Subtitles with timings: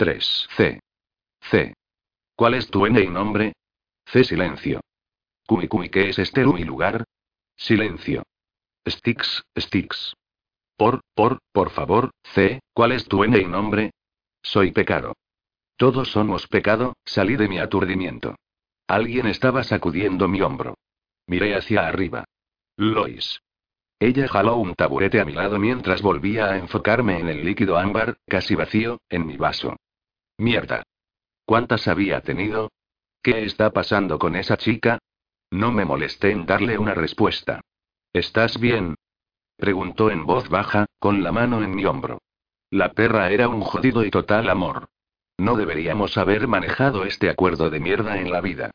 [0.00, 0.48] 3.
[0.56, 0.80] C.
[1.42, 1.74] C.
[2.34, 3.52] ¿Cuál es tu N y nombre?
[4.06, 4.24] C.
[4.24, 4.80] Silencio.
[5.46, 7.04] Kumi Kumi, ¿qué es este y lugar?
[7.54, 8.22] Silencio.
[8.88, 10.14] Sticks, Sticks.
[10.78, 13.90] Por, por, por favor, C, ¿cuál es tu N y nombre?
[14.42, 15.12] Soy pecado.
[15.76, 18.36] Todos somos pecado, salí de mi aturdimiento.
[18.86, 20.78] Alguien estaba sacudiendo mi hombro.
[21.26, 22.24] Miré hacia arriba.
[22.78, 23.42] Lois.
[23.98, 28.16] Ella jaló un taburete a mi lado mientras volvía a enfocarme en el líquido ámbar,
[28.26, 29.76] casi vacío, en mi vaso.
[30.40, 30.84] Mierda.
[31.44, 32.70] ¿Cuántas había tenido?
[33.22, 34.98] ¿Qué está pasando con esa chica?
[35.50, 37.60] No me molesté en darle una respuesta.
[38.14, 38.94] ¿Estás bien?
[39.58, 42.22] Preguntó en voz baja, con la mano en mi hombro.
[42.70, 44.86] La perra era un jodido y total amor.
[45.36, 48.70] No deberíamos haber manejado este acuerdo de mierda en la vida.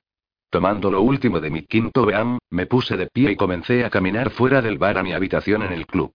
[0.52, 4.30] Tomando lo último de mi quinto BAM, me puse de pie y comencé a caminar
[4.30, 6.14] fuera del bar a mi habitación en el club.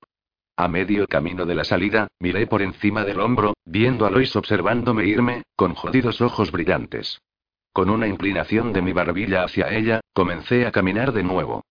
[0.57, 5.07] A medio camino de la salida, miré por encima del hombro, viendo a Lois observándome
[5.07, 7.21] irme, con jodidos ojos brillantes.
[7.73, 11.63] Con una inclinación de mi barbilla hacia ella, comencé a caminar de nuevo.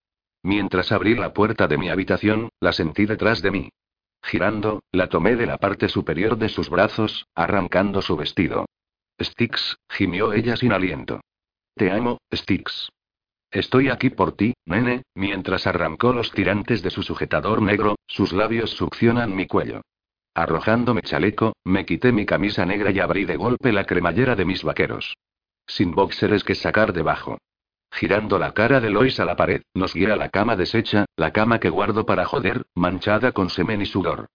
[0.42, 3.70] Mientras abrí la puerta de mi habitación, la sentí detrás de mí.
[4.24, 8.66] Girando, la tomé de la parte superior de sus brazos, arrancando su vestido.
[9.22, 11.22] Sticks, gimió ella sin aliento.
[11.76, 12.90] Te amo, Sticks.
[13.52, 18.70] Estoy aquí por ti, nene, mientras arrancó los tirantes de su sujetador negro, sus labios
[18.72, 19.82] succionan mi cuello.
[20.36, 24.64] Arrojándome chaleco, me quité mi camisa negra y abrí de golpe la cremallera de mis
[24.64, 25.18] vaqueros.
[25.66, 27.40] Sin boxeres que sacar debajo.
[27.92, 31.32] Girando la cara de Lois a la pared, nos guía a la cama deshecha, la
[31.34, 34.28] cama que guardo para joder, manchada con semen y sudor.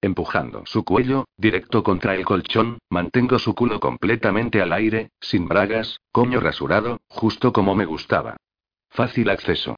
[0.00, 6.00] Empujando su cuello, directo contra el colchón, mantengo su culo completamente al aire, sin bragas,
[6.10, 8.36] coño rasurado, justo como me gustaba.
[8.92, 9.76] Fácil acceso.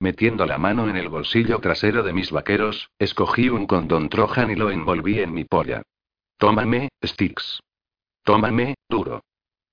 [0.00, 4.54] Metiendo la mano en el bolsillo trasero de mis vaqueros, escogí un condón Trojan y
[4.54, 5.82] lo envolví en mi polla.
[6.38, 7.60] Tómame, Sticks.
[8.22, 9.22] Tómame, duro.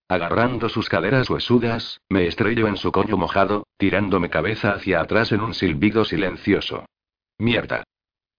[0.09, 5.39] Agarrando sus caderas huesudas, me estrello en su coño mojado, tirándome cabeza hacia atrás en
[5.39, 6.85] un silbido silencioso.
[7.37, 7.85] Mierda.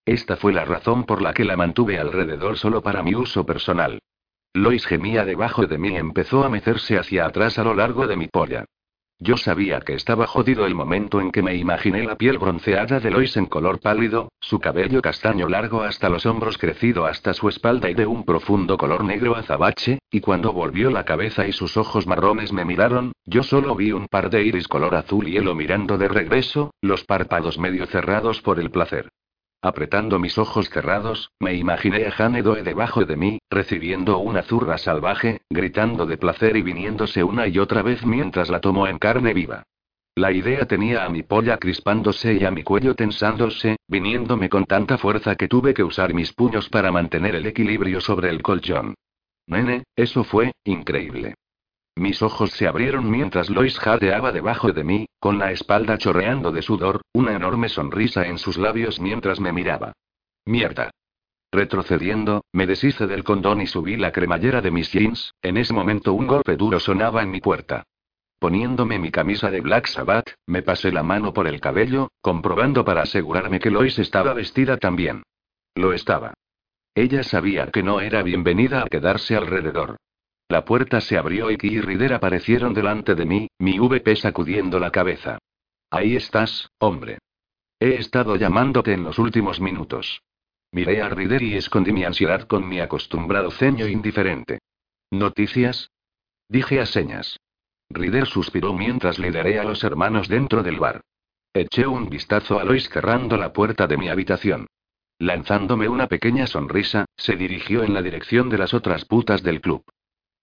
[0.04, 4.00] Esta fue la razón por la que la mantuve alrededor solo para mi uso personal.
[4.52, 8.16] Lois gemía debajo de mí y empezó a mecerse hacia atrás a lo largo de
[8.16, 8.66] mi polla.
[9.24, 13.08] Yo sabía que estaba jodido el momento en que me imaginé la piel bronceada de
[13.08, 17.88] Lois en color pálido, su cabello castaño largo hasta los hombros crecido hasta su espalda
[17.88, 22.04] y de un profundo color negro azabache, y cuando volvió la cabeza y sus ojos
[22.04, 26.08] marrones me miraron, yo solo vi un par de iris color azul hielo mirando de
[26.08, 29.08] regreso, los párpados medio cerrados por el placer.
[29.64, 35.42] Apretando mis ojos cerrados, me imaginé a Hanedoe debajo de mí, recibiendo una zurra salvaje,
[35.48, 39.62] gritando de placer y viniéndose una y otra vez mientras la tomó en carne viva.
[40.16, 44.98] La idea tenía a mi polla crispándose y a mi cuello tensándose, viniéndome con tanta
[44.98, 48.94] fuerza que tuve que usar mis puños para mantener el equilibrio sobre el colchón.
[49.46, 51.36] Nene, eso fue, increíble.
[51.96, 56.62] Mis ojos se abrieron mientras Lois jadeaba debajo de mí, con la espalda chorreando de
[56.62, 59.92] sudor, una enorme sonrisa en sus labios mientras me miraba.
[60.46, 60.90] Mierda.
[61.52, 66.14] Retrocediendo, me deshice del condón y subí la cremallera de mis jeans, en ese momento
[66.14, 67.84] un golpe duro sonaba en mi puerta.
[68.38, 73.02] Poniéndome mi camisa de Black Sabbath, me pasé la mano por el cabello, comprobando para
[73.02, 75.22] asegurarme que Lois estaba vestida también.
[75.74, 76.32] Lo estaba.
[76.94, 79.98] Ella sabía que no era bienvenida a quedarse alrededor.
[80.52, 84.78] La puerta se abrió y Ki y Rider aparecieron delante de mí, mi VP sacudiendo
[84.78, 85.38] la cabeza.
[85.90, 87.20] Ahí estás, hombre.
[87.80, 90.20] He estado llamándote en los últimos minutos.
[90.70, 94.58] Miré a Rider y escondí mi ansiedad con mi acostumbrado ceño indiferente.
[95.10, 95.90] ¿Noticias?
[96.50, 97.40] Dije a señas.
[97.88, 101.00] Rider suspiró mientras lideré a los hermanos dentro del bar.
[101.54, 104.66] Eché un vistazo a Lois cerrando la puerta de mi habitación.
[105.18, 109.82] Lanzándome una pequeña sonrisa, se dirigió en la dirección de las otras putas del club.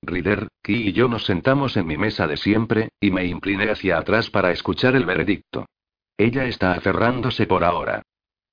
[0.02, 3.98] Rider, Ki y yo nos sentamos en mi mesa de siempre, y me incliné hacia
[3.98, 5.66] atrás para escuchar el veredicto.
[6.18, 8.02] Ella está aferrándose por ahora.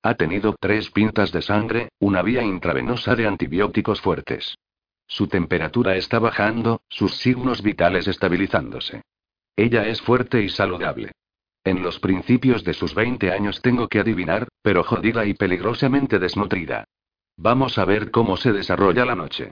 [0.03, 4.55] Ha tenido tres pintas de sangre, una vía intravenosa de antibióticos fuertes.
[5.07, 9.01] Su temperatura está bajando, sus signos vitales estabilizándose.
[9.55, 11.11] Ella es fuerte y saludable.
[11.63, 16.85] En los principios de sus 20 años tengo que adivinar, pero jodida y peligrosamente desnutrida.
[17.35, 19.51] Vamos a ver cómo se desarrolla la noche.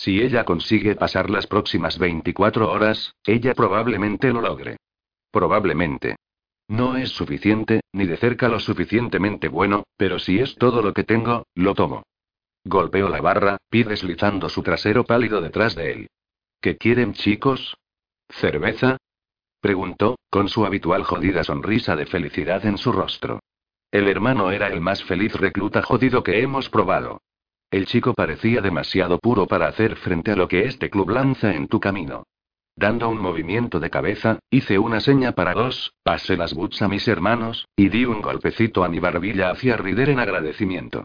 [0.00, 4.76] Si ella consigue pasar las próximas 24 horas, ella probablemente lo logre.
[5.32, 6.14] Probablemente.
[6.68, 11.02] No es suficiente, ni de cerca lo suficientemente bueno, pero si es todo lo que
[11.02, 12.04] tengo, lo tomo.
[12.64, 16.10] Golpeó la barra, Pi deslizando su trasero pálido detrás de él.
[16.60, 17.76] ¿Qué quieren, chicos?
[18.28, 18.98] ¿Cerveza?
[19.60, 23.40] Preguntó, con su habitual jodida sonrisa de felicidad en su rostro.
[23.90, 27.20] El hermano era el más feliz recluta jodido que hemos probado.
[27.70, 31.68] El chico parecía demasiado puro para hacer frente a lo que este club lanza en
[31.68, 32.24] tu camino.
[32.74, 37.06] Dando un movimiento de cabeza, hice una seña para dos, pasé las boots a mis
[37.08, 41.04] hermanos, y di un golpecito a mi barbilla hacia Rider en agradecimiento.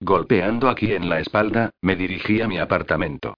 [0.00, 3.36] Golpeando aquí en la espalda, me dirigí a mi apartamento.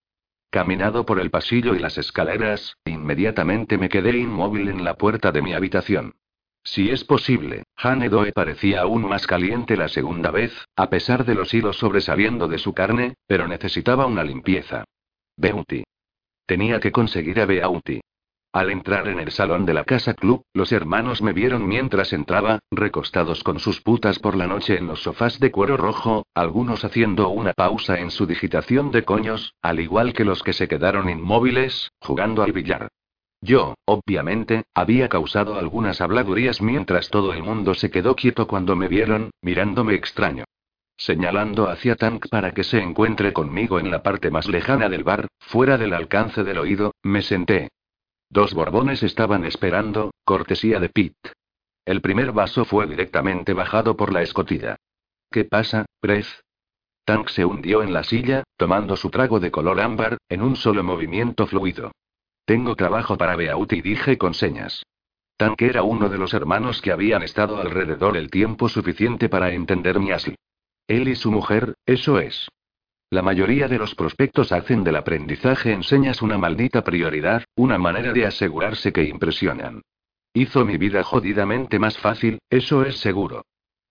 [0.48, 5.42] Caminado por el pasillo y las escaleras, inmediatamente me quedé inmóvil en la puerta de
[5.42, 6.14] mi habitación.
[6.64, 11.52] Si es posible, Hanedoe parecía aún más caliente la segunda vez, a pesar de los
[11.52, 14.84] hilos sobresaliendo de su carne, pero necesitaba una limpieza.
[15.36, 15.84] Beauty.
[16.46, 18.00] Tenía que conseguir a Beauty.
[18.54, 22.58] Al entrar en el salón de la casa club, los hermanos me vieron mientras entraba,
[22.70, 27.30] recostados con sus putas por la noche en los sofás de cuero rojo, algunos haciendo
[27.30, 31.92] una pausa en su digitación de coños, al igual que los que se quedaron inmóviles,
[32.00, 32.88] jugando al billar.
[33.42, 38.88] Yo, obviamente, había causado algunas habladurías mientras todo el mundo se quedó quieto cuando me
[38.88, 40.44] vieron, mirándome extraño.
[40.96, 45.26] Señalando hacia Tank para que se encuentre conmigo en la parte más lejana del bar,
[45.40, 47.68] fuera del alcance del oído, me senté,
[48.32, 51.34] Dos borbones estaban esperando, cortesía de Pete.
[51.84, 54.76] El primer vaso fue directamente bajado por la escotilla.
[55.30, 56.42] ¿Qué pasa, Prez?
[57.04, 60.82] Tank se hundió en la silla, tomando su trago de color ámbar, en un solo
[60.82, 61.92] movimiento fluido.
[62.44, 64.82] Tengo trabajo para Beauty, dije con señas.
[65.36, 69.98] Tank era uno de los hermanos que habían estado alrededor el tiempo suficiente para entender
[69.98, 70.34] mi así.
[70.86, 72.48] Él y su mujer, eso es.
[73.10, 78.26] La mayoría de los prospectos hacen del aprendizaje enseñas una maldita prioridad, una manera de
[78.26, 79.82] asegurarse que impresionan.
[80.34, 83.44] Hizo mi vida jodidamente más fácil, eso es seguro.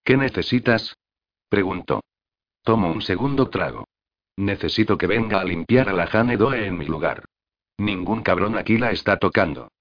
[0.03, 0.97] ¿Qué necesitas?
[1.49, 2.01] preguntó.
[2.63, 3.85] Tomo un segundo trago.
[4.37, 7.23] Necesito que venga a limpiar a la Jane Doe en mi lugar.
[7.81, 9.71] Ningún cabrón aquí la está tocando.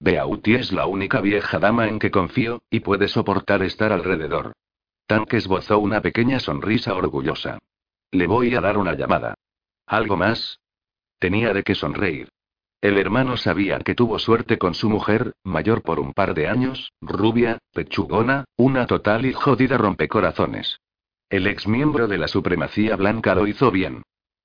[0.00, 4.54] Beauty es la única vieja dama en que confío, y puede soportar estar alrededor.
[5.06, 7.58] Tank esbozó una pequeña sonrisa orgullosa.
[8.12, 9.34] Le voy a dar una llamada.
[9.86, 10.58] ¿Algo más?
[11.18, 12.30] Tenía de qué sonreír.
[12.80, 16.92] El hermano sabía que tuvo suerte con su mujer, mayor por un par de años,
[17.02, 20.80] rubia, pechugona, una total y jodida rompecorazones.
[21.28, 24.02] El ex miembro de la supremacía blanca lo hizo bien.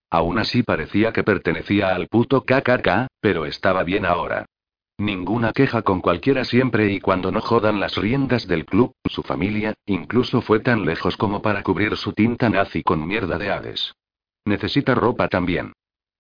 [0.10, 4.46] Aún así parecía que pertenecía al puto KKK, pero estaba bien ahora.
[4.98, 9.74] Ninguna queja con cualquiera siempre y cuando no jodan las riendas del club, su familia,
[9.86, 13.94] incluso fue tan lejos como para cubrir su tinta nazi con mierda de Hades.
[14.46, 15.74] Necesita ropa también.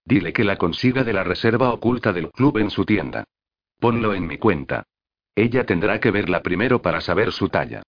[0.03, 3.23] Dile que la consiga de la reserva oculta del club en su tienda.
[3.79, 4.83] Ponlo en mi cuenta.
[5.35, 7.81] Ella tendrá que verla primero para saber su talla.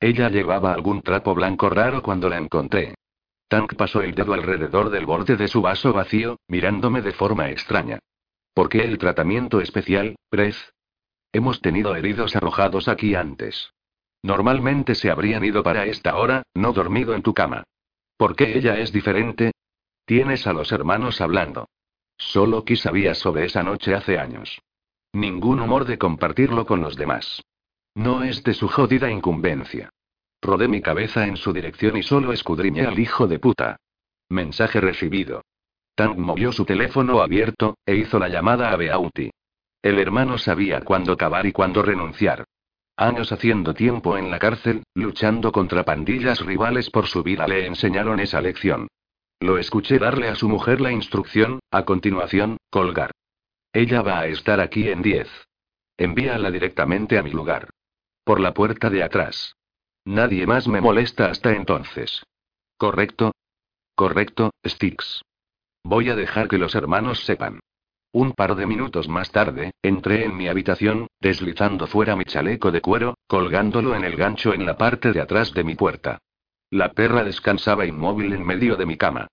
[0.00, 2.94] Ella llevaba algún trapo blanco raro cuando la encontré.
[3.50, 7.98] Tank pasó el dedo alrededor del borde de su vaso vacío, mirándome de forma extraña.
[8.54, 10.72] ¿Por qué el tratamiento especial, Prez?
[11.32, 13.72] Hemos tenido heridos arrojados aquí antes.
[14.22, 17.64] Normalmente se habrían ido para esta hora, no dormido en tu cama.
[18.16, 19.50] ¿Por qué ella es diferente?
[20.04, 21.68] Tienes a los hermanos hablando.
[22.16, 24.60] Solo Ki sabía sobre esa noche hace años.
[25.12, 27.42] Ningún humor de compartirlo con los demás.
[27.96, 29.90] No es de su jodida incumbencia.
[30.42, 33.76] Rodé mi cabeza en su dirección y solo escudriñé al hijo de puta.
[34.28, 35.42] Mensaje recibido.
[35.94, 39.30] Tank movió su teléfono abierto, e hizo la llamada a Beauty.
[39.82, 42.44] El hermano sabía cuándo acabar y cuándo renunciar.
[42.96, 48.20] Años haciendo tiempo en la cárcel, luchando contra pandillas rivales por su vida le enseñaron
[48.20, 48.88] esa lección.
[49.40, 53.10] Lo escuché darle a su mujer la instrucción, a continuación, colgar.
[53.72, 55.28] Ella va a estar aquí en 10.
[55.96, 57.70] Envíala directamente a mi lugar.
[58.24, 59.54] Por la puerta de atrás.
[60.10, 62.24] Nadie más me molesta hasta entonces.
[62.76, 63.30] ¿Correcto?
[63.94, 65.22] Correcto, Sticks.
[65.84, 67.60] Voy a dejar que los hermanos sepan.
[68.12, 72.80] Un par de minutos más tarde, entré en mi habitación, deslizando fuera mi chaleco de
[72.80, 76.18] cuero, colgándolo en el gancho en la parte de atrás de mi puerta.
[76.70, 79.28] La perra descansaba inmóvil en medio de mi cama.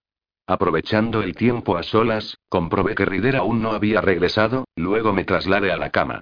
[0.45, 5.71] Aprovechando el tiempo a solas, comprobé que Rider aún no había regresado, luego me trasladé
[5.71, 6.21] a la cama.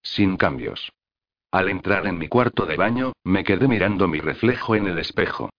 [0.00, 0.92] Sin cambios.
[1.50, 5.50] Al entrar en mi cuarto de baño, me quedé mirando mi reflejo en el espejo.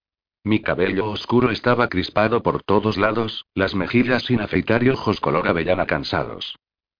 [0.43, 5.47] Mi cabello oscuro estaba crispado por todos lados, las mejillas sin afeitar y ojos color
[5.47, 6.55] avellana cansados.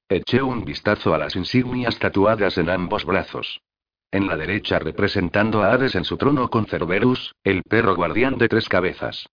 [0.09, 3.61] Eché un vistazo a las insignias tatuadas en ambos brazos.
[4.11, 8.47] En la derecha representando a Hades en su trono con Cerberus, el perro guardián de
[8.47, 9.27] tres cabezas.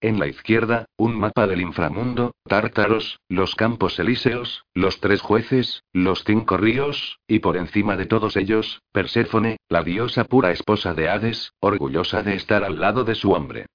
[0.00, 6.22] En la izquierda, un mapa del inframundo, Tártaros, los campos elíseos, los tres jueces, los
[6.22, 11.52] cinco ríos, y por encima de todos ellos, Perséfone, la diosa pura esposa de Hades,
[11.58, 13.66] orgullosa de estar al lado de su hombre.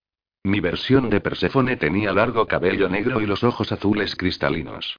[0.43, 4.97] Mi versión de Perséfone tenía largo cabello negro y los ojos azules cristalinos.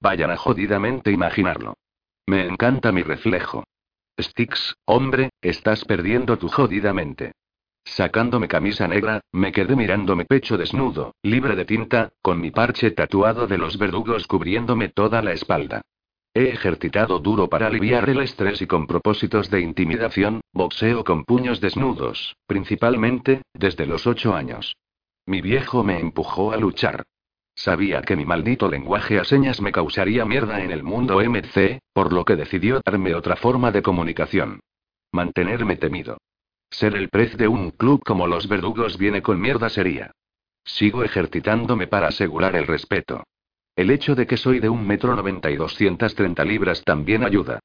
[0.00, 1.74] Vayan a jodidamente imaginarlo.
[2.26, 3.62] Me encanta mi reflejo.
[4.20, 7.32] Styx, hombre, estás perdiendo tu jodida mente.
[7.84, 12.90] Sacándome camisa negra, me quedé mirando mi pecho desnudo, libre de tinta, con mi parche
[12.90, 15.82] tatuado de los verdugos cubriéndome toda la espalda.
[16.32, 21.60] He ejercitado duro para aliviar el estrés y con propósitos de intimidación, boxeo con puños
[21.60, 24.76] desnudos, principalmente, desde los ocho años.
[25.26, 27.04] Mi viejo me empujó a luchar.
[27.54, 32.12] Sabía que mi maldito lenguaje a señas me causaría mierda en el mundo MC, por
[32.12, 34.58] lo que decidió darme otra forma de comunicación.
[35.12, 36.18] Mantenerme temido.
[36.78, 40.10] Ser el prez de un club como los verdugos viene con mierda sería.
[40.64, 43.22] Sigo ejercitándome para asegurar el respeto.
[43.76, 47.60] El hecho de que soy de un metro noventa y 230 libras también ayuda.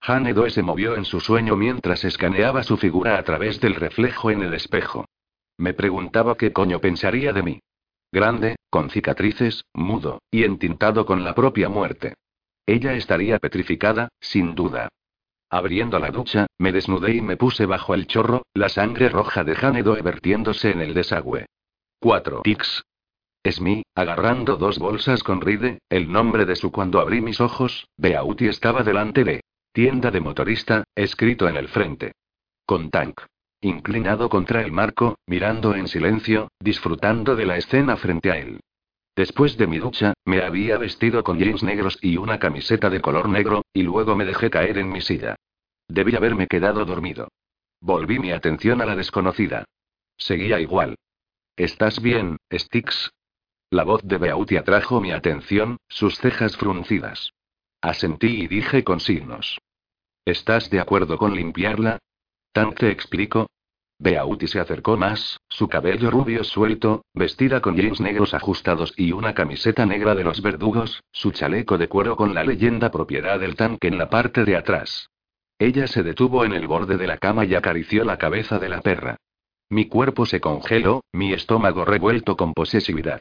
[0.00, 4.42] Hanedo se movió en su sueño mientras escaneaba su figura a través del reflejo en
[4.42, 5.06] el espejo.
[5.58, 7.60] Me preguntaba qué coño pensaría de mí.
[8.12, 12.14] Grande, con cicatrices, mudo, y entintado con la propia muerte.
[12.64, 14.88] Ella estaría petrificada, sin duda.
[15.52, 19.54] Abriendo la ducha, me desnudé y me puse bajo el chorro, la sangre roja de
[19.54, 21.44] Hanedoe vertiéndose en el desagüe.
[22.00, 22.82] 4 tics.
[23.42, 28.48] Esmí, agarrando dos bolsas con Ride, el nombre de su cuando abrí mis ojos, Beauty
[28.48, 29.42] estaba delante de.
[29.74, 32.12] Tienda de motorista, escrito en el frente.
[32.64, 33.20] Con tank.
[33.60, 38.60] Inclinado contra el marco, mirando en silencio, disfrutando de la escena frente a él.
[39.14, 43.28] Después de mi ducha, me había vestido con jeans negros y una camiseta de color
[43.28, 45.36] negro, y luego me dejé caer en mi silla.
[45.88, 47.28] Debí haberme quedado dormido.
[47.80, 49.64] Volví mi atención a la desconocida.
[50.16, 50.96] Seguía igual.
[51.56, 53.10] ¿Estás bien, Styx?
[53.70, 57.32] La voz de Beauty atrajo mi atención, sus cejas fruncidas.
[57.82, 59.58] Asentí y dije con signos.
[60.24, 61.98] ¿Estás de acuerdo con limpiarla?
[62.52, 63.48] ¿Tan te explico?
[64.02, 69.32] Beauty se acercó más, su cabello rubio suelto, vestida con jeans negros ajustados y una
[69.32, 73.86] camiseta negra de los verdugos, su chaleco de cuero con la leyenda propiedad del tanque
[73.86, 75.08] en la parte de atrás.
[75.56, 78.80] Ella se detuvo en el borde de la cama y acarició la cabeza de la
[78.80, 79.18] perra.
[79.70, 83.20] Mi cuerpo se congeló, mi estómago revuelto con posesividad.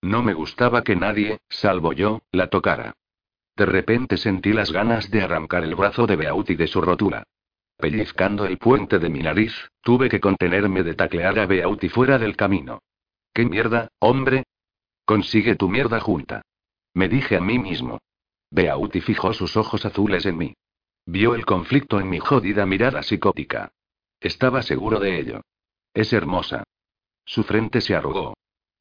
[0.00, 2.94] No me gustaba que nadie, salvo yo, la tocara.
[3.56, 7.24] De repente sentí las ganas de arrancar el brazo de Beauty de su rotura.
[7.80, 12.36] Pellizcando el puente de mi nariz, tuve que contenerme de taclear a Beauty fuera del
[12.36, 12.82] camino.
[13.32, 14.44] ¿Qué mierda, hombre?
[15.06, 16.42] Consigue tu mierda junta.
[16.92, 17.98] Me dije a mí mismo.
[18.50, 20.54] Beauty fijó sus ojos azules en mí.
[21.06, 23.72] Vio el conflicto en mi jodida mirada psicótica.
[24.20, 25.40] Estaba seguro de ello.
[25.94, 26.64] Es hermosa.
[27.24, 28.34] Su frente se arrugó.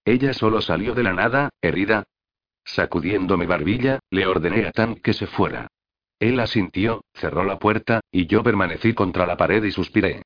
[0.04, 2.04] Ella solo salió de la nada, herida.
[2.66, 5.70] Sacudiendo mi barbilla, le ordené a Tan que se fuera.
[6.20, 10.24] Él asintió, cerró la puerta, y yo permanecí contra la pared y suspiré.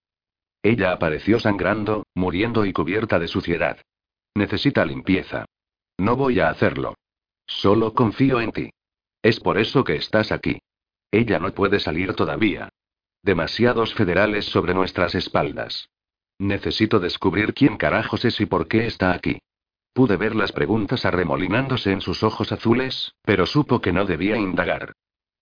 [0.63, 3.77] Ella apareció sangrando, muriendo y cubierta de suciedad.
[4.35, 5.45] Necesita limpieza.
[5.97, 6.95] No voy a hacerlo.
[7.45, 8.69] Solo confío en ti.
[9.21, 10.59] Es por eso que estás aquí.
[11.11, 12.69] Ella no puede salir todavía.
[13.21, 15.89] Demasiados federales sobre nuestras espaldas.
[16.39, 19.39] Necesito descubrir quién carajos es y por qué está aquí.
[19.93, 24.93] Pude ver las preguntas arremolinándose en sus ojos azules, pero supo que no debía indagar.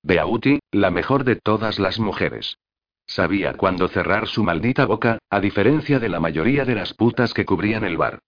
[0.03, 2.57] Beauty, la mejor de todas las mujeres.
[3.05, 7.45] Sabía cuándo cerrar su maldita boca, a diferencia de la mayoría de las putas que
[7.45, 8.19] cubrían el bar.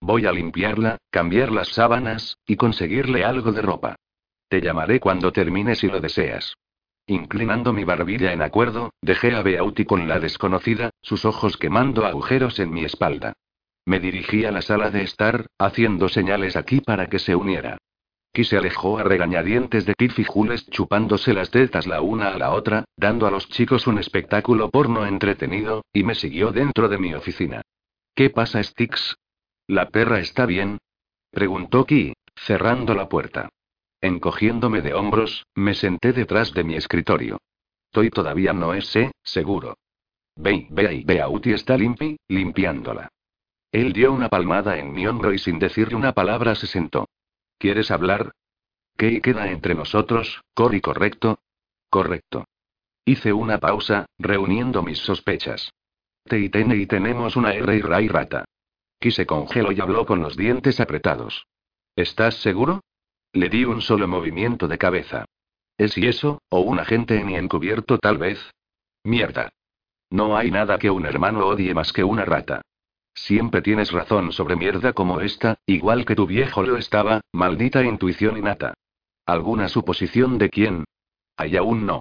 [0.00, 3.96] Voy a limpiarla, cambiar las sábanas, y conseguirle algo de ropa.
[4.48, 6.54] Te llamaré cuando termine si lo deseas.
[7.06, 12.58] Inclinando mi barbilla en acuerdo, dejé a Beauty con la desconocida, sus ojos quemando agujeros
[12.58, 13.34] en mi espalda.
[13.84, 17.78] Me dirigí a la sala de estar, haciendo señales aquí para que se uniera.
[18.32, 22.38] Ki se alejó a regañadientes de Kif y Jules chupándose las tetas la una a
[22.38, 26.98] la otra, dando a los chicos un espectáculo porno entretenido, y me siguió dentro de
[26.98, 27.62] mi oficina.
[28.14, 29.16] ¿Qué pasa, Stix?
[29.66, 30.78] ¿La perra está bien?
[31.30, 33.48] preguntó Ki, cerrando la puerta.
[34.00, 37.38] Encogiéndome de hombros, me senté detrás de mi escritorio.
[37.90, 39.10] Toy todavía no es, ¿eh?
[39.22, 39.76] seguro.
[40.36, 43.08] Ve, ve y Beauty está limpi, limpiándola.
[43.72, 47.06] Él dio una palmada en mi hombro y sin decirle una palabra se sentó.
[47.60, 48.32] ¿Quieres hablar?
[48.96, 51.40] ¿Qué queda entre nosotros, Cory correcto?
[51.90, 52.46] Correcto.
[53.04, 55.70] Hice una pausa, reuniendo mis sospechas.
[56.24, 58.46] Te y tene y tenemos una R y Ray rata.
[58.98, 61.48] Quise congeló y habló con los dientes apretados.
[61.96, 62.80] ¿Estás seguro?
[63.34, 65.26] Le di un solo movimiento de cabeza.
[65.76, 68.40] ¿Es y eso, o un agente ni encubierto tal vez?
[69.04, 69.50] Mierda.
[70.08, 72.62] No hay nada que un hermano odie más que una rata.
[73.14, 78.36] Siempre tienes razón sobre mierda como esta, igual que tu viejo lo estaba, maldita intuición
[78.36, 78.74] innata.
[79.26, 80.84] ¿Alguna suposición de quién?
[81.36, 82.00] Hay aún no.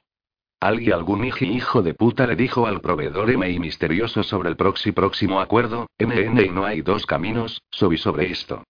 [0.60, 5.40] Alguien algún hijo de puta le dijo al proveedor M misterioso sobre el próximo próximo
[5.40, 8.64] acuerdo, MN y no hay dos caminos, soy sobre esto.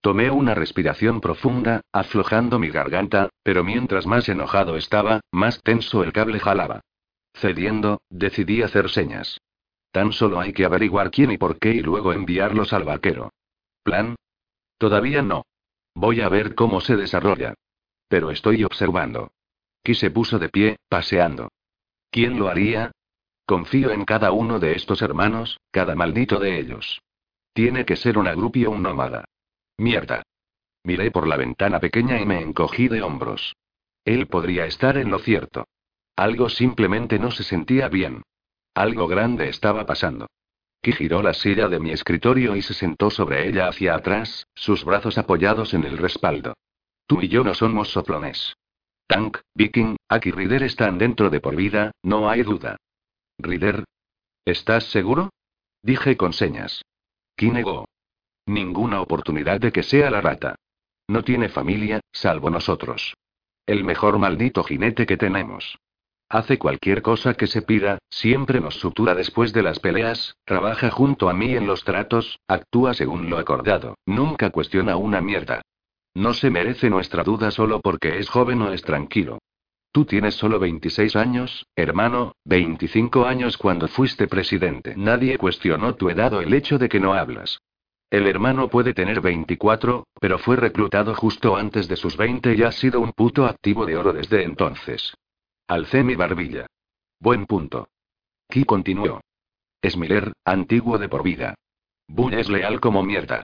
[0.00, 6.12] Tomé una respiración profunda, aflojando mi garganta, pero mientras más enojado estaba, más tenso el
[6.12, 6.80] cable jalaba.
[7.34, 9.40] Cediendo, decidí hacer señas.
[9.92, 13.30] Tan solo hay que averiguar quién y por qué y luego enviarlos al vaquero.
[13.82, 14.16] ¿Plan?
[14.78, 15.44] Todavía no.
[15.94, 17.54] Voy a ver cómo se desarrolla.
[18.08, 19.30] Pero estoy observando.
[19.84, 21.50] Ki se puso de pie, paseando.
[22.10, 22.92] ¿Quién lo haría?
[23.44, 27.02] Confío en cada uno de estos hermanos, cada maldito de ellos.
[27.52, 29.26] Tiene que ser un agrupio o un nómada.
[29.76, 30.22] Mierda.
[30.84, 33.54] Miré por la ventana pequeña y me encogí de hombros.
[34.04, 35.66] Él podría estar en lo cierto.
[36.16, 38.22] Algo simplemente no se sentía bien.
[38.74, 40.26] Algo grande estaba pasando.
[40.80, 44.84] Ki giró la silla de mi escritorio y se sentó sobre ella hacia atrás, sus
[44.84, 46.54] brazos apoyados en el respaldo.
[47.06, 48.56] Tú y yo no somos soplones.
[49.06, 52.78] Tank, Viking, Aki Rider están dentro de por vida, no hay duda.
[53.38, 53.84] Rider.
[54.44, 55.30] ¿Estás seguro?
[55.82, 56.82] Dije con señas.
[57.36, 57.84] Ki negó.
[58.46, 60.56] Ninguna oportunidad de que sea la rata.
[61.08, 63.14] No tiene familia, salvo nosotros.
[63.66, 65.78] El mejor maldito jinete que tenemos.
[66.32, 71.28] Hace cualquier cosa que se pida, siempre nos sutura después de las peleas, trabaja junto
[71.28, 75.60] a mí en los tratos, actúa según lo acordado, nunca cuestiona una mierda.
[76.14, 79.40] No se merece nuestra duda solo porque es joven o es tranquilo.
[79.92, 84.94] Tú tienes solo 26 años, hermano, 25 años cuando fuiste presidente.
[84.96, 87.58] Nadie cuestionó tu edad o el hecho de que no hablas.
[88.08, 92.72] El hermano puede tener 24, pero fue reclutado justo antes de sus 20 y ha
[92.72, 95.12] sido un puto activo de oro desde entonces.
[95.68, 96.66] Alcé mi barbilla.
[97.20, 97.88] Buen punto.
[98.48, 99.20] Ki continuó.
[99.80, 101.54] Es Miller, antiguo de por vida.
[102.08, 103.42] Bull es leal como mierda.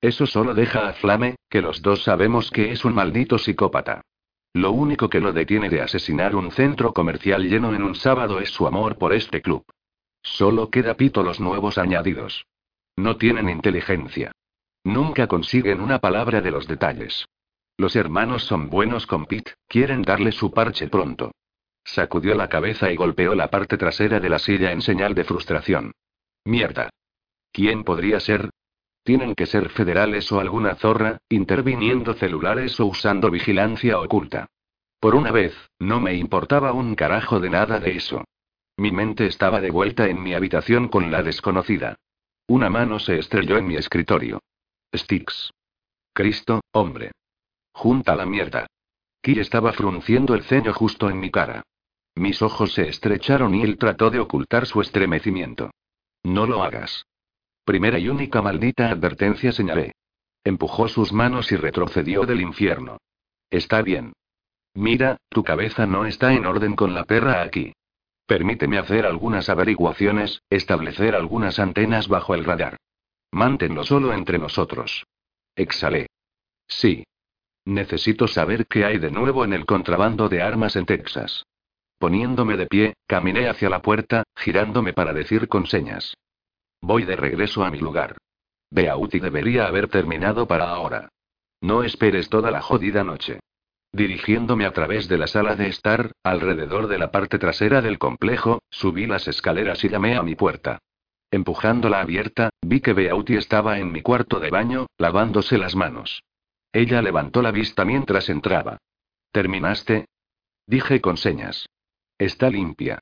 [0.00, 4.02] Eso solo deja a Flame, que los dos sabemos que es un maldito psicópata.
[4.54, 8.50] Lo único que lo detiene de asesinar un centro comercial lleno en un sábado es
[8.50, 9.64] su amor por este club.
[10.22, 12.46] Solo queda Pito los nuevos añadidos.
[12.96, 14.32] No tienen inteligencia.
[14.84, 17.26] Nunca consiguen una palabra de los detalles.
[17.76, 21.32] Los hermanos son buenos con Pete, quieren darle su parche pronto.
[21.94, 25.92] Sacudió la cabeza y golpeó la parte trasera de la silla en señal de frustración.
[26.44, 26.90] Mierda.
[27.50, 28.50] ¿Quién podría ser?
[29.02, 34.48] Tienen que ser federales o alguna zorra, interviniendo celulares o usando vigilancia oculta.
[35.00, 38.22] Por una vez, no me importaba un carajo de nada de eso.
[38.76, 41.96] Mi mente estaba de vuelta en mi habitación con la desconocida.
[42.48, 44.40] Una mano se estrelló en mi escritorio.
[44.94, 45.52] Sticks.
[46.12, 47.12] Cristo, hombre.
[47.72, 48.66] Junta la mierda.
[49.22, 51.62] Ki estaba frunciendo el ceño justo en mi cara.
[52.18, 55.70] Mis ojos se estrecharon y él trató de ocultar su estremecimiento.
[56.24, 57.06] No lo hagas.
[57.64, 59.92] Primera y única maldita advertencia señalé.
[60.42, 62.98] Empujó sus manos y retrocedió del infierno.
[63.50, 64.14] Está bien.
[64.74, 67.72] Mira, tu cabeza no está en orden con la perra aquí.
[68.26, 72.78] Permíteme hacer algunas averiguaciones, establecer algunas antenas bajo el radar.
[73.30, 75.06] Mántenlo solo entre nosotros.
[75.54, 76.08] Exhalé.
[76.66, 77.04] Sí.
[77.64, 81.44] Necesito saber qué hay de nuevo en el contrabando de armas en Texas.
[81.98, 86.14] Poniéndome de pie, caminé hacia la puerta, girándome para decir con señas.
[86.80, 88.16] Voy de regreso a mi lugar.
[88.70, 91.08] Beauty debería haber terminado para ahora.
[91.60, 93.40] No esperes toda la jodida noche.
[93.92, 98.60] Dirigiéndome a través de la sala de estar, alrededor de la parte trasera del complejo,
[98.70, 100.78] subí las escaleras y llamé a mi puerta.
[101.30, 106.22] Empujándola abierta, vi que Beauty estaba en mi cuarto de baño, lavándose las manos.
[106.72, 108.78] Ella levantó la vista mientras entraba.
[109.32, 110.06] ¿Terminaste?
[110.66, 111.66] Dije con señas.
[112.18, 112.98] Está limpia.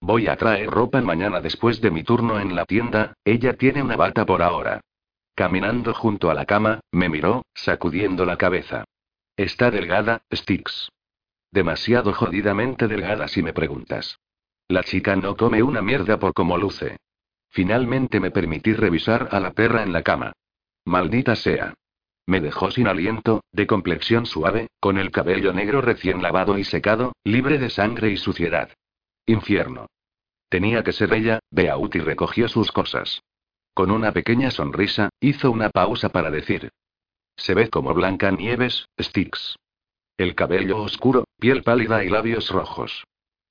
[0.00, 3.96] Voy a traer ropa mañana después de mi turno en la tienda, ella tiene una
[3.96, 4.80] bata por ahora.
[5.34, 8.84] Caminando junto a la cama, me miró, sacudiendo la cabeza.
[9.36, 10.90] Está delgada, Sticks.
[11.52, 14.18] Demasiado jodidamente delgada si me preguntas.
[14.66, 16.98] La chica no come una mierda por cómo luce.
[17.50, 20.32] Finalmente me permití revisar a la perra en la cama.
[20.84, 21.74] Maldita sea.
[22.28, 27.14] Me dejó sin aliento, de complexión suave, con el cabello negro recién lavado y secado,
[27.24, 28.68] libre de sangre y suciedad.
[29.24, 29.86] Infierno.
[30.50, 33.22] Tenía que ser ella, Beauty recogió sus cosas.
[33.72, 36.68] Con una pequeña sonrisa, hizo una pausa para decir.
[37.34, 39.56] Se ve como Blanca Nieves, Sticks.
[40.18, 43.04] El cabello oscuro, piel pálida y labios rojos.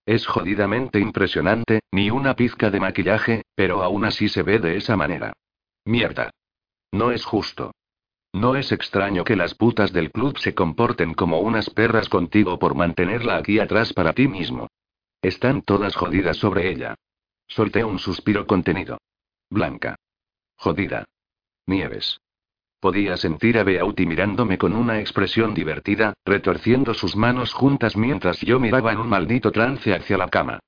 [0.05, 4.95] Es jodidamente impresionante, ni una pizca de maquillaje, pero aún así se ve de esa
[4.95, 5.33] manera.
[5.83, 6.29] Mierda.
[6.91, 7.71] No es justo.
[8.33, 12.75] No es extraño que las putas del club se comporten como unas perras contigo por
[12.75, 14.67] mantenerla aquí atrás para ti mismo.
[15.21, 16.95] Están todas jodidas sobre ella.
[17.47, 18.99] Solté un suspiro contenido.
[19.49, 19.95] Blanca.
[20.57, 21.05] Jodida.
[21.65, 22.19] Nieves.
[22.79, 28.59] Podía sentir a Beauty mirándome con una expresión divertida, retorciendo sus manos juntas mientras yo
[28.59, 30.59] miraba en un maldito trance hacia la cama.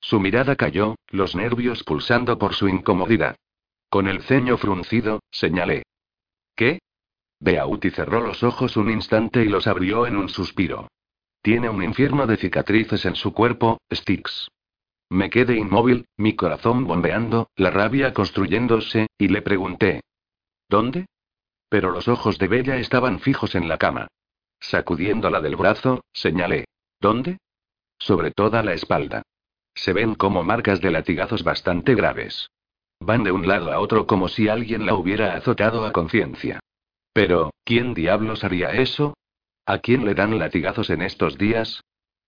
[0.00, 3.36] Su mirada cayó, los nervios pulsando por su incomodidad.
[3.88, 5.82] Con el ceño fruncido, señalé.
[6.54, 6.78] ¿Qué?
[7.40, 10.88] Beauty cerró los ojos un instante y los abrió en un suspiro.
[11.42, 14.48] Tiene un infierno de cicatrices en su cuerpo, Sticks.
[15.08, 20.00] Me quedé inmóvil, mi corazón bombeando, la rabia construyéndose, y le pregunté.
[20.68, 21.06] ¿Dónde?
[21.68, 24.08] Pero los ojos de Bella estaban fijos en la cama.
[24.58, 26.64] Sacudiéndola del brazo, señalé.
[27.00, 27.38] ¿Dónde?
[27.98, 29.22] Sobre toda la espalda.
[29.74, 32.48] Se ven como marcas de latigazos bastante graves.
[32.98, 36.60] Van de un lado a otro como si alguien la hubiera azotado a conciencia.
[37.16, 39.16] Pero, ¿quién diablos haría eso?
[39.64, 41.82] ¿A quién le dan latigazos en estos días?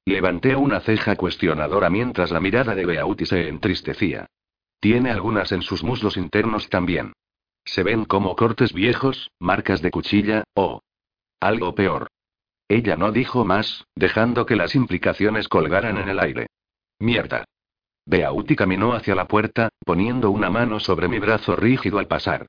[0.06, 4.28] Levanté una ceja cuestionadora mientras la mirada de Beauty se entristecía.
[4.80, 7.12] Tiene algunas en sus muslos internos también.
[7.66, 10.80] Se ven como cortes viejos, marcas de cuchilla, o
[11.38, 12.08] algo peor.
[12.66, 16.46] Ella no dijo más, dejando que las implicaciones colgaran en el aire.
[16.98, 17.44] Mierda.
[18.06, 22.46] Beauty caminó hacia la puerta, poniendo una mano sobre mi brazo rígido al pasar.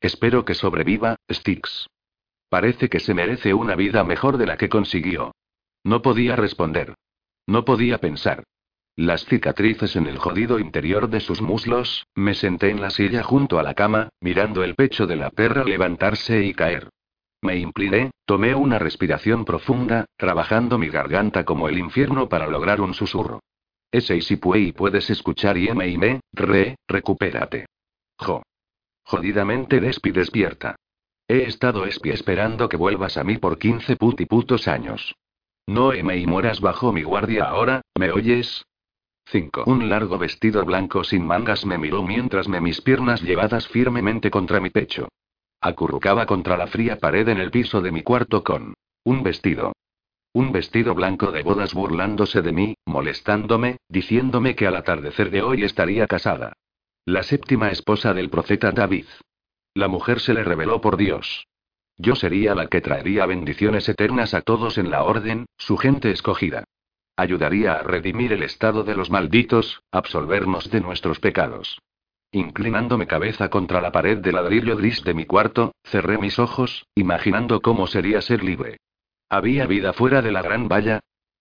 [0.00, 1.86] Espero que sobreviva, Styx.
[2.48, 5.32] Parece que se merece una vida mejor de la que consiguió.
[5.84, 6.94] No podía responder.
[7.46, 8.44] No podía pensar.
[8.96, 13.58] Las cicatrices en el jodido interior de sus muslos, me senté en la silla junto
[13.58, 16.88] a la cama, mirando el pecho de la perra levantarse y caer.
[17.42, 22.92] Me incliné, tomé una respiración profunda, trabajando mi garganta como el infierno para lograr un
[22.92, 23.40] susurro.
[23.90, 27.66] Ese y si puedes escuchar y me y me, re, recupérate.
[28.18, 28.42] Jo.
[29.10, 30.76] Jodidamente Despi despierta.
[31.26, 35.16] He estado Espi esperando que vuelvas a mí por 15 puti putos años.
[35.66, 38.64] No me y mueras bajo mi guardia ahora, ¿me oyes?
[39.26, 39.64] 5.
[39.66, 44.60] Un largo vestido blanco sin mangas me miró mientras me mis piernas llevadas firmemente contra
[44.60, 45.08] mi pecho.
[45.60, 49.72] Acurrucaba contra la fría pared en el piso de mi cuarto con un vestido.
[50.34, 55.64] Un vestido blanco de bodas burlándose de mí, molestándome, diciéndome que al atardecer de hoy
[55.64, 56.52] estaría casada.
[57.10, 59.06] La séptima esposa del profeta David.
[59.74, 61.48] La mujer se le reveló por Dios.
[61.98, 66.62] Yo sería la que traería bendiciones eternas a todos en la orden, su gente escogida.
[67.16, 71.80] Ayudaría a redimir el estado de los malditos, absolvernos de nuestros pecados.
[72.30, 77.60] Inclinándome cabeza contra la pared de ladrillo gris de mi cuarto, cerré mis ojos, imaginando
[77.60, 78.76] cómo sería ser libre.
[79.28, 81.00] ¿Había vida fuera de la gran valla?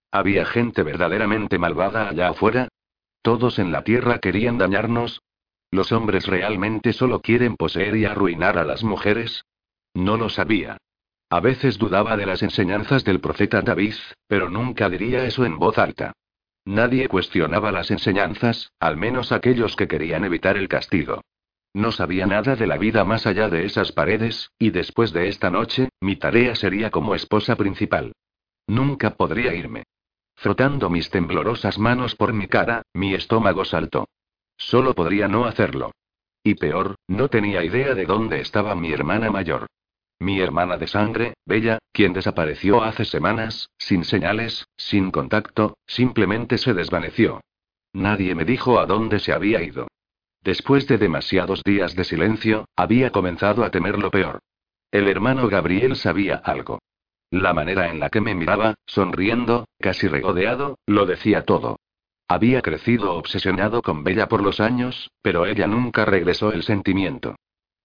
[0.09, 2.69] ¿Había gente verdaderamente malvada allá afuera?
[3.21, 5.21] ¿Todos en la tierra querían dañarnos?
[5.71, 9.45] ¿Los hombres realmente solo quieren poseer y arruinar a las mujeres?
[9.93, 10.77] No lo sabía.
[11.29, 13.93] A veces dudaba de las enseñanzas del profeta David,
[14.27, 16.13] pero nunca diría eso en voz alta.
[16.65, 21.21] Nadie cuestionaba las enseñanzas, al menos aquellos que querían evitar el castigo.
[21.73, 25.51] No sabía nada de la vida más allá de esas paredes, y después de esta
[25.51, 28.13] noche, mi tarea sería como esposa principal.
[28.65, 29.83] Nunca podría irme.
[30.35, 34.07] Frotando mis temblorosas manos por mi cara, mi estómago saltó.
[34.59, 35.91] Solo podría no hacerlo.
[36.43, 39.65] Y peor, no tenía idea de dónde estaba mi hermana mayor.
[40.19, 46.73] Mi hermana de sangre, Bella, quien desapareció hace semanas, sin señales, sin contacto, simplemente se
[46.73, 47.41] desvaneció.
[47.93, 49.87] Nadie me dijo a dónde se había ido.
[50.43, 54.39] Después de demasiados días de silencio, había comenzado a temer lo peor.
[54.91, 56.79] El hermano Gabriel sabía algo.
[57.31, 61.77] La manera en la que me miraba, sonriendo, casi regodeado, lo decía todo.
[62.31, 67.35] Había crecido obsesionado con Bella por los años, pero ella nunca regresó el sentimiento.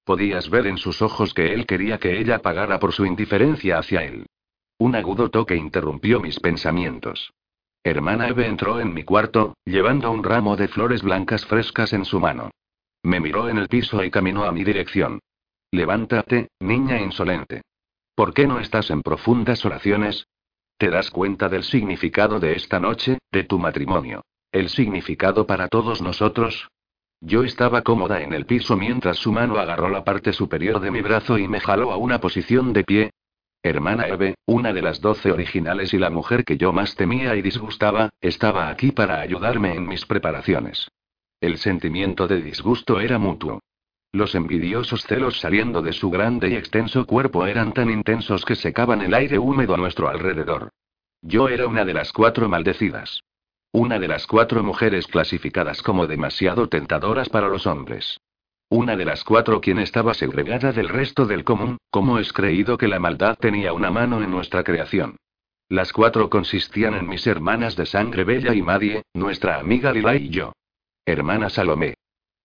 [0.04, 4.04] Podías ver en sus ojos que él quería que ella pagara por su indiferencia hacia
[4.04, 4.26] él.
[4.76, 7.32] Un agudo toque interrumpió mis pensamientos.
[7.82, 12.20] Hermana Eve entró en mi cuarto, llevando un ramo de flores blancas frescas en su
[12.20, 12.50] mano.
[13.02, 15.20] Me miró en el piso y caminó a mi dirección.
[15.70, 17.62] Levántate, niña insolente.
[18.14, 20.26] ¿Por qué no estás en profundas oraciones?
[20.76, 24.22] ¿Te das cuenta del significado de esta noche, de tu matrimonio?
[24.54, 26.68] ¿El significado para todos nosotros?
[27.20, 31.00] Yo estaba cómoda en el piso mientras su mano agarró la parte superior de mi
[31.00, 33.10] brazo y me jaló a una posición de pie.
[33.64, 37.42] Hermana Eve, una de las doce originales y la mujer que yo más temía y
[37.42, 40.88] disgustaba, estaba aquí para ayudarme en mis preparaciones.
[41.40, 43.58] El sentimiento de disgusto era mutuo.
[44.12, 49.02] Los envidiosos celos saliendo de su grande y extenso cuerpo eran tan intensos que secaban
[49.02, 50.70] el aire húmedo a nuestro alrededor.
[51.22, 53.20] Yo era una de las cuatro maldecidas.
[53.74, 58.20] Una de las cuatro mujeres clasificadas como demasiado tentadoras para los hombres.
[58.68, 62.86] Una de las cuatro quien estaba segregada del resto del común, como es creído que
[62.86, 65.16] la maldad tenía una mano en nuestra creación.
[65.68, 70.28] Las cuatro consistían en mis hermanas de sangre Bella y Madie, nuestra amiga Lila y
[70.28, 70.52] yo.
[71.04, 71.94] Hermana Salomé.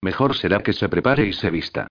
[0.01, 1.87] Mejor será que se prepare y se vista.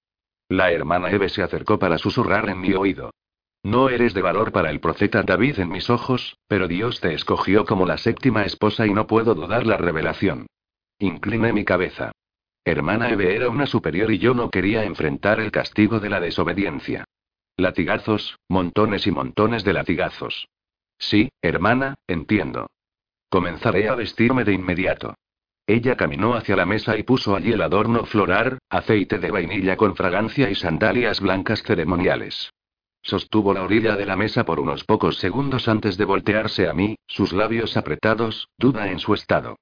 [0.48, 3.12] La hermana Eve se acercó para susurrar en mi oído.
[3.62, 7.64] No eres de valor para el profeta David en mis ojos, pero Dios te escogió
[7.64, 10.46] como la séptima esposa y no puedo dudar la revelación.
[10.98, 12.12] Incliné mi cabeza.
[12.64, 17.04] Hermana Eve era una superior y yo no quería enfrentar el castigo de la desobediencia.
[17.56, 20.48] Latigazos, montones y montones de latigazos.
[20.98, 22.68] Sí, hermana, entiendo.
[23.28, 25.14] Comenzaré a vestirme de inmediato.
[25.66, 29.96] Ella caminó hacia la mesa y puso allí el adorno floral, aceite de vainilla con
[29.96, 32.50] fragancia y sandalias blancas ceremoniales.
[33.02, 36.96] Sostuvo la orilla de la mesa por unos pocos segundos antes de voltearse a mí,
[37.06, 39.56] sus labios apretados, duda en su estado.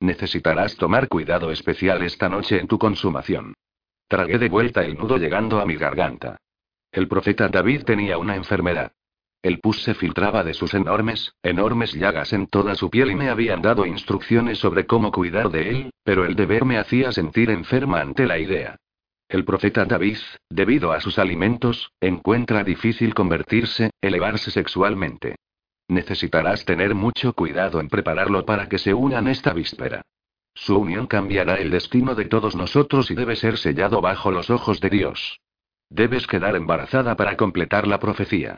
[0.00, 3.54] Necesitarás tomar cuidado especial esta noche en tu consumación.
[4.08, 6.38] Tragué de vuelta el nudo llegando a mi garganta.
[6.90, 8.92] El profeta David tenía una enfermedad.
[9.42, 13.30] El pus se filtraba de sus enormes, enormes llagas en toda su piel y me
[13.30, 18.00] habían dado instrucciones sobre cómo cuidar de él, pero el deber me hacía sentir enferma
[18.00, 18.76] ante la idea.
[19.30, 25.36] El profeta David, debido a sus alimentos, encuentra difícil convertirse, elevarse sexualmente.
[25.86, 30.02] Necesitarás tener mucho cuidado en prepararlo para que se unan esta víspera.
[30.52, 34.80] Su unión cambiará el destino de todos nosotros y debe ser sellado bajo los ojos
[34.80, 35.38] de Dios.
[35.88, 38.56] Debes quedar embarazada para completar la profecía.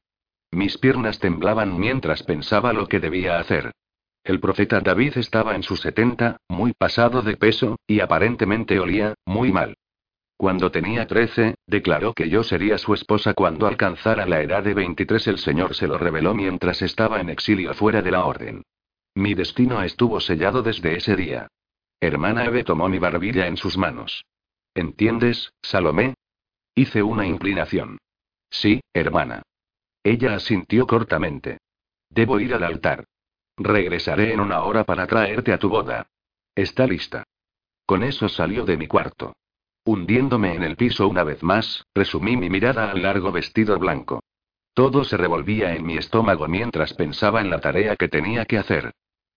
[0.52, 3.72] Mis piernas temblaban mientras pensaba lo que debía hacer.
[4.24, 9.52] El profeta David estaba en sus 70, muy pasado de peso, y aparentemente olía, muy
[9.52, 9.76] mal.
[10.42, 15.28] Cuando tenía 13, declaró que yo sería su esposa cuando alcanzara la edad de 23.
[15.28, 18.64] El Señor se lo reveló mientras estaba en exilio fuera de la orden.
[19.14, 21.46] Mi destino estuvo sellado desde ese día.
[22.00, 24.24] Hermana Eve tomó mi barbilla en sus manos.
[24.74, 26.14] ¿Entiendes, Salomé?
[26.74, 27.98] Hice una inclinación.
[28.50, 29.42] Sí, hermana.
[30.02, 31.58] Ella asintió cortamente.
[32.10, 33.04] Debo ir al altar.
[33.56, 36.08] Regresaré en una hora para traerte a tu boda.
[36.56, 37.22] Está lista.
[37.86, 39.34] Con eso salió de mi cuarto.
[39.84, 44.22] Hundiéndome en el piso una vez más, resumí mi mirada al largo vestido blanco.
[44.74, 48.92] Todo se revolvía en mi estómago mientras pensaba en la tarea que tenía que hacer.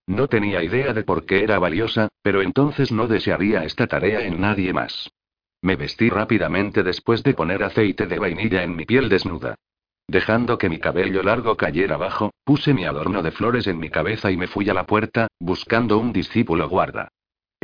[0.05, 4.39] No tenía idea de por qué era valiosa, pero entonces no desearía esta tarea en
[4.39, 5.12] nadie más.
[5.63, 9.55] Me vestí rápidamente después de poner aceite de vainilla en mi piel desnuda.
[10.08, 14.29] Dejando que mi cabello largo cayera abajo, puse mi adorno de flores en mi cabeza
[14.29, 17.10] y me fui a la puerta, buscando un discípulo guarda.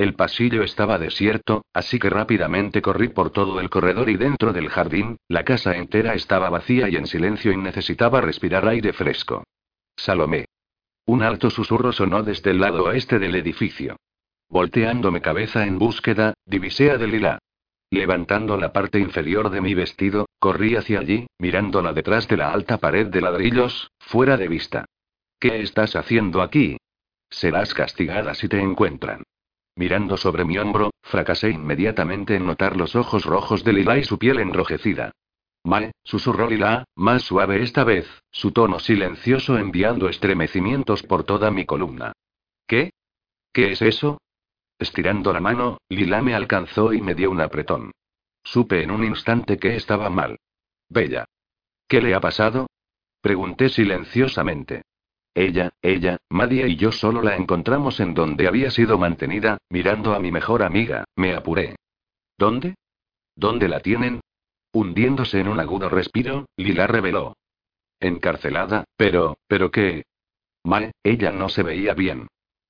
[0.01, 4.67] El pasillo estaba desierto, así que rápidamente corrí por todo el corredor y dentro del
[4.67, 9.43] jardín, la casa entera estaba vacía y en silencio y necesitaba respirar aire fresco.
[9.95, 10.45] Salomé.
[11.05, 13.97] Un alto susurro sonó desde el lado oeste del edificio.
[14.49, 17.37] Volteándome cabeza en búsqueda, divisé a Delila.
[17.91, 22.79] Levantando la parte inferior de mi vestido, corrí hacia allí, mirándola detrás de la alta
[22.79, 24.85] pared de ladrillos, fuera de vista.
[25.39, 26.77] ¿Qué estás haciendo aquí?
[27.29, 29.21] Serás castigada si te encuentran.
[29.75, 34.17] Mirando sobre mi hombro, fracasé inmediatamente en notar los ojos rojos de Lila y su
[34.17, 35.11] piel enrojecida.
[35.63, 41.65] Mae, susurró Lila, más suave esta vez, su tono silencioso enviando estremecimientos por toda mi
[41.65, 42.13] columna.
[42.67, 42.91] ¿Qué?
[43.53, 44.19] ¿Qué es eso?
[44.79, 47.91] Estirando la mano, Lila me alcanzó y me dio un apretón.
[48.43, 50.39] Supe en un instante que estaba mal.
[50.89, 51.25] Bella.
[51.87, 52.67] ¿Qué le ha pasado?
[53.21, 54.81] Pregunté silenciosamente.
[55.33, 60.19] Ella, ella, Madia y yo solo la encontramos en donde había sido mantenida, mirando a
[60.19, 61.75] mi mejor amiga, me apuré.
[62.37, 62.75] ¿Dónde?
[63.35, 64.19] ¿Dónde la tienen?
[64.73, 67.37] Hundiéndose en un agudo respiro, Lila reveló.
[67.99, 70.03] Encarcelada, pero, pero qué.
[70.63, 72.27] Mae, ella no se veía bien.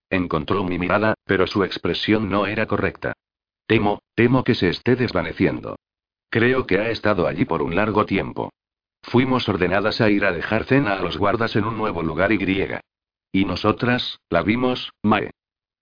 [0.10, 3.14] Encontró mi mirada, pero su expresión no era correcta.
[3.66, 5.78] Temo, temo que se esté desvaneciendo.
[6.30, 8.52] Creo que ha estado allí por un largo tiempo.
[9.12, 12.38] Fuimos ordenadas a ir a dejar cena a los guardas en un nuevo lugar y
[12.38, 12.80] griega.
[13.34, 15.32] Y nosotras, la vimos, Mae.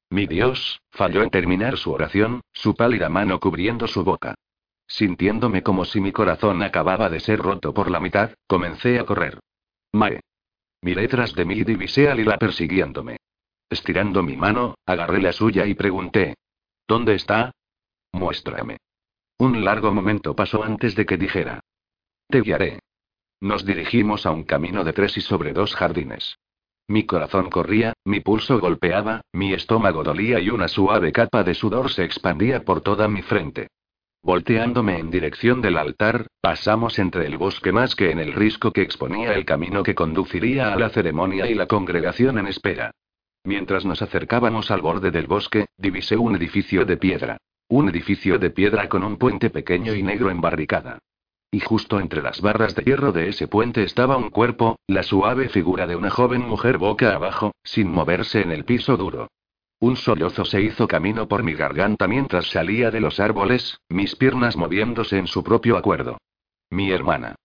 [0.10, 4.34] Mi Dios, falló en terminar su oración, su pálida mano cubriendo su boca.
[4.88, 9.39] Sintiéndome como si mi corazón acababa de ser roto por la mitad, comencé a correr.
[9.94, 10.22] Mae.
[10.82, 13.18] Miré tras de mí y divisé a Lila persiguiéndome.
[13.70, 16.34] Estirando mi mano, agarré la suya y pregunté.
[16.88, 17.52] ¿Dónde está?
[18.12, 18.78] Muéstrame.
[19.38, 21.60] Un largo momento pasó antes de que dijera.
[22.28, 22.80] Te guiaré.
[23.41, 26.38] Nos dirigimos a un camino de tres y sobre dos jardines.
[26.89, 31.89] Mi corazón corría, mi pulso golpeaba, mi estómago dolía y una suave capa de sudor
[31.91, 33.67] se expandía por toda mi frente.
[34.21, 38.82] Volteándome en dirección del altar, pasamos entre el bosque más que en el risco que
[38.82, 42.91] exponía el camino que conduciría a la ceremonia y la congregación en espera.
[43.45, 47.38] Mientras nos acercábamos al borde del bosque, divisé un edificio de piedra.
[47.69, 50.99] Un edificio de piedra con un puente pequeño y negro en barricada.
[51.52, 55.50] Y justo entre las barras de hierro de ese puente estaba un cuerpo, la suave
[55.50, 59.30] figura de una joven mujer boca abajo, sin moverse en el piso duro.
[59.80, 64.58] Un sollozo se hizo camino por mi garganta mientras salía de los árboles, mis piernas
[64.58, 66.18] moviéndose en su propio acuerdo.
[66.70, 67.36] Mi hermana.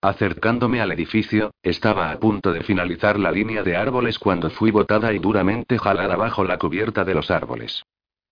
[0.00, 5.12] Acercándome al edificio, estaba a punto de finalizar la línea de árboles cuando fui botada
[5.12, 7.84] y duramente jalada bajo la cubierta de los árboles.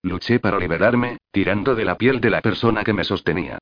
[0.02, 3.58] Luché para liberarme, tirando de la piel de la persona que me sostenía.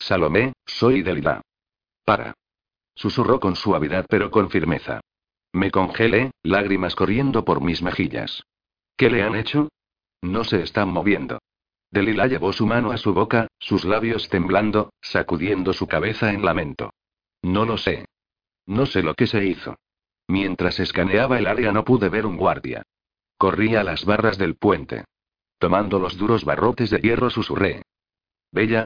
[0.00, 1.42] Salomé, soy Delila.
[2.04, 2.34] Para.
[2.94, 5.00] Susurró con suavidad pero con firmeza.
[5.52, 8.42] Me congelé, lágrimas corriendo por mis mejillas.
[8.96, 9.68] ¿Qué le han hecho?
[10.22, 11.38] No se están moviendo.
[11.90, 16.92] Delila llevó su mano a su boca, sus labios temblando, sacudiendo su cabeza en lamento.
[17.42, 18.06] No lo sé.
[18.66, 19.76] No sé lo que se hizo.
[20.28, 22.82] Mientras escaneaba el área no pude ver un guardia.
[23.36, 25.04] Corrí a las barras del puente.
[25.58, 27.82] Tomando los duros barrotes de hierro susurré.
[28.52, 28.84] Bella.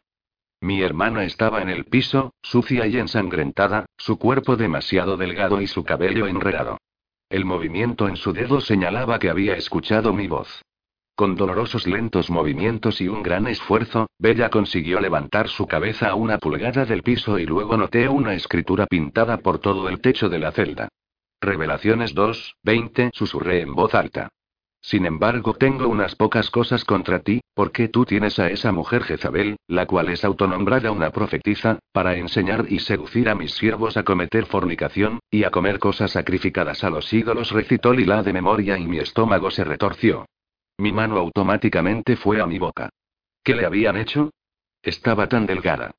[0.61, 5.83] Mi hermana estaba en el piso, sucia y ensangrentada, su cuerpo demasiado delgado y su
[5.83, 6.77] cabello enredado.
[7.29, 10.61] El movimiento en su dedo señalaba que había escuchado mi voz.
[11.15, 16.39] Con dolorosos lentos movimientos y un gran esfuerzo, Bella consiguió levantar su cabeza a una
[16.39, 20.51] pulgada del piso y luego noté una escritura pintada por todo el techo de la
[20.51, 20.89] celda.
[21.39, 24.29] Revelaciones 2, 20, susurré en voz alta.
[24.85, 29.57] Sin embargo, tengo unas pocas cosas contra ti, porque tú tienes a esa mujer Jezabel,
[29.67, 34.45] la cual es autonombrada una profetisa, para enseñar y seducir a mis siervos a cometer
[34.45, 38.99] fornicación, y a comer cosas sacrificadas a los ídolos, recitó Lila de memoria y mi
[38.99, 40.27] estómago se retorció.
[40.77, 42.89] Mi mano automáticamente fue a mi boca.
[43.43, 44.33] ¿Qué le habían hecho?
[44.83, 45.95] Estaba tan delgada.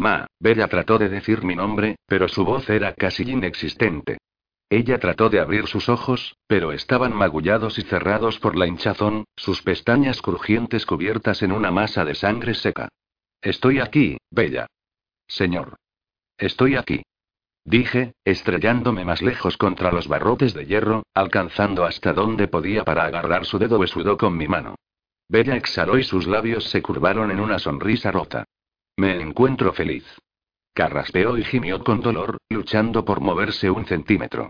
[0.00, 4.18] Ma, Bella trató de decir mi nombre, pero su voz era casi inexistente.
[4.72, 9.62] Ella trató de abrir sus ojos, pero estaban magullados y cerrados por la hinchazón, sus
[9.62, 12.88] pestañas crujientes cubiertas en una masa de sangre seca.
[13.42, 14.68] Estoy aquí, Bella.
[15.26, 15.74] Señor.
[16.38, 17.02] Estoy aquí.
[17.64, 23.46] Dije, estrellándome más lejos contra los barrotes de hierro, alcanzando hasta donde podía para agarrar
[23.46, 24.76] su dedo huesudo con mi mano.
[25.28, 28.44] Bella exhaló y sus labios se curvaron en una sonrisa rota.
[28.96, 30.06] Me encuentro feliz.
[30.74, 34.48] Carraspeó y gimió con dolor, luchando por moverse un centímetro.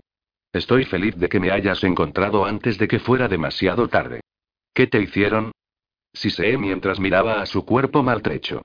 [0.53, 4.19] Estoy feliz de que me hayas encontrado antes de que fuera demasiado tarde.
[4.73, 5.51] ¿Qué te hicieron?
[6.13, 8.61] Siseé mientras miraba a su cuerpo maltrecho.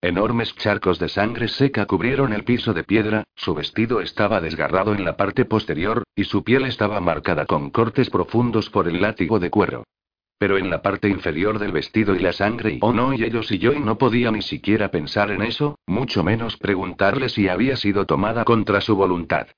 [0.00, 5.04] Enormes charcos de sangre seca cubrieron el piso de piedra, su vestido estaba desgarrado en
[5.04, 9.50] la parte posterior, y su piel estaba marcada con cortes profundos por el látigo de
[9.50, 9.84] cuero.
[10.38, 13.50] Pero en la parte inferior del vestido y la sangre y oh no y ellos
[13.50, 17.76] y yo y no podía ni siquiera pensar en eso, mucho menos preguntarle si había
[17.76, 19.48] sido tomada contra su voluntad.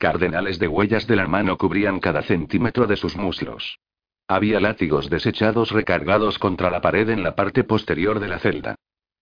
[0.00, 3.78] Cardenales de huellas de la mano cubrían cada centímetro de sus muslos.
[4.26, 8.76] Había látigos desechados recargados contra la pared en la parte posterior de la celda.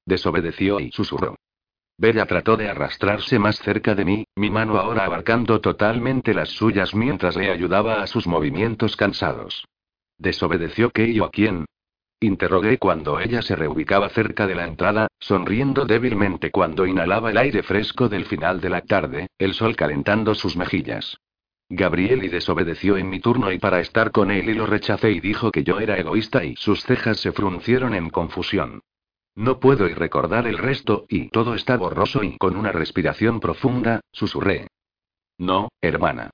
[0.06, 1.34] Desobedeció y susurró.
[1.98, 6.94] Bella trató de arrastrarse más cerca de mí, mi mano ahora abarcando totalmente las suyas
[6.94, 9.64] mientras le ayudaba a sus movimientos cansados.
[10.16, 11.66] ¿Desobedeció qué y a quién?
[12.20, 17.62] Interrogué cuando ella se reubicaba cerca de la entrada, sonriendo débilmente cuando inhalaba el aire
[17.62, 21.18] fresco del final de la tarde, el sol calentando sus mejillas.
[21.68, 25.20] Gabriel y desobedeció en mi turno y para estar con él y lo rechacé y
[25.20, 28.80] dijo que yo era egoísta y sus cejas se fruncieron en confusión.
[29.36, 34.00] No puedo y recordar el resto, y todo está borroso y con una respiración profunda,
[34.10, 34.66] susurré.
[35.38, 36.30] No, hermana.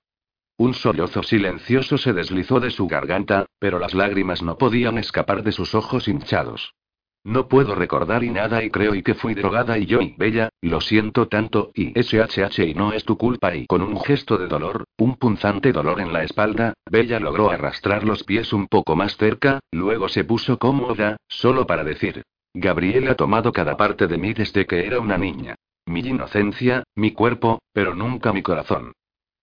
[0.56, 5.50] Un sollozo silencioso se deslizó de su garganta, pero las lágrimas no podían escapar de
[5.50, 6.74] sus ojos hinchados.
[7.24, 10.50] No puedo recordar y nada y creo y que fui drogada y yo y Bella,
[10.60, 14.46] lo siento tanto y SHH y no es tu culpa y con un gesto de
[14.46, 19.16] dolor, un punzante dolor en la espalda, Bella logró arrastrar los pies un poco más
[19.16, 24.34] cerca, luego se puso cómoda, solo para decir, Gabriel ha tomado cada parte de mí
[24.34, 25.56] desde que era una niña.
[25.86, 28.92] Mi inocencia, mi cuerpo, pero nunca mi corazón.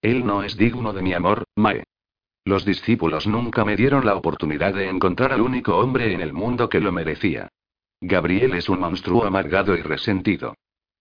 [0.01, 1.83] Él no es digno de mi amor, Mae.
[2.43, 6.69] Los discípulos nunca me dieron la oportunidad de encontrar al único hombre en el mundo
[6.69, 7.49] que lo merecía.
[8.01, 10.55] Gabriel es un monstruo amargado y resentido.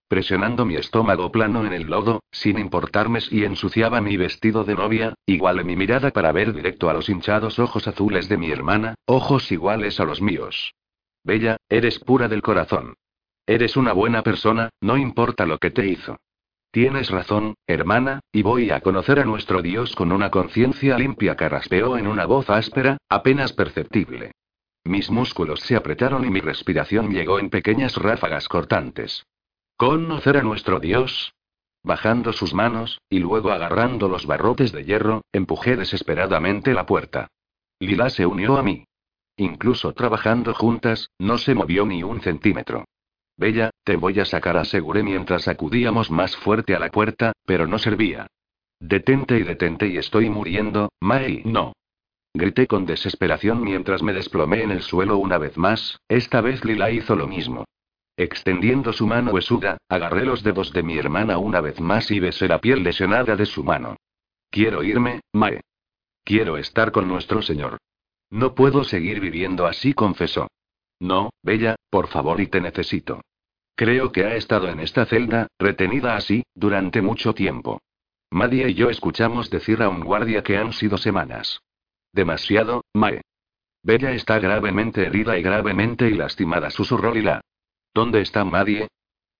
[0.06, 5.14] Presionando mi estómago plano en el lodo, sin importarme si ensuciaba mi vestido de novia,
[5.24, 9.50] igualé mi mirada para ver directo a los hinchados ojos azules de mi hermana, ojos
[9.50, 10.74] iguales a los míos.
[11.24, 12.94] Bella, eres pura del corazón.
[13.46, 16.18] Eres una buena persona, no importa lo que te hizo.
[16.72, 21.98] Tienes razón, hermana, y voy a conocer a nuestro Dios con una conciencia limpia, carraspeó
[21.98, 24.32] en una voz áspera, apenas perceptible.
[24.84, 29.26] Mis músculos se apretaron y mi respiración llegó en pequeñas ráfagas cortantes.
[29.76, 31.34] ¿Conocer a nuestro Dios?
[31.82, 37.28] Bajando sus manos, y luego agarrando los barrotes de hierro, empujé desesperadamente la puerta.
[37.80, 38.84] Lila se unió a mí.
[39.36, 42.84] Incluso trabajando juntas, no se movió ni un centímetro.
[43.36, 47.78] Bella, te voy a sacar, aseguré mientras sacudíamos más fuerte a la puerta, pero no
[47.78, 48.26] servía.
[48.78, 51.72] Detente y detente y estoy muriendo, Mae, no.
[52.32, 56.90] Grité con desesperación mientras me desplomé en el suelo una vez más, esta vez Lila
[56.90, 57.64] hizo lo mismo.
[58.16, 62.48] Extendiendo su mano huesuda, agarré los dedos de mi hermana una vez más y besé
[62.48, 63.96] la piel lesionada de su mano.
[64.50, 65.60] Quiero irme, Mae.
[66.24, 67.78] Quiero estar con nuestro Señor.
[68.30, 70.48] No puedo seguir viviendo así, confesó.
[71.00, 73.22] No, Bella, por favor, y te necesito.
[73.80, 77.80] Creo que ha estado en esta celda, retenida así, durante mucho tiempo.
[78.30, 81.62] Madia y yo escuchamos decir a un guardia que han sido semanas.
[82.12, 83.22] Demasiado, Mae.
[83.82, 87.40] Bella está gravemente herida y gravemente y lastimada, susurró Lila.
[87.94, 88.88] ¿Dónde está Madie?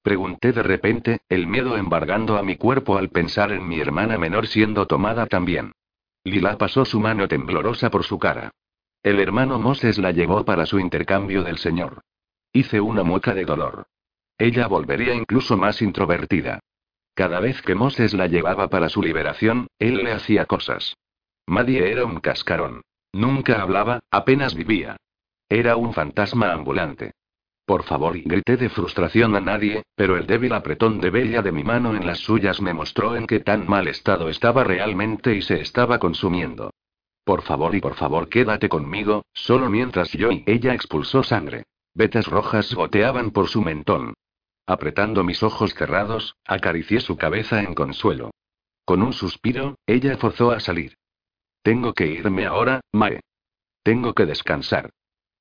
[0.01, 4.47] Pregunté de repente, el miedo embargando a mi cuerpo al pensar en mi hermana menor
[4.47, 5.73] siendo tomada también.
[6.25, 8.53] Lila pasó su mano temblorosa por su cara.
[9.03, 12.01] El hermano Moses la llevó para su intercambio del señor.
[12.55, 13.87] Hice una mueca de dolor.
[14.41, 16.61] Ella volvería incluso más introvertida.
[17.15, 20.97] Cada vez que Moses la llevaba para su liberación, él le hacía cosas.
[21.47, 22.81] Madie era un cascarón.
[23.13, 24.97] Nunca hablaba, apenas vivía.
[25.51, 27.13] Era un fantasma ambulante.
[27.67, 31.63] Por favor, grité de frustración a nadie, pero el débil apretón de Bella de mi
[31.63, 35.61] mano en las suyas me mostró en qué tan mal estado estaba realmente y se
[35.61, 36.73] estaba consumiendo.
[37.25, 41.65] Por favor y por favor quédate conmigo, solo mientras yo y ella expulsó sangre.
[41.95, 44.15] Vetas rojas goteaban por su mentón.
[44.71, 48.31] Apretando mis ojos cerrados, acaricié su cabeza en consuelo.
[48.85, 50.95] Con un suspiro, ella forzó a salir.
[51.65, 53.19] Tengo que irme ahora, Mae.
[53.83, 54.91] Tengo que descansar.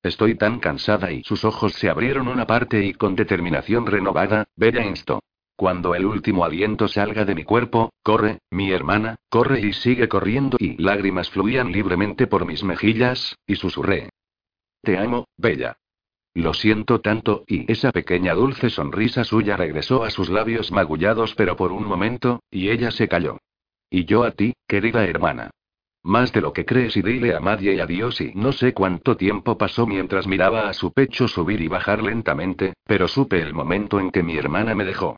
[0.02, 4.84] Estoy tan cansada y sus ojos se abrieron una parte y con determinación renovada, Bella
[4.84, 5.22] instó.
[5.54, 10.56] Cuando el último aliento salga de mi cuerpo, corre, mi hermana, corre y sigue corriendo
[10.58, 14.08] y lágrimas fluían libremente por mis mejillas, y susurré.
[14.82, 15.76] Te amo, Bella.
[16.34, 21.56] Lo siento tanto, y esa pequeña dulce sonrisa suya regresó a sus labios magullados pero
[21.56, 23.38] por un momento, y ella se calló.
[23.90, 25.50] Y yo a ti, querida hermana.
[26.02, 29.16] Más de lo que crees y dile a Madie y adiós y no sé cuánto
[29.16, 34.00] tiempo pasó mientras miraba a su pecho subir y bajar lentamente, pero supe el momento
[34.00, 35.16] en que mi hermana me dejó.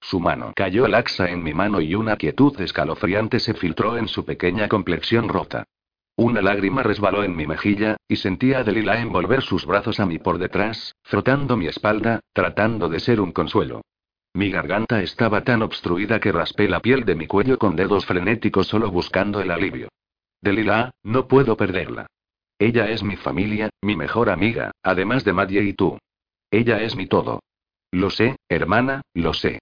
[0.00, 4.24] Su mano cayó laxa en mi mano y una quietud escalofriante se filtró en su
[4.24, 5.64] pequeña complexión rota.
[6.16, 10.18] Una lágrima resbaló en mi mejilla, y sentía a Delila envolver sus brazos a mí
[10.18, 13.82] por detrás, frotando mi espalda, tratando de ser un consuelo.
[14.34, 18.66] Mi garganta estaba tan obstruida que raspé la piel de mi cuello con dedos frenéticos
[18.66, 19.88] solo buscando el alivio.
[20.40, 22.06] Delila, no puedo perderla.
[22.58, 25.98] Ella es mi familia, mi mejor amiga, además de Madie y tú.
[26.50, 27.40] Ella es mi todo.
[27.90, 29.60] Lo sé, hermana, lo sé.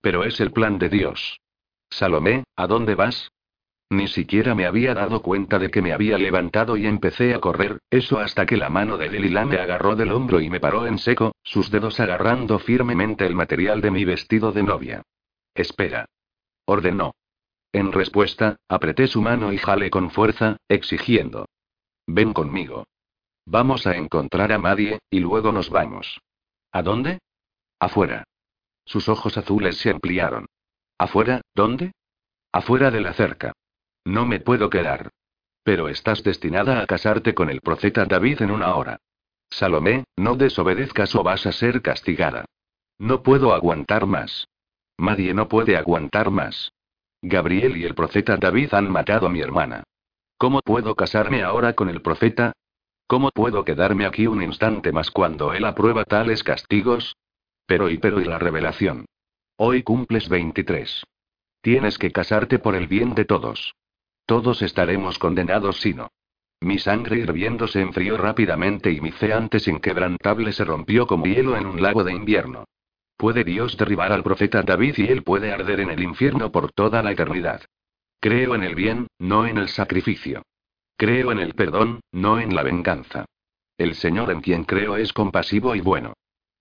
[0.00, 1.38] Pero es el plan de Dios.
[1.90, 3.30] Salomé, ¿a dónde vas?
[3.92, 7.78] Ni siquiera me había dado cuenta de que me había levantado y empecé a correr,
[7.90, 10.96] eso hasta que la mano de Delila me agarró del hombro y me paró en
[10.96, 15.02] seco, sus dedos agarrando firmemente el material de mi vestido de novia.
[15.54, 16.06] Espera.
[16.64, 17.12] Ordenó.
[17.70, 21.44] En respuesta, apreté su mano y jalé con fuerza, exigiendo.
[22.06, 22.86] Ven conmigo.
[23.44, 26.18] Vamos a encontrar a Madie, y luego nos vamos.
[26.72, 27.18] ¿A dónde?
[27.78, 28.24] Afuera.
[28.86, 30.46] Sus ojos azules se ampliaron.
[30.96, 31.42] ¿Afuera?
[31.54, 31.92] ¿Dónde?
[32.52, 33.52] Afuera de la cerca.
[34.04, 35.10] No me puedo quedar.
[35.62, 38.98] Pero estás destinada a casarte con el profeta David en una hora.
[39.50, 42.44] Salomé, no desobedezcas o vas a ser castigada.
[42.98, 44.48] No puedo aguantar más.
[44.96, 46.72] Madie no puede aguantar más.
[47.20, 49.84] Gabriel y el profeta David han matado a mi hermana.
[50.36, 52.52] ¿Cómo puedo casarme ahora con el profeta?
[53.06, 57.14] ¿Cómo puedo quedarme aquí un instante más cuando él aprueba tales castigos?
[57.66, 59.06] Pero y pero y la revelación.
[59.56, 61.04] Hoy cumples 23.
[61.60, 63.74] Tienes que casarte por el bien de todos.
[64.26, 66.10] Todos estaremos condenados si no.
[66.60, 71.56] Mi sangre hirviendo se enfrió rápidamente y mi fe antes inquebrantable se rompió como hielo
[71.56, 72.64] en un lago de invierno.
[73.16, 77.02] Puede Dios derribar al profeta David y él puede arder en el infierno por toda
[77.02, 77.62] la eternidad.
[78.20, 80.42] Creo en el bien, no en el sacrificio.
[80.96, 83.24] Creo en el perdón, no en la venganza.
[83.76, 86.14] El Señor en quien creo es compasivo y bueno.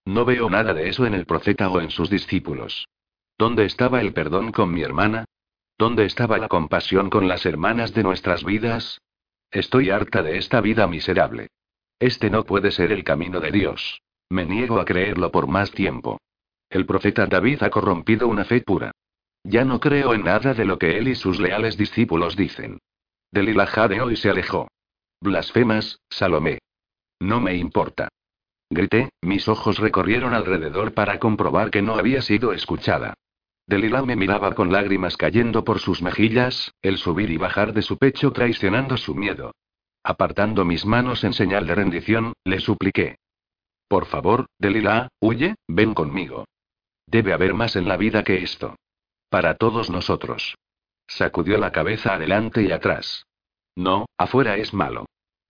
[0.05, 2.87] No veo nada de eso en el profeta o en sus discípulos.
[3.37, 5.25] ¿Dónde estaba el perdón con mi hermana?
[5.81, 9.01] ¿Dónde estaba la compasión con las hermanas de nuestras vidas?
[9.49, 11.47] Estoy harta de esta vida miserable.
[11.97, 13.99] Este no puede ser el camino de Dios.
[14.29, 16.19] Me niego a creerlo por más tiempo.
[16.69, 18.91] El profeta David ha corrompido una fe pura.
[19.43, 22.77] Ya no creo en nada de lo que él y sus leales discípulos dicen.
[23.31, 24.67] Delilah jadeó y se alejó.
[25.19, 26.59] Blasfemas, Salomé.
[27.19, 28.09] No me importa.
[28.69, 33.15] Grité, mis ojos recorrieron alrededor para comprobar que no había sido escuchada.
[33.71, 37.97] Delilah me miraba con lágrimas cayendo por sus mejillas, el subir y bajar de su
[37.97, 39.55] pecho traicionando su miedo.
[40.03, 43.15] Apartando mis manos en señal de rendición, le supliqué.
[43.87, 46.43] Por favor, Delilah, huye, ven conmigo.
[47.07, 48.75] Debe haber más en la vida que esto.
[49.29, 50.57] Para todos nosotros.
[51.07, 53.25] Sacudió la cabeza adelante y atrás.
[53.77, 55.05] No, afuera es malo.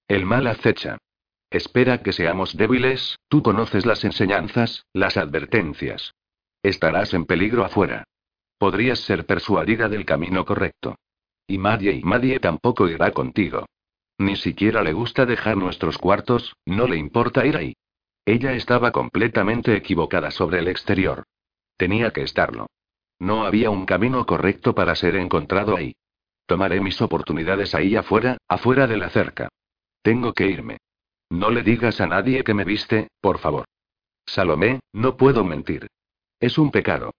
[0.08, 1.00] El mal acecha.
[1.50, 6.14] Espera que seamos débiles, tú conoces las enseñanzas, las advertencias.
[6.62, 8.04] Estarás en peligro afuera.
[8.62, 11.00] Podrías ser persuadida del camino correcto.
[11.48, 13.66] Y nadie y nadie tampoco irá contigo.
[14.20, 17.74] Ni siquiera le gusta dejar nuestros cuartos, no le importa ir ahí.
[18.24, 21.24] Ella estaba completamente equivocada sobre el exterior.
[21.76, 22.68] Tenía que estarlo.
[23.18, 25.96] No había un camino correcto para ser encontrado ahí.
[26.46, 29.50] Tomaré mis oportunidades ahí afuera, afuera de la cerca.
[30.04, 30.78] Tengo que irme.
[31.32, 33.66] No le digas a nadie que me viste, por favor.
[34.28, 35.88] Salomé, no puedo mentir.
[36.40, 37.12] Es un pecado.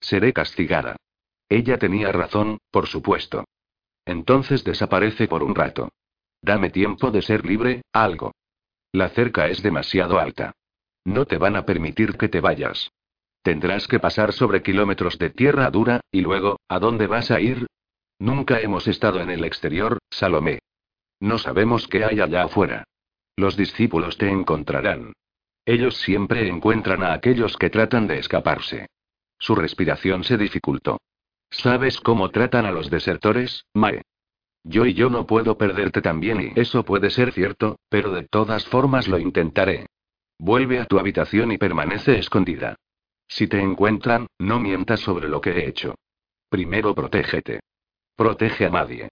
[0.00, 0.96] Seré castigada.
[1.48, 3.44] Ella tenía razón, por supuesto.
[4.04, 5.90] Entonces desaparece por un rato.
[6.40, 8.32] Dame tiempo de ser libre, algo.
[8.92, 10.52] La cerca es demasiado alta.
[11.04, 12.90] No te van a permitir que te vayas.
[13.42, 17.66] Tendrás que pasar sobre kilómetros de tierra dura, y luego, ¿a dónde vas a ir?
[18.18, 20.58] Nunca hemos estado en el exterior, Salomé.
[21.20, 22.84] No sabemos qué hay allá afuera.
[23.36, 25.12] Los discípulos te encontrarán.
[25.64, 28.86] Ellos siempre encuentran a aquellos que tratan de escaparse.
[29.38, 30.98] Su respiración se dificultó.
[31.50, 34.02] ¿Sabes cómo tratan a los desertores, Mae?
[34.64, 38.66] Yo y yo no puedo perderte también y eso puede ser cierto, pero de todas
[38.66, 39.86] formas lo intentaré.
[40.38, 42.76] Vuelve a tu habitación y permanece escondida.
[43.26, 45.94] Si te encuentran, no mientas sobre lo que he hecho.
[46.48, 47.60] Primero protégete.
[48.16, 49.08] Protege a nadie.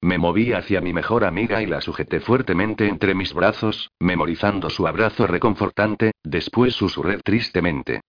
[0.00, 4.86] Me moví hacia mi mejor amiga y la sujeté fuertemente entre mis brazos, memorizando su
[4.86, 8.02] abrazo reconfortante, después susurré tristemente.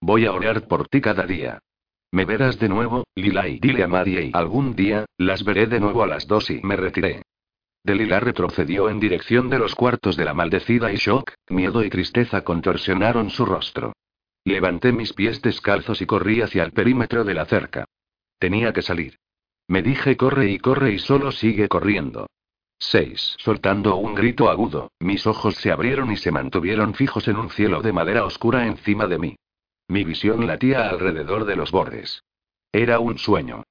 [0.00, 1.60] Voy a orar por ti cada día.
[2.12, 5.80] Me verás de nuevo, Lila, y dile a Marie y algún día, las veré de
[5.80, 7.22] nuevo a las dos y me retiré.
[7.82, 12.42] Delila retrocedió en dirección de los cuartos de la maldecida y shock, miedo y tristeza
[12.42, 13.92] contorsionaron su rostro.
[14.44, 17.84] Levanté mis pies descalzos y corrí hacia el perímetro de la cerca.
[18.38, 19.18] Tenía que salir.
[19.68, 22.26] Me dije corre y corre y solo sigue corriendo.
[22.78, 23.36] 6.
[23.38, 27.82] Soltando un grito agudo, mis ojos se abrieron y se mantuvieron fijos en un cielo
[27.82, 29.36] de madera oscura encima de mí.
[29.88, 32.24] Mi visión latía alrededor de los bordes.
[32.72, 33.62] Era un sueño.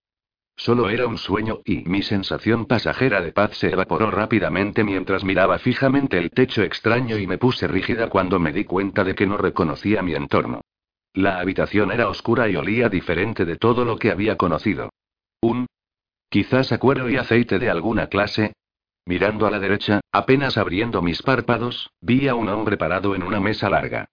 [0.57, 5.59] Solo era un sueño y mi sensación pasajera de paz se evaporó rápidamente mientras miraba
[5.59, 9.35] fijamente el techo extraño y me puse rígida cuando me di cuenta de que no
[9.35, 10.61] reconocía mi entorno.
[11.13, 14.89] La habitación era oscura y olía diferente de todo lo que había conocido.
[15.41, 15.67] Un
[16.29, 18.53] Quizás a y aceite de alguna clase.
[19.05, 23.39] Mirando a la derecha, apenas abriendo mis párpados, vi a un hombre parado en una
[23.39, 24.09] mesa larga.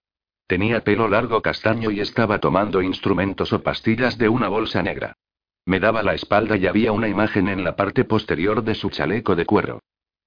[0.47, 5.15] Tenía pelo largo castaño y estaba tomando instrumentos o pastillas de una bolsa negra.
[5.65, 9.35] Me daba la espalda y había una imagen en la parte posterior de su chaleco
[9.35, 9.79] de cuero.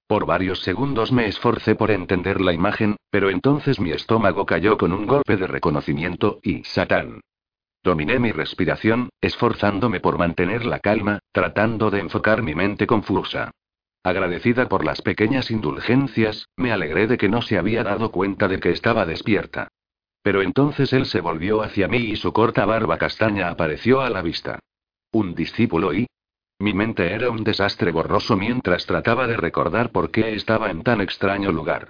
[0.07, 4.93] Por varios segundos me esforcé por entender la imagen, pero entonces mi estómago cayó con
[4.93, 7.19] un golpe de reconocimiento y Satán.
[7.83, 13.51] Dominé mi respiración, esforzándome por mantener la calma, tratando de enfocar mi mente confusa.
[14.01, 18.59] Agradecida por las pequeñas indulgencias, me alegré de que no se había dado cuenta de
[18.59, 19.67] que estaba despierta.
[20.27, 24.21] Pero entonces él se volvió hacia mí y su corta barba castaña apareció a la
[24.21, 24.59] vista.
[25.13, 26.05] Un discípulo y...
[26.59, 30.99] Mi mente era un desastre borroso mientras trataba de recordar por qué estaba en tan
[30.99, 31.87] extraño lugar.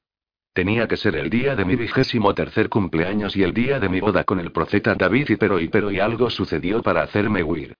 [0.53, 4.01] Tenía que ser el día de mi vigésimo tercer cumpleaños y el día de mi
[4.01, 7.73] boda con el profeta David y pero y pero y algo sucedió para hacerme huir.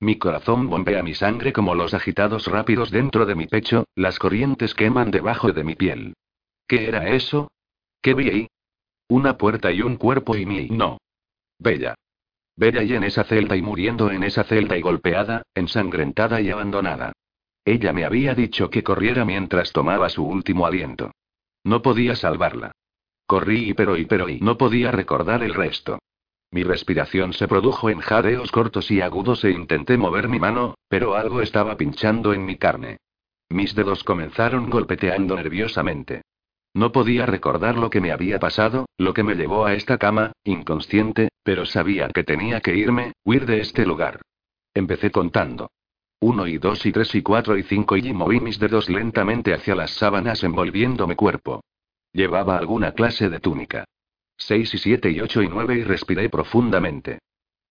[0.00, 4.74] Mi corazón bombea mi sangre como los agitados rápidos dentro de mi pecho, las corrientes
[4.74, 6.14] queman debajo de mi piel.
[6.66, 7.52] ¿Qué era eso?
[8.02, 8.48] ¿Qué vi ahí?
[9.10, 10.98] Una puerta y un cuerpo y mi no.
[11.58, 11.96] Bella.
[12.54, 17.10] Bella y en esa celda y muriendo en esa celda y golpeada, ensangrentada y abandonada.
[17.64, 21.10] Ella me había dicho que corriera mientras tomaba su último aliento.
[21.64, 22.70] No podía salvarla.
[23.26, 25.98] Corrí y pero y pero y no podía recordar el resto.
[26.52, 31.16] Mi respiración se produjo en jadeos cortos y agudos e intenté mover mi mano, pero
[31.16, 32.98] algo estaba pinchando en mi carne.
[33.48, 36.22] Mis dedos comenzaron golpeteando nerviosamente.
[36.72, 40.32] No podía recordar lo que me había pasado, lo que me llevó a esta cama,
[40.44, 44.20] inconsciente, pero sabía que tenía que irme, huir de este lugar.
[44.72, 45.70] Empecé contando.
[46.20, 49.74] Uno y dos y tres y cuatro y cinco y moví mis dedos lentamente hacia
[49.74, 51.62] las sábanas envolviendo mi cuerpo.
[52.12, 53.84] Llevaba alguna clase de túnica.
[54.36, 57.18] Seis y siete y ocho y nueve y respiré profundamente.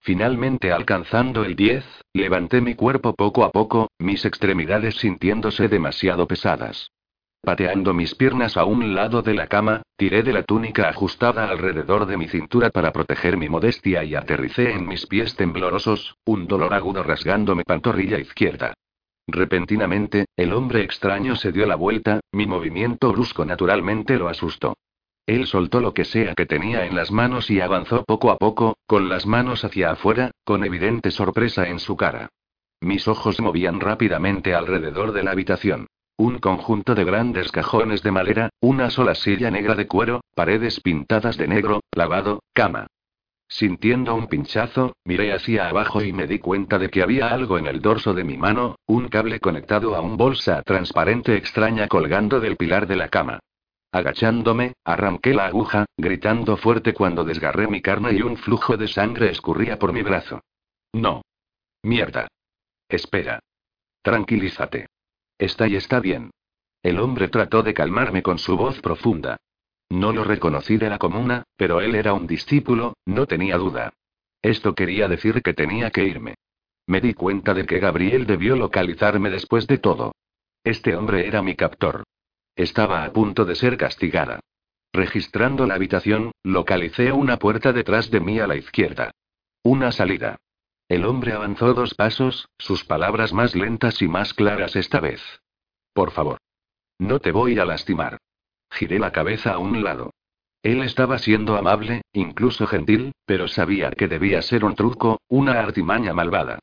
[0.01, 6.89] Finalmente alcanzando el diez, levanté mi cuerpo poco a poco, mis extremidades sintiéndose demasiado pesadas.
[7.41, 12.05] Pateando mis piernas a un lado de la cama, tiré de la túnica ajustada alrededor
[12.05, 16.73] de mi cintura para proteger mi modestia y aterricé en mis pies temblorosos, un dolor
[16.73, 18.73] agudo rasgando mi pantorrilla izquierda.
[19.25, 24.75] Repentinamente, el hombre extraño se dio la vuelta, mi movimiento brusco naturalmente lo asustó.
[25.25, 28.77] Él soltó lo que sea que tenía en las manos y avanzó poco a poco,
[28.87, 32.29] con las manos hacia afuera, con evidente sorpresa en su cara.
[32.81, 35.87] Mis ojos movían rápidamente alrededor de la habitación.
[36.19, 41.37] Un conjunto de grandes cajones de madera, una sola silla negra de cuero, paredes pintadas
[41.37, 42.87] de negro, lavado, cama.
[43.47, 47.67] Sintiendo un pinchazo, miré hacia abajo y me di cuenta de que había algo en
[47.67, 52.57] el dorso de mi mano, un cable conectado a un bolsa transparente extraña colgando del
[52.57, 53.39] pilar de la cama.
[53.93, 59.29] Agachándome, arranqué la aguja, gritando fuerte cuando desgarré mi carne y un flujo de sangre
[59.29, 60.41] escurría por mi brazo.
[60.91, 61.21] No.
[61.81, 62.27] Mierda.
[62.89, 63.39] Espera.
[64.01, 64.88] Tranquilízate.
[65.39, 66.31] Está y está bien.
[66.83, 69.37] El hombre trató de calmarme con su voz profunda.
[69.89, 73.93] No lo reconocí de la comuna, pero él era un discípulo, no tenía duda.
[74.41, 76.35] Esto quería decir que tenía que irme.
[76.85, 80.13] Me di cuenta de que Gabriel debió localizarme después de todo.
[80.63, 82.03] Este hombre era mi captor.
[82.55, 84.41] Estaba a punto de ser castigada.
[84.91, 89.11] Registrando la habitación, localicé una puerta detrás de mí a la izquierda.
[89.63, 90.37] Una salida.
[90.89, 95.21] El hombre avanzó dos pasos, sus palabras más lentas y más claras esta vez.
[95.93, 96.39] Por favor.
[96.97, 98.17] No te voy a lastimar.
[98.71, 100.11] Giré la cabeza a un lado.
[100.63, 106.13] Él estaba siendo amable, incluso gentil, pero sabía que debía ser un truco, una artimaña
[106.13, 106.57] malvada.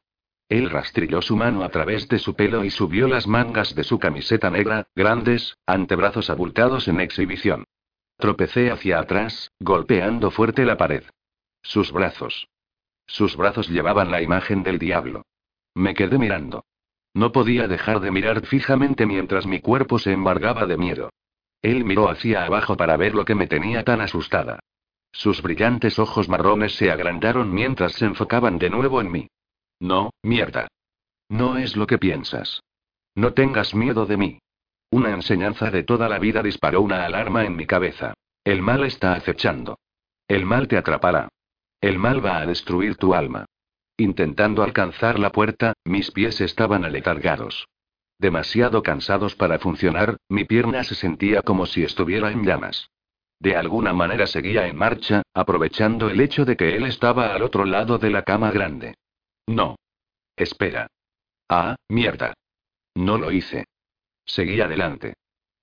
[0.48, 4.00] Él rastrilló su mano a través de su pelo y subió las mangas de su
[4.00, 7.64] camiseta negra, grandes, antebrazos abultados en exhibición.
[8.18, 11.04] Tropecé hacia atrás, golpeando fuerte la pared.
[11.62, 12.48] Sus brazos.
[13.06, 15.22] Sus brazos llevaban la imagen del diablo.
[15.74, 16.64] Me quedé mirando.
[17.14, 21.10] No podía dejar de mirar fijamente mientras mi cuerpo se embargaba de miedo.
[21.62, 24.60] Él miró hacia abajo para ver lo que me tenía tan asustada.
[25.12, 29.28] Sus brillantes ojos marrones se agrandaron mientras se enfocaban de nuevo en mí.
[29.80, 30.68] No, mierda.
[31.28, 32.62] No es lo que piensas.
[33.14, 34.38] No tengas miedo de mí.
[34.90, 38.14] Una enseñanza de toda la vida disparó una alarma en mi cabeza.
[38.44, 39.78] El mal está acechando.
[40.28, 41.28] El mal te atrapará.
[41.80, 43.46] El mal va a destruir tu alma.
[43.98, 47.66] Intentando alcanzar la puerta, mis pies estaban aletargados.
[48.18, 52.90] Demasiado cansados para funcionar, mi pierna se sentía como si estuviera en llamas.
[53.38, 57.64] De alguna manera seguía en marcha, aprovechando el hecho de que él estaba al otro
[57.64, 58.94] lado de la cama grande.
[59.46, 59.76] No.
[60.36, 60.88] Espera.
[61.48, 62.34] Ah, mierda.
[62.94, 63.66] No lo hice.
[64.24, 65.14] Seguí adelante.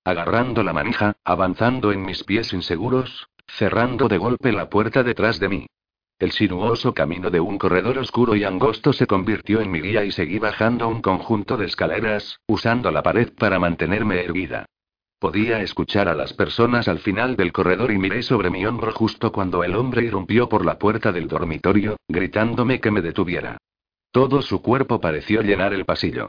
[0.04, 5.48] Agarrando la manija, avanzando en mis pies inseguros, cerrando de golpe la puerta detrás de
[5.48, 5.66] mí.
[6.18, 10.12] El sinuoso camino de un corredor oscuro y angosto se convirtió en mi guía y
[10.12, 14.66] seguí bajando un conjunto de escaleras, usando la pared para mantenerme erguida.
[15.18, 19.32] Podía escuchar a las personas al final del corredor y miré sobre mi hombro justo
[19.32, 23.58] cuando el hombre irrumpió por la puerta del dormitorio, gritándome que me detuviera.
[24.12, 26.28] Todo su cuerpo pareció llenar el pasillo.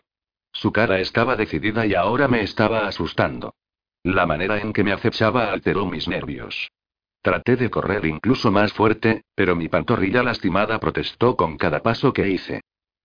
[0.51, 3.53] Su cara estaba decidida y ahora me estaba asustando.
[4.01, 6.71] La manera en que me acechaba alteró mis nervios.
[7.25, 12.29] Traté de correr incluso más fuerte, pero mi pantorrilla lastimada protestó con cada paso que
[12.29, 12.61] hice.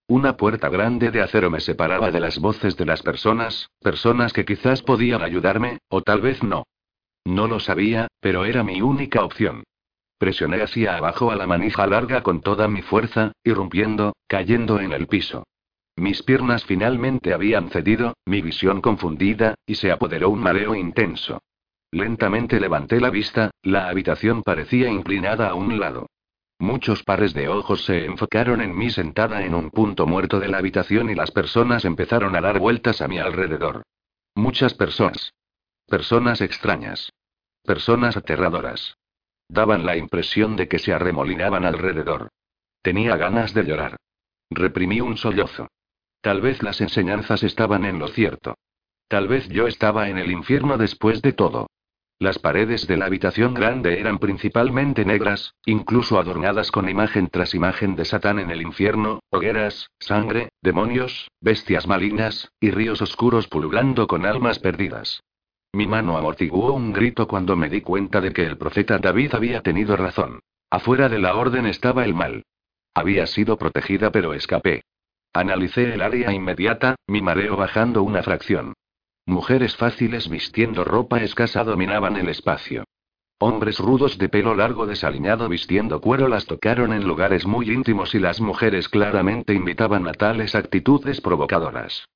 [0.09, 4.45] Una puerta grande de acero me separaba de las voces de las personas, personas que
[4.45, 6.65] quizás podían ayudarme, o tal vez no.
[7.25, 9.65] No lo sabía, pero era mi única opción.
[10.19, 15.07] Presioné hacia abajo a la manija larga con toda mi fuerza, irrumpiendo, cayendo en el
[15.07, 15.45] piso.
[15.97, 21.41] Mis piernas finalmente habían cedido, mi visión confundida, y se apoderó un mareo intenso.
[21.93, 26.07] Lentamente levanté la vista, la habitación parecía inclinada a un lado.
[26.61, 30.59] Muchos pares de ojos se enfocaron en mí sentada en un punto muerto de la
[30.59, 33.83] habitación y las personas empezaron a dar vueltas a mi alrededor.
[34.35, 35.33] Muchas personas.
[35.87, 37.13] Personas extrañas.
[37.65, 38.97] Personas aterradoras.
[39.49, 42.29] Daban la impresión de que se arremolinaban alrededor.
[42.83, 43.97] Tenía ganas de llorar.
[44.51, 45.69] Reprimí un sollozo.
[46.21, 48.55] Tal vez las enseñanzas estaban en lo cierto.
[49.09, 51.67] Tal vez yo estaba en el infierno después de todo.
[52.21, 57.97] Las paredes de la habitación grande eran principalmente negras, incluso adornadas con imagen tras imagen
[57.97, 64.27] de Satán en el infierno, hogueras, sangre, demonios, bestias malignas, y ríos oscuros pululando con
[64.27, 65.23] almas perdidas.
[65.73, 69.63] Mi mano amortiguó un grito cuando me di cuenta de que el profeta David había
[69.63, 70.41] tenido razón.
[70.69, 72.43] Afuera de la orden estaba el mal.
[72.93, 74.83] Había sido protegida pero escapé.
[75.33, 78.75] Analicé el área inmediata, mi mareo bajando una fracción.
[79.31, 82.83] Mujeres fáciles vistiendo ropa escasa dominaban el espacio.
[83.39, 88.19] Hombres rudos de pelo largo desaliñado vistiendo cuero las tocaron en lugares muy íntimos y
[88.19, 92.09] las mujeres claramente invitaban a tales actitudes provocadoras.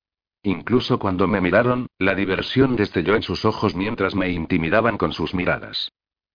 [0.43, 5.33] Incluso cuando me miraron, la diversión destelló en sus ojos mientras me intimidaban con sus
[5.33, 5.93] miradas.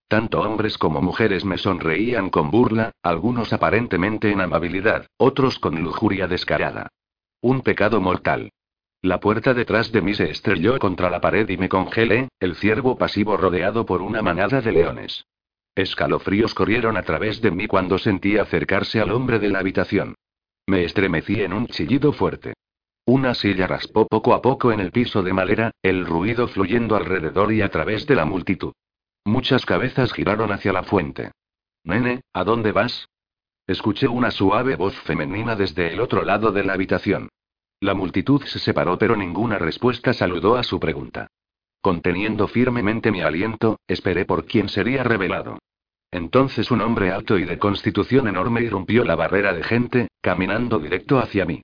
[0.08, 6.26] Tanto hombres como mujeres me sonreían con burla, algunos aparentemente en amabilidad, otros con lujuria
[6.26, 6.88] descarada.
[7.42, 8.50] Un pecado mortal.
[9.02, 12.98] La puerta detrás de mí se estrelló contra la pared y me congelé, el ciervo
[12.98, 15.24] pasivo rodeado por una manada de leones.
[15.74, 20.16] Escalofríos corrieron a través de mí cuando sentí acercarse al hombre de la habitación.
[20.66, 22.52] Me estremecí en un chillido fuerte.
[23.06, 27.52] Una silla raspó poco a poco en el piso de madera, el ruido fluyendo alrededor
[27.52, 28.72] y a través de la multitud.
[29.24, 31.32] Muchas cabezas giraron hacia la fuente.
[31.84, 33.08] Nene, ¿a dónde vas?
[33.66, 37.30] Escuché una suave voz femenina desde el otro lado de la habitación.
[37.80, 41.28] La multitud se separó pero ninguna respuesta saludó a su pregunta.
[41.80, 45.58] Conteniendo firmemente mi aliento, esperé por quién sería revelado.
[46.10, 51.18] Entonces un hombre alto y de constitución enorme irrumpió la barrera de gente, caminando directo
[51.18, 51.62] hacia mí.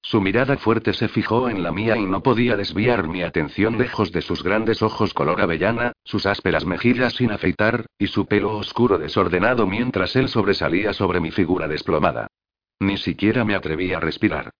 [0.00, 4.10] Su mirada fuerte se fijó en la mía y no podía desviar mi atención lejos
[4.10, 8.96] de sus grandes ojos color avellana, sus ásperas mejillas sin afeitar, y su pelo oscuro
[8.96, 12.28] desordenado mientras él sobresalía sobre mi figura desplomada.
[12.80, 14.50] Ni siquiera me atreví a respirar.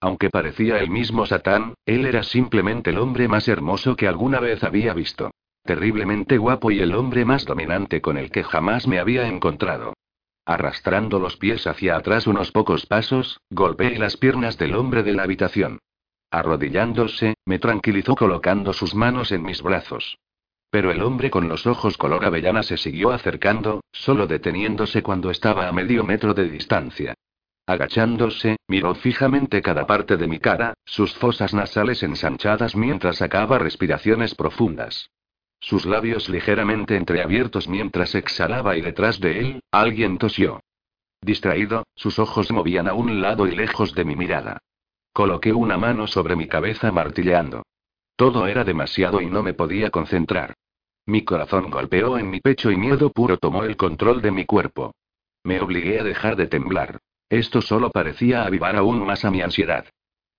[0.00, 4.62] Aunque parecía el mismo Satán, él era simplemente el hombre más hermoso que alguna vez
[4.62, 5.30] había visto.
[5.64, 9.94] Terriblemente guapo y el hombre más dominante con el que jamás me había encontrado.
[10.44, 15.24] Arrastrando los pies hacia atrás unos pocos pasos, golpeé las piernas del hombre de la
[15.24, 15.80] habitación.
[16.30, 20.18] Arrodillándose, me tranquilizó colocando sus manos en mis brazos.
[20.70, 25.66] Pero el hombre con los ojos color avellana se siguió acercando, solo deteniéndose cuando estaba
[25.66, 27.14] a medio metro de distancia.
[27.66, 34.34] Agachándose, miró fijamente cada parte de mi cara, sus fosas nasales ensanchadas mientras sacaba respiraciones
[34.34, 35.10] profundas
[35.60, 40.60] sus labios ligeramente entreabiertos mientras exhalaba y detrás de él, alguien tosió.
[41.20, 44.58] Distraído, sus ojos movían a un lado y lejos de mi mirada.
[45.12, 47.64] Coloqué una mano sobre mi cabeza martilleando.
[48.16, 50.54] Todo era demasiado y no me podía concentrar.
[51.06, 54.94] Mi corazón golpeó en mi pecho y miedo puro tomó el control de mi cuerpo.
[55.42, 57.00] Me obligué a dejar de temblar.
[57.28, 59.86] Esto solo parecía avivar aún más a mi ansiedad.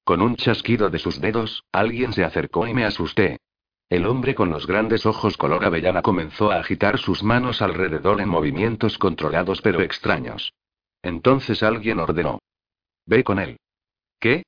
[0.03, 3.37] Con un chasquido de sus dedos, alguien se acercó y me asusté.
[3.89, 8.29] El hombre con los grandes ojos color avellana comenzó a agitar sus manos alrededor en
[8.29, 10.53] movimientos controlados pero extraños.
[11.01, 12.39] Entonces alguien ordenó.
[13.05, 13.57] Ve con él.
[14.19, 14.43] ¿Qué?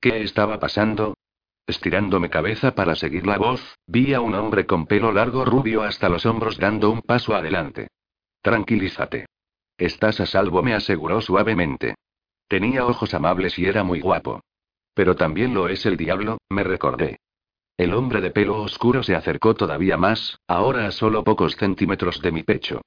[0.00, 1.14] ¿Qué estaba pasando?
[1.66, 6.08] Estirándome cabeza para seguir la voz, vi a un hombre con pelo largo rubio hasta
[6.08, 7.88] los hombros dando un paso adelante.
[8.40, 9.26] Tranquilízate.
[9.78, 11.94] Estás a salvo, me aseguró suavemente.
[12.48, 14.40] Tenía ojos amables y era muy guapo.
[14.94, 17.18] Pero también lo es el diablo, me recordé.
[17.76, 22.30] El hombre de pelo oscuro se acercó todavía más, ahora a solo pocos centímetros de
[22.30, 22.82] mi pecho.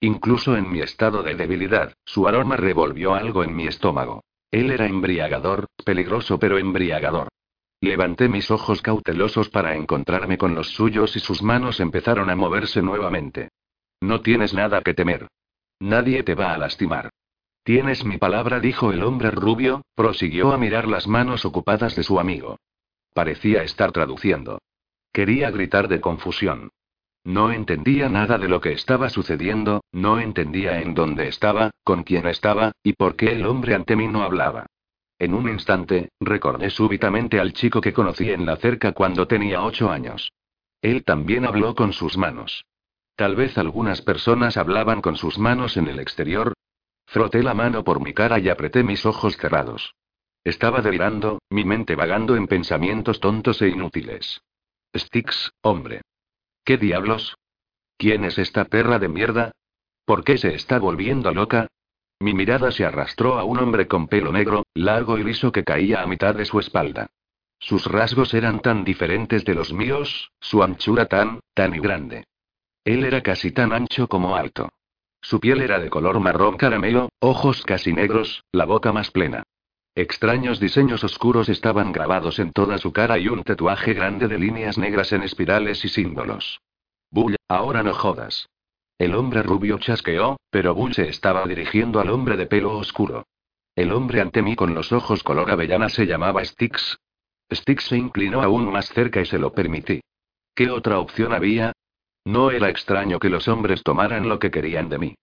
[0.00, 4.22] Incluso en mi estado de debilidad, su aroma revolvió algo en mi estómago.
[4.50, 7.28] Él era embriagador, peligroso pero embriagador.
[7.80, 12.80] Levanté mis ojos cautelosos para encontrarme con los suyos y sus manos empezaron a moverse
[12.80, 13.50] nuevamente.
[14.00, 15.26] No tienes nada que temer.
[15.80, 17.10] Nadie te va a lastimar.
[17.62, 22.18] Tienes mi palabra, dijo el hombre rubio, prosiguió a mirar las manos ocupadas de su
[22.18, 22.58] amigo.
[23.12, 24.58] Parecía estar traduciendo.
[25.12, 26.70] Quería gritar de confusión.
[27.24, 32.26] No entendía nada de lo que estaba sucediendo, no entendía en dónde estaba, con quién
[32.26, 34.66] estaba, y por qué el hombre ante mí no hablaba.
[35.18, 39.90] En un instante, recordé súbitamente al chico que conocí en la cerca cuando tenía ocho
[39.90, 40.32] años.
[40.80, 42.64] Él también habló con sus manos.
[43.18, 46.52] Tal vez algunas personas hablaban con sus manos en el exterior.
[47.04, 49.96] Froté la mano por mi cara y apreté mis ojos cerrados.
[50.44, 54.40] Estaba delirando, mi mente vagando en pensamientos tontos e inútiles.
[54.96, 56.02] Styx, hombre.
[56.64, 57.34] ¿Qué diablos?
[57.96, 59.50] ¿Quién es esta perra de mierda?
[60.04, 61.66] ¿Por qué se está volviendo loca?
[62.20, 66.02] Mi mirada se arrastró a un hombre con pelo negro, largo y liso que caía
[66.02, 67.08] a mitad de su espalda.
[67.58, 72.24] Sus rasgos eran tan diferentes de los míos, su anchura tan, tan y grande.
[72.84, 74.70] Él era casi tan ancho como alto.
[75.20, 79.42] Su piel era de color marrón caramelo, ojos casi negros, la boca más plena.
[79.94, 84.78] Extraños diseños oscuros estaban grabados en toda su cara y un tatuaje grande de líneas
[84.78, 86.60] negras en espirales y símbolos.
[87.10, 88.48] Bull, ahora no jodas.
[88.98, 93.26] El hombre rubio chasqueó, pero Bull se estaba dirigiendo al hombre de pelo oscuro.
[93.74, 96.98] El hombre ante mí con los ojos color avellana se llamaba Styx.
[97.52, 100.00] Styx se inclinó aún más cerca y se lo permití.
[100.54, 101.72] ¿Qué otra opción había?
[102.28, 105.14] No era extraño que los hombres tomaran lo que querían de mí.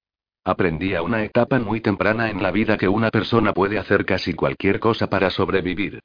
[0.44, 4.34] Aprendí a una etapa muy temprana en la vida que una persona puede hacer casi
[4.34, 6.00] cualquier cosa para sobrevivir.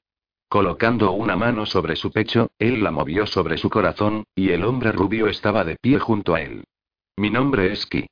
[0.51, 4.93] Colocando una mano sobre su pecho, él la movió sobre su corazón, y el hombre
[4.93, 6.65] rubio estaba de pie junto a él.
[7.17, 8.07] Mi nombre es Ki.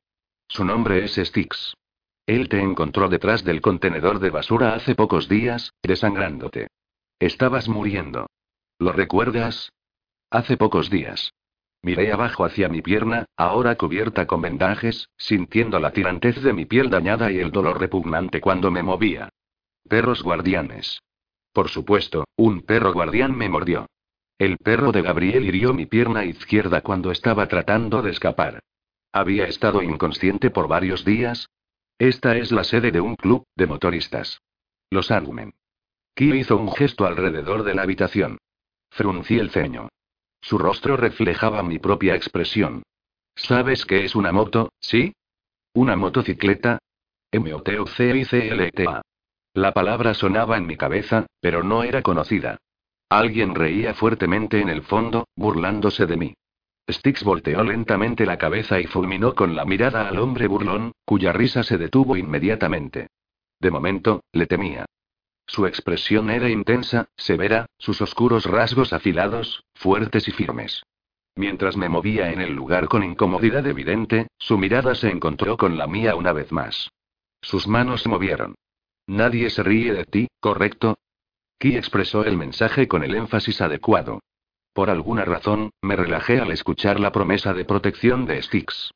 [0.47, 1.75] Su nombre es Styx.
[2.25, 6.69] Él te encontró detrás del contenedor de basura hace pocos días, desangrándote.
[7.19, 8.31] Estabas muriendo.
[8.79, 9.71] ¿Lo recuerdas?
[10.31, 11.33] Hace pocos días.
[11.81, 16.89] Miré abajo hacia mi pierna, ahora cubierta con vendajes, sintiendo la tirantez de mi piel
[16.89, 19.29] dañada y el dolor repugnante cuando me movía.
[19.87, 21.01] Perros guardianes.
[21.53, 23.87] Por supuesto, un perro guardián me mordió.
[24.37, 28.59] El perro de Gabriel hirió mi pierna izquierda cuando estaba tratando de escapar.
[29.11, 31.49] Había estado inconsciente por varios días.
[31.97, 34.41] Esta es la sede de un club de motoristas.
[34.89, 35.53] Los Argumen.
[36.15, 38.37] Ki hizo un gesto alrededor de la habitación.
[38.91, 39.89] Fruncí el ceño.
[40.41, 42.83] Su rostro reflejaba mi propia expresión.
[43.35, 45.13] ¿Sabes qué es una moto, sí?
[45.73, 46.79] ¿Una motocicleta?
[47.31, 49.01] m o t c i c l t a
[49.53, 52.57] La palabra sonaba en mi cabeza, pero no era conocida.
[53.09, 56.33] Alguien reía fuertemente en el fondo, burlándose de mí.
[56.89, 61.63] Styx volteó lentamente la cabeza y fulminó con la mirada al hombre burlón, cuya risa
[61.63, 63.07] se detuvo inmediatamente.
[63.59, 64.85] De momento, le temía.
[65.49, 70.83] Su expresión era intensa, severa, sus oscuros rasgos afilados, fuertes y firmes.
[71.35, 75.87] Mientras me movía en el lugar con incomodidad evidente, su mirada se encontró con la
[75.87, 76.91] mía una vez más.
[77.41, 78.53] Sus manos se movieron.
[79.07, 80.99] Nadie se ríe de ti, ¿correcto?
[81.57, 84.19] Ki expresó el mensaje con el énfasis adecuado.
[84.71, 88.91] Por alguna razón, me relajé al escuchar la promesa de protección de Styx.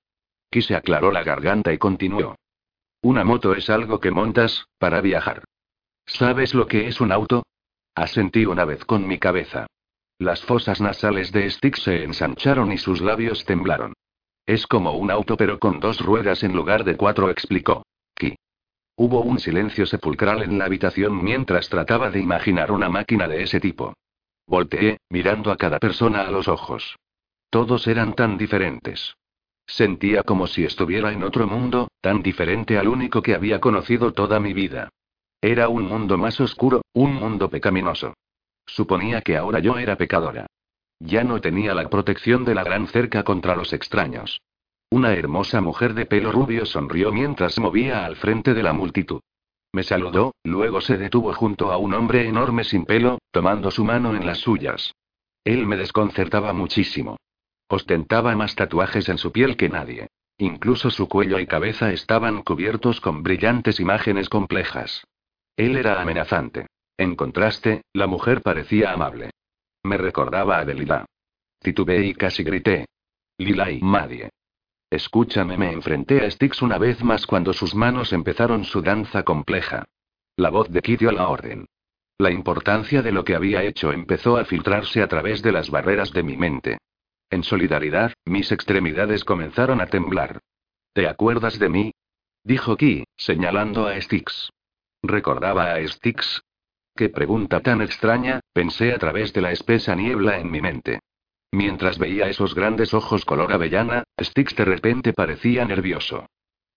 [0.52, 2.36] Ki se aclaró la garganta y continuó.
[3.02, 5.44] Una moto es algo que montas, para viajar.
[6.06, 7.44] ¿Sabes lo que es un auto?
[7.96, 9.68] Asentí una vez con mi cabeza.
[10.20, 13.94] Las fosas nasales de Styx se ensancharon y sus labios temblaron.
[14.46, 17.86] Es como un auto pero con dos ruedas en lugar de cuatro, explicó.
[18.16, 18.36] Ki.
[18.96, 23.60] Hubo un silencio sepulcral en la habitación mientras trataba de imaginar una máquina de ese
[23.60, 23.94] tipo.
[24.46, 26.98] Volteé, mirando a cada persona a los ojos.
[27.50, 29.16] Todos eran tan diferentes.
[29.66, 34.40] Sentía como si estuviera en otro mundo, tan diferente al único que había conocido toda
[34.40, 34.90] mi vida.
[35.44, 38.14] Era un mundo más oscuro, un mundo pecaminoso.
[38.66, 40.48] Suponía que ahora yo era pecadora.
[41.02, 44.40] Ya no tenía la protección de la gran cerca contra los extraños.
[44.90, 49.20] Una hermosa mujer de pelo rubio sonrió mientras movía al frente de la multitud.
[49.74, 54.16] Me saludó, luego se detuvo junto a un hombre enorme sin pelo, tomando su mano
[54.16, 54.94] en las suyas.
[55.44, 57.18] Él me desconcertaba muchísimo.
[57.68, 60.08] Ostentaba más tatuajes en su piel que nadie.
[60.38, 65.04] Incluso su cuello y cabeza estaban cubiertos con brillantes imágenes complejas.
[65.56, 66.68] Él era amenazante.
[66.98, 69.32] En contraste, la mujer parecía amable.
[69.84, 71.06] Me recordaba a Delila.
[71.60, 72.86] Titubeé y casi grité.
[73.38, 74.30] Lila y Madie.
[74.90, 79.86] Escúchame, me enfrenté a Styx una vez más cuando sus manos empezaron su danza compleja.
[80.36, 81.66] La voz de Kid dio la orden.
[82.20, 86.14] La importancia de lo que había hecho empezó a filtrarse a través de las barreras
[86.14, 86.78] de mi mente.
[87.30, 90.40] En solidaridad, mis extremidades comenzaron a temblar.
[90.94, 91.92] ¿Te acuerdas de mí?
[92.44, 94.52] Dijo Ki, señalando a Styx.
[95.06, 96.42] ¿Recordaba a Styx?
[96.96, 101.02] Qué pregunta tan extraña, pensé a través de la espesa niebla en mi mente.
[101.52, 106.28] Mientras veía esos grandes ojos color avellana, Styx de repente parecía nervioso.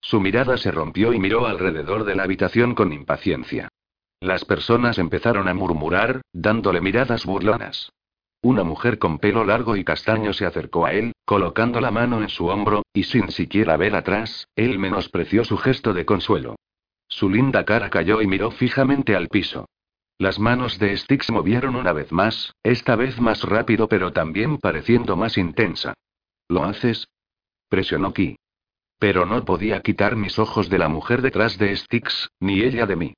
[0.01, 3.69] Su mirada se rompió y miró alrededor de la habitación con impaciencia.
[4.21, 7.93] Las personas empezaron a murmurar, dándole miradas burlonas.
[8.43, 12.29] Una mujer con pelo largo y castaño se acercó a él, colocando la mano en
[12.29, 16.57] su hombro, y sin siquiera ver atrás, él menospreció su gesto de consuelo.
[17.09, 19.67] Su linda cara cayó y miró fijamente al piso.
[20.19, 25.17] Las manos de Styx movieron una vez más, esta vez más rápido pero también pareciendo
[25.17, 25.95] más intensa.
[26.49, 27.09] ¿Lo haces?
[27.69, 28.37] Presionó Ki.
[28.99, 32.97] Pero no podía quitar mis ojos de la mujer detrás de Styx, ni ella de
[32.97, 33.15] mí.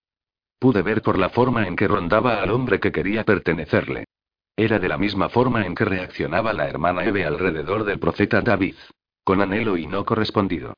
[0.58, 4.06] Pude ver por la forma en que rondaba al hombre que quería pertenecerle.
[4.56, 8.74] Era de la misma forma en que reaccionaba la hermana Eve alrededor del profeta David.
[9.22, 10.74] Con anhelo y no correspondido.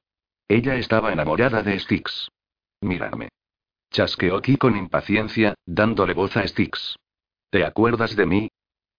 [0.49, 2.29] Ella estaba enamorada de Styx.
[2.81, 3.29] Mírame.
[3.91, 6.97] Chasqueó Ki con impaciencia, dándole voz a Styx.
[7.51, 8.49] ¿Te acuerdas de mí?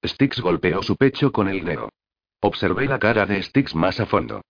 [0.05, 1.89] Styx golpeó su pecho con el dedo.
[2.41, 4.41] Observé la cara de Styx más a fondo.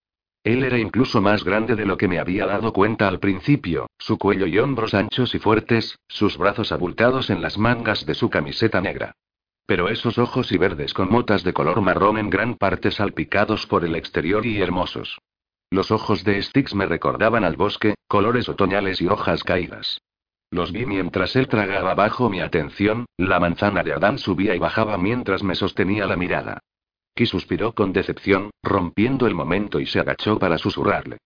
[0.44, 4.18] Él era incluso más grande de lo que me había dado cuenta al principio, su
[4.18, 8.82] cuello y hombros anchos y fuertes, sus brazos abultados en las mangas de su camiseta
[8.82, 9.14] negra.
[9.68, 13.86] Pero esos ojos y verdes con motas de color marrón en gran parte salpicados por
[13.86, 15.20] el exterior y hermosos.
[15.72, 20.02] Los ojos de Styx me recordaban al bosque, colores otoñales y hojas caídas.
[20.52, 24.98] Los vi mientras él tragaba bajo mi atención, la manzana de Adán subía y bajaba
[24.98, 26.60] mientras me sostenía la mirada.
[27.16, 31.20] Ki suspiró con decepción, rompiendo el momento y se agachó para susurrarle.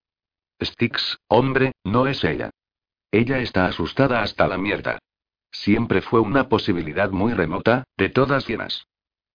[0.62, 2.52] Styx, hombre, no es ella.
[3.12, 5.00] Ella está asustada hasta la mierda.
[5.52, 8.86] Siempre fue una posibilidad muy remota, de todas llenas.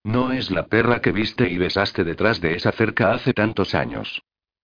[0.04, 4.22] No es la perra que viste y besaste detrás de esa cerca hace tantos años.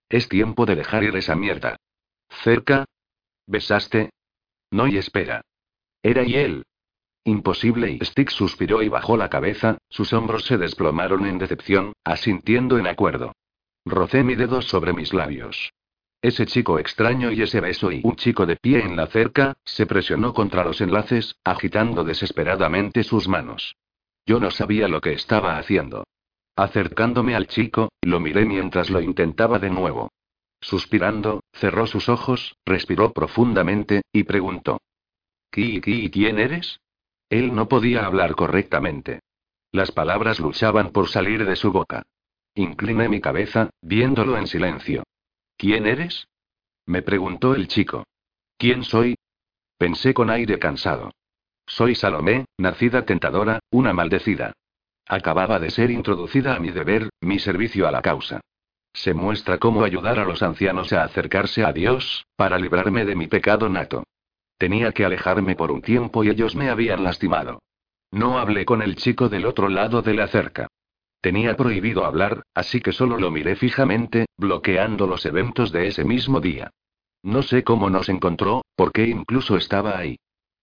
[0.09, 1.77] Es tiempo de dejar ir esa mierda.
[2.43, 2.85] ¿Cerca?
[3.47, 4.11] ¿Besaste?
[4.71, 5.43] No y espera.
[6.03, 6.65] Era y él.
[7.25, 12.79] Imposible y Stick suspiró y bajó la cabeza, sus hombros se desplomaron en decepción, asintiendo
[12.79, 13.33] en acuerdo.
[13.85, 15.73] Rocé mi dedo sobre mis labios.
[16.23, 19.87] Ese chico extraño y ese beso y un chico de pie en la cerca, se
[19.87, 23.77] presionó contra los enlaces, agitando desesperadamente sus manos.
[24.25, 26.05] Yo no sabía lo que estaba haciendo.
[26.57, 30.11] Acercándome al chico, lo miré mientras lo intentaba de nuevo.
[30.61, 34.81] Suspirando, cerró sus ojos, respiró profundamente, y preguntó.
[35.51, 36.81] ¿Qui, quién eres?
[37.29, 39.21] Él no podía hablar correctamente.
[39.71, 42.05] Las palabras luchaban por salir de su boca.
[42.55, 45.05] Incliné mi cabeza, viéndolo en silencio.
[45.59, 46.27] ¿Quién eres?
[46.87, 48.05] Me preguntó el chico.
[48.57, 49.17] ¿Quién soy?
[49.77, 51.13] Pensé con aire cansado.
[51.67, 54.55] Soy Salomé, nacida tentadora, una maldecida.
[55.09, 58.41] Acababa de ser introducida a mi deber, mi servicio a la causa.
[58.93, 63.27] Se muestra cómo ayudar a los ancianos a acercarse a Dios, para librarme de mi
[63.27, 64.05] pecado nato.
[64.59, 67.61] Tenía que alejarme por un tiempo y ellos me habían lastimado.
[68.11, 70.69] No hablé con el chico del otro lado de la cerca.
[71.21, 76.41] Tenía prohibido hablar, así que solo lo miré fijamente, bloqueando los eventos de ese mismo
[76.41, 76.71] día.
[77.23, 80.17] No sé cómo nos encontró, por qué incluso estaba ahí.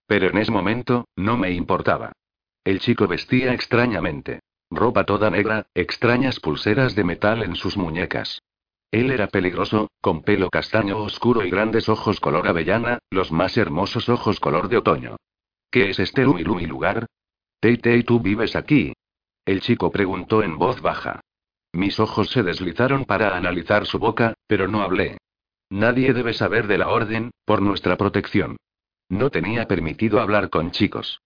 [0.07, 2.13] Pero en ese momento, no me importaba.
[2.63, 4.39] El chico vestía extrañamente.
[4.69, 8.41] Ropa toda negra, extrañas pulseras de metal en sus muñecas.
[8.91, 14.07] Él era peligroso, con pelo castaño oscuro y grandes ojos color avellana, los más hermosos
[14.07, 15.17] ojos color de otoño.
[15.71, 17.07] ¿Qué es este Lumi Lumi lugar?
[17.59, 18.93] Teitei, ¿tú vives aquí?
[19.45, 21.19] El chico preguntó en voz baja.
[21.73, 25.17] Mis ojos se deslizaron para analizar su boca, pero no hablé.
[25.69, 28.57] Nadie debe saber de la orden, por nuestra protección.
[29.09, 31.19] No tenía permitido hablar con chicos.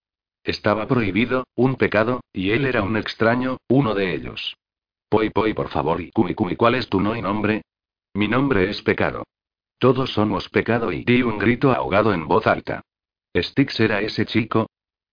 [0.47, 4.55] Estaba prohibido, un pecado, y él era un extraño, uno de ellos.
[5.09, 7.63] Poi Poi, por favor, y Kumi Kumi, ¿cuál es tu no y nombre?
[8.13, 9.25] Mi nombre es Pecado.
[9.77, 12.81] Todos somos pecado y di un grito ahogado en voz alta.
[13.35, 14.67] ¿Stix era ese chico?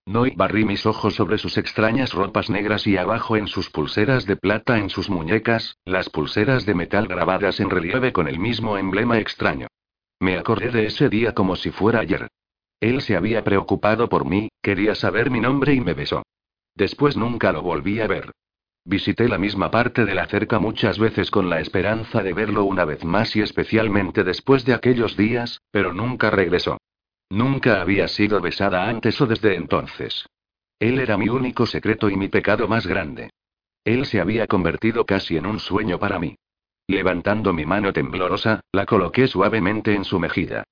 [0.07, 4.27] No y barrí mis ojos sobre sus extrañas ropas negras y abajo en sus pulseras
[4.27, 8.79] de plata en sus muñecas, las pulseras de metal grabadas en relieve con el mismo
[8.79, 9.67] emblema extraño.
[10.21, 12.29] Me acordé de ese día como si fuera ayer.
[12.85, 16.23] Él se había preocupado por mí, quería saber mi nombre y me besó.
[16.75, 18.31] Después nunca lo volví a ver.
[18.85, 22.85] Visité la misma parte de la cerca muchas veces con la esperanza de verlo una
[22.85, 26.77] vez más y especialmente después de aquellos días, pero nunca regresó.
[27.31, 30.27] Nunca había sido besada antes o desde entonces.
[30.79, 33.31] Él era mi único secreto y mi pecado más grande.
[33.83, 36.37] Él se había convertido casi en un sueño para mí.
[36.87, 40.65] Levantando mi mano temblorosa, la coloqué suavemente en su mejilla.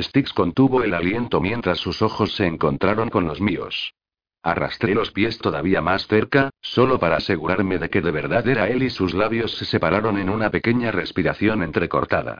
[0.00, 3.94] Styx contuvo el aliento mientras sus ojos se encontraron con los míos.
[4.42, 8.82] Arrastré los pies todavía más cerca, solo para asegurarme de que de verdad era él
[8.82, 12.38] y sus labios se separaron en una pequeña respiración entrecortada.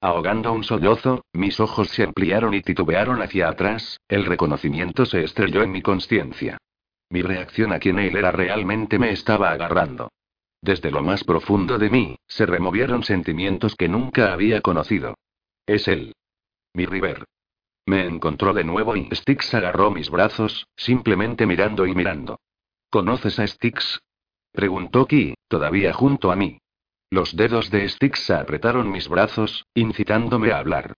[0.00, 5.62] Ahogando un sollozo, mis ojos se ampliaron y titubearon hacia atrás, el reconocimiento se estrelló
[5.62, 6.58] en mi conciencia.
[7.08, 10.10] Mi reacción a quien él era realmente me estaba agarrando.
[10.60, 15.14] Desde lo más profundo de mí, se removieron sentimientos que nunca había conocido.
[15.66, 16.14] Es él.
[16.74, 17.24] Mi River.
[17.86, 22.40] Me encontró de nuevo y Styx agarró mis brazos, simplemente mirando y mirando.
[22.90, 24.00] ¿Conoces a Styx?
[24.52, 26.58] Preguntó Ki, todavía junto a mí.
[27.10, 30.94] Los dedos de Styx apretaron mis brazos, incitándome a hablar.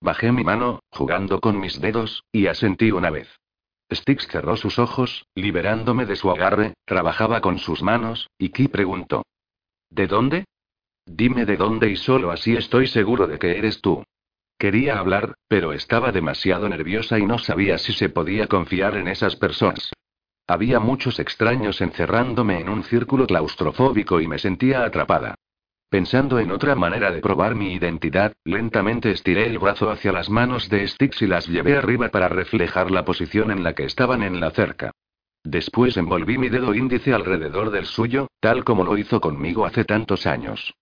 [0.00, 3.28] Bajé mi mano, jugando con mis dedos, y asentí una vez.
[3.92, 9.24] Styx cerró sus ojos, liberándome de su agarre, trabajaba con sus manos, y Ki preguntó.
[9.90, 10.44] ¿De dónde?
[11.04, 14.04] Dime de dónde y solo así estoy seguro de que eres tú.
[14.58, 19.36] Quería hablar, pero estaba demasiado nerviosa y no sabía si se podía confiar en esas
[19.36, 19.92] personas.
[20.48, 25.36] Había muchos extraños encerrándome en un círculo claustrofóbico y me sentía atrapada.
[25.90, 30.68] Pensando en otra manera de probar mi identidad, lentamente estiré el brazo hacia las manos
[30.68, 34.40] de Styx y las llevé arriba para reflejar la posición en la que estaban en
[34.40, 34.90] la cerca.
[35.44, 40.26] Después envolví mi dedo índice alrededor del suyo, tal como lo hizo conmigo hace tantos
[40.26, 40.74] años.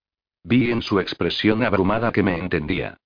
[0.42, 2.96] Vi en su expresión abrumada que me entendía.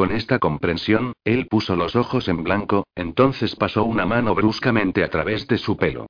[0.00, 5.10] Con esta comprensión, él puso los ojos en blanco, entonces pasó una mano bruscamente a
[5.10, 6.06] través de su pelo.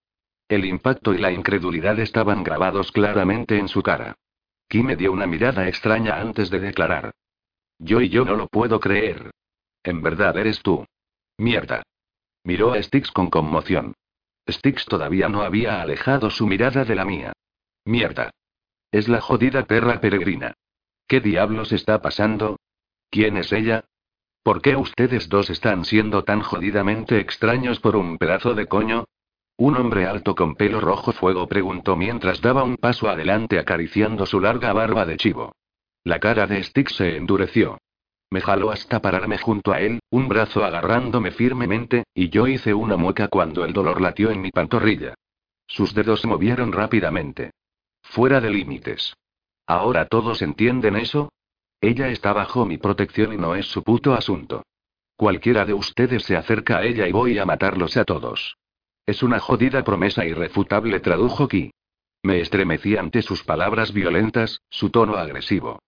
[0.46, 4.14] El impacto y la incredulidad estaban grabados claramente en su cara.
[4.68, 7.10] Kim me dio una mirada extraña antes de declarar.
[7.80, 9.32] Yo y yo no lo puedo creer.
[9.82, 10.86] En verdad eres tú.
[11.36, 11.82] Mierda.
[12.44, 13.94] Miró a Styx con conmoción.
[14.48, 17.32] Styx todavía no había alejado su mirada de la mía.
[17.84, 18.30] Mierda.
[18.92, 20.54] Es la jodida perra peregrina.
[21.08, 22.59] ¿Qué diablos está pasando?
[23.10, 23.84] ¿Quién es ella?
[24.44, 29.04] ¿Por qué ustedes dos están siendo tan jodidamente extraños por un pedazo de coño?
[29.56, 34.40] Un hombre alto con pelo rojo fuego preguntó mientras daba un paso adelante acariciando su
[34.40, 35.52] larga barba de chivo.
[36.04, 37.78] La cara de Stick se endureció.
[38.30, 42.96] Me jaló hasta pararme junto a él, un brazo agarrándome firmemente, y yo hice una
[42.96, 45.14] mueca cuando el dolor latió en mi pantorrilla.
[45.66, 47.50] Sus dedos se movieron rápidamente.
[48.02, 49.14] Fuera de límites.
[49.66, 51.30] ¿Ahora todos entienden eso?
[51.80, 54.64] Ella está bajo mi protección y no es su puto asunto.
[55.16, 58.56] Cualquiera de ustedes se acerca a ella y voy a matarlos a todos.
[59.06, 61.72] Es una jodida promesa irrefutable, tradujo Ki.
[62.22, 65.78] Me estremecí ante sus palabras violentas, su tono agresivo.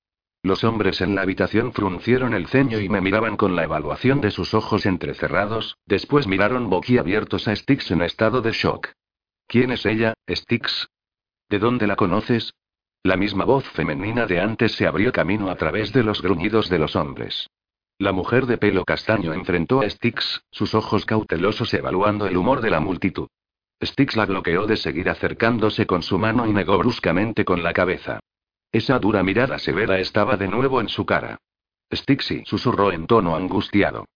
[0.43, 4.31] Los hombres en la habitación fruncieron el ceño y me miraban con la evaluación de
[4.31, 8.89] sus ojos entrecerrados, después miraron boquiabiertos a Styx en estado de shock.
[9.47, 10.89] ¿Quién es ella, Styx?
[11.49, 12.55] ¿De dónde la conoces?
[13.05, 16.79] La misma voz femenina de antes se abrió camino a través de los gruñidos de
[16.79, 17.51] los hombres.
[17.99, 22.71] La mujer de pelo castaño enfrentó a Styx, sus ojos cautelosos evaluando el humor de
[22.71, 23.27] la multitud.
[23.83, 28.21] Styx la bloqueó de seguir acercándose con su mano y negó bruscamente con la cabeza.
[28.71, 31.39] Esa dura mirada severa estaba de nuevo en su cara.
[31.93, 34.07] Stixy susurró en tono angustiado.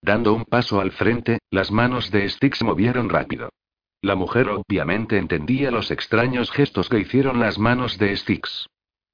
[0.00, 3.50] Dando un paso al frente, las manos de Styx movieron rápido.
[4.06, 8.68] La mujer obviamente entendía los extraños gestos que hicieron las manos de Styx.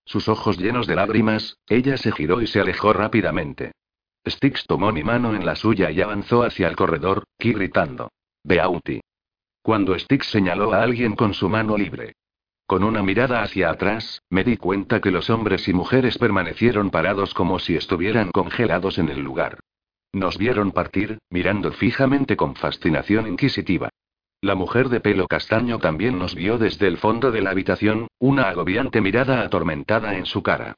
[0.05, 3.73] Sus ojos llenos de lágrimas, ella se giró y se alejó rápidamente.
[4.29, 8.11] Styx tomó mi mano en la suya y avanzó hacia el corredor, gritando.
[8.45, 9.01] Beauty.
[9.63, 12.13] Cuando Styx señaló a alguien con su mano libre.
[12.67, 17.33] Con una mirada hacia atrás, me di cuenta que los hombres y mujeres permanecieron parados
[17.33, 19.59] como si estuvieran congelados en el lugar.
[20.13, 23.89] Nos vieron partir, mirando fijamente con fascinación inquisitiva.
[24.43, 28.49] La mujer de pelo castaño también nos vio desde el fondo de la habitación, una
[28.49, 30.75] agobiante mirada atormentada en su cara.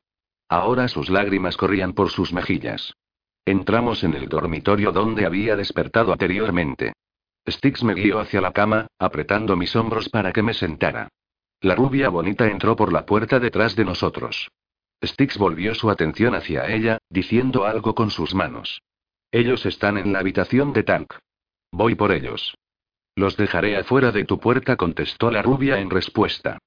[0.51, 2.93] Ahora sus lágrimas corrían por sus mejillas.
[3.47, 6.93] Entramos en el dormitorio donde había despertado anteriormente.
[7.49, 11.09] Styx me guió hacia la cama, apretando mis hombros para que me sentara.
[11.63, 14.51] La rubia bonita entró por la puerta detrás de nosotros.
[15.03, 18.83] Styx volvió su atención hacia ella, diciendo algo con sus manos.
[19.33, 21.15] Ellos están en la habitación de Tank.
[21.73, 22.55] Voy por ellos.
[23.17, 26.59] Los dejaré afuera de tu puerta, contestó la rubia en respuesta.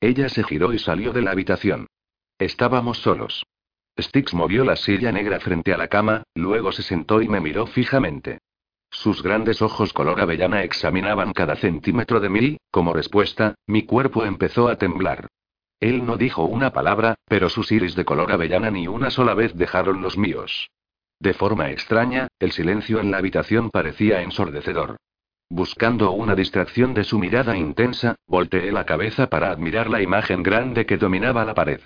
[0.00, 1.86] Ella se giró y salió de la habitación.
[2.38, 3.44] Estábamos solos.
[3.98, 7.66] Styx movió la silla negra frente a la cama, luego se sentó y me miró
[7.66, 8.38] fijamente.
[8.90, 14.68] Sus grandes ojos color avellana examinaban cada centímetro de mí, como respuesta, mi cuerpo empezó
[14.68, 15.28] a temblar.
[15.80, 19.54] Él no dijo una palabra, pero sus iris de color avellana ni una sola vez
[19.54, 20.70] dejaron los míos.
[21.18, 24.96] De forma extraña, el silencio en la habitación parecía ensordecedor.
[25.50, 30.86] Buscando una distracción de su mirada intensa, volteé la cabeza para admirar la imagen grande
[30.86, 31.80] que dominaba la pared.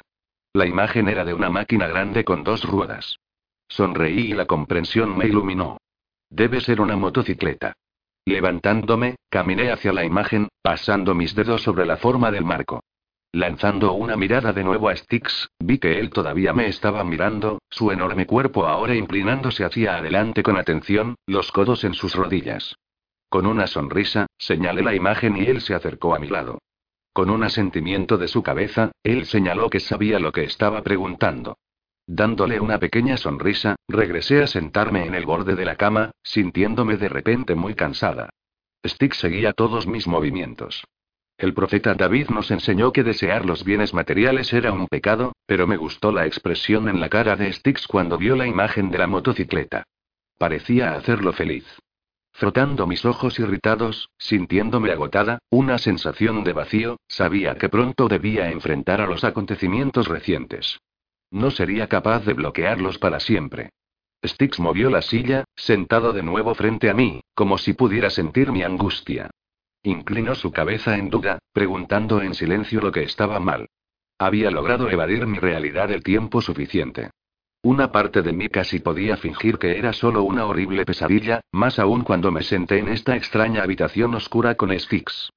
[0.52, 3.18] La imagen era de una máquina grande con dos ruedas.
[3.68, 5.78] Sonreí y la comprensión me iluminó.
[6.30, 7.74] Debe ser una motocicleta.
[8.24, 12.80] Levantándome, caminé hacia la imagen, pasando mis dedos sobre la forma del marco.
[13.32, 17.90] Lanzando una mirada de nuevo a Styx, vi que él todavía me estaba mirando, su
[17.90, 22.74] enorme cuerpo ahora inclinándose hacia adelante con atención, los codos en sus rodillas.
[23.28, 26.58] Con una sonrisa, señalé la imagen y él se acercó a mi lado.
[27.12, 31.58] Con un asentimiento de su cabeza, él señaló que sabía lo que estaba preguntando.
[32.06, 37.10] Dándole una pequeña sonrisa, regresé a sentarme en el borde de la cama, sintiéndome de
[37.10, 38.30] repente muy cansada.
[38.86, 40.84] Stick seguía todos mis movimientos.
[41.36, 45.76] El profeta David nos enseñó que desear los bienes materiales era un pecado, pero me
[45.76, 49.84] gustó la expresión en la cara de Styx cuando vio la imagen de la motocicleta.
[50.38, 51.66] Parecía hacerlo feliz.
[52.38, 59.00] Frotando mis ojos irritados, sintiéndome agotada, una sensación de vacío, sabía que pronto debía enfrentar
[59.00, 60.78] a los acontecimientos recientes.
[61.32, 63.70] No sería capaz de bloquearlos para siempre.
[64.24, 68.62] Styx movió la silla, sentado de nuevo frente a mí, como si pudiera sentir mi
[68.62, 69.30] angustia.
[69.82, 73.66] Inclinó su cabeza en duda, preguntando en silencio lo que estaba mal.
[74.16, 77.10] Había logrado evadir mi realidad el tiempo suficiente.
[77.62, 82.02] Una parte de mí casi podía fingir que era solo una horrible pesadilla, más aún
[82.02, 85.30] cuando me senté en esta extraña habitación oscura con Styx.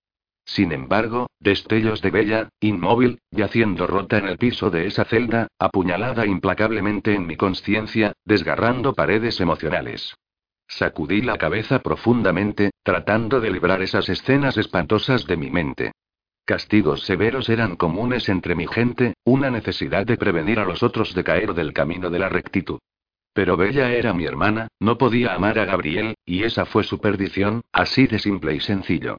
[0.45, 6.25] Sin embargo, destellos de Bella, inmóvil, yaciendo rota en el piso de esa celda, apuñalada
[6.25, 10.15] implacablemente en mi conciencia, desgarrando paredes emocionales.
[10.67, 15.91] Sacudí la cabeza profundamente, tratando de librar esas escenas espantosas de mi mente.
[16.45, 21.23] Castigos severos eran comunes entre mi gente, una necesidad de prevenir a los otros de
[21.23, 22.79] caer del camino de la rectitud.
[23.33, 27.61] Pero Bella era mi hermana, no podía amar a Gabriel, y esa fue su perdición,
[27.71, 29.17] así de simple y sencillo.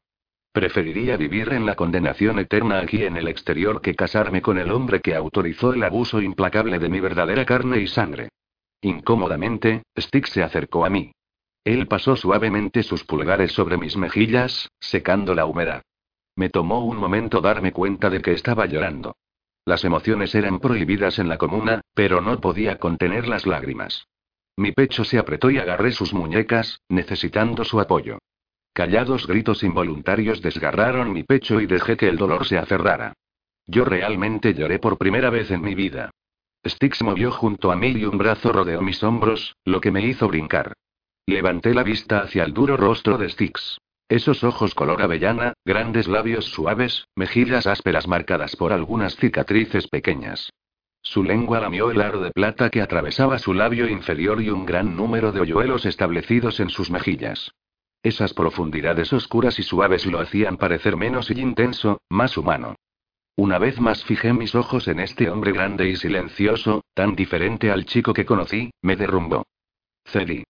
[0.52, 5.00] Preferiría vivir en la condenación eterna aquí en el exterior que casarme con el hombre
[5.00, 8.28] que autorizó el abuso implacable de mi verdadera carne y sangre.
[8.82, 11.12] Incómodamente, Stick se acercó a mí.
[11.64, 15.82] Él pasó suavemente sus pulgares sobre mis mejillas, secando la humedad.
[16.36, 19.16] Me tomó un momento darme cuenta de que estaba llorando.
[19.64, 24.06] Las emociones eran prohibidas en la comuna, pero no podía contener las lágrimas.
[24.56, 28.18] Mi pecho se apretó y agarré sus muñecas, necesitando su apoyo.
[28.72, 33.12] Callados gritos involuntarios desgarraron mi pecho y dejé que el dolor se aferrara.
[33.66, 36.10] Yo realmente lloré por primera vez en mi vida.
[36.66, 40.28] Styx movió junto a mí y un brazo rodeó mis hombros, lo que me hizo
[40.28, 40.74] brincar.
[41.26, 43.78] Levanté la vista hacia el duro rostro de Styx.
[44.12, 50.52] Esos ojos color avellana, grandes labios suaves, mejillas ásperas marcadas por algunas cicatrices pequeñas.
[51.00, 54.96] Su lengua lamió el aro de plata que atravesaba su labio inferior y un gran
[54.96, 57.52] número de hoyuelos establecidos en sus mejillas.
[58.02, 62.74] Esas profundidades oscuras y suaves lo hacían parecer menos y intenso, más humano.
[63.34, 67.86] Una vez más fijé mis ojos en este hombre grande y silencioso, tan diferente al
[67.86, 69.46] chico que conocí, me derrumbó.
[70.04, 70.44] Cedí.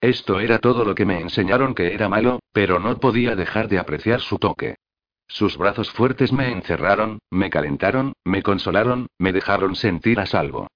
[0.00, 3.78] Esto era todo lo que me enseñaron que era malo, pero no podía dejar de
[3.78, 4.76] apreciar su toque.
[5.26, 10.68] Sus brazos fuertes me encerraron, me calentaron, me consolaron, me dejaron sentir a salvo.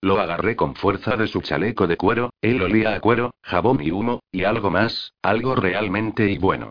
[0.00, 3.90] Lo agarré con fuerza de su chaleco de cuero, él olía a cuero, jabón y
[3.90, 6.70] humo, y algo más, algo realmente y bueno.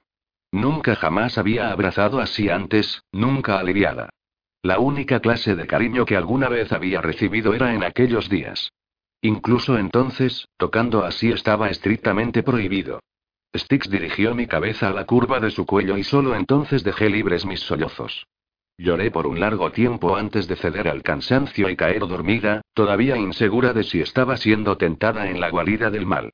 [0.52, 4.10] Nunca jamás había abrazado así antes, nunca aliviada.
[4.64, 8.72] La única clase de cariño que alguna vez había recibido era en aquellos días.
[9.22, 13.02] Incluso entonces, tocando así estaba estrictamente prohibido.
[13.56, 17.46] Styx dirigió mi cabeza a la curva de su cuello y solo entonces dejé libres
[17.46, 18.28] mis sollozos.
[18.78, 23.74] Lloré por un largo tiempo antes de ceder al cansancio y caer dormida, todavía insegura
[23.74, 26.32] de si estaba siendo tentada en la guarida del mal.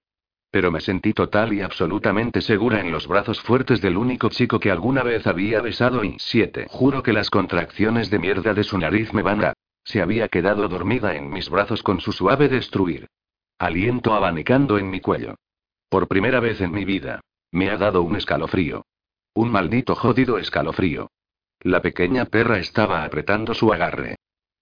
[0.52, 4.70] Pero me sentí total y absolutamente segura en los brazos fuertes del único chico que
[4.70, 6.68] alguna vez había besado y siete.
[6.70, 9.54] Juro que las contracciones de mierda de su nariz me van a...
[9.86, 13.08] Se había quedado dormida en mis brazos con su suave destruir.
[13.60, 15.36] Aliento abanicando en mi cuello.
[15.90, 17.22] Por primera vez en mi vida.
[17.52, 18.84] Me ha dado un escalofrío.
[19.36, 21.12] Un maldito jodido escalofrío.
[21.62, 24.18] La pequeña perra estaba apretando su agarre.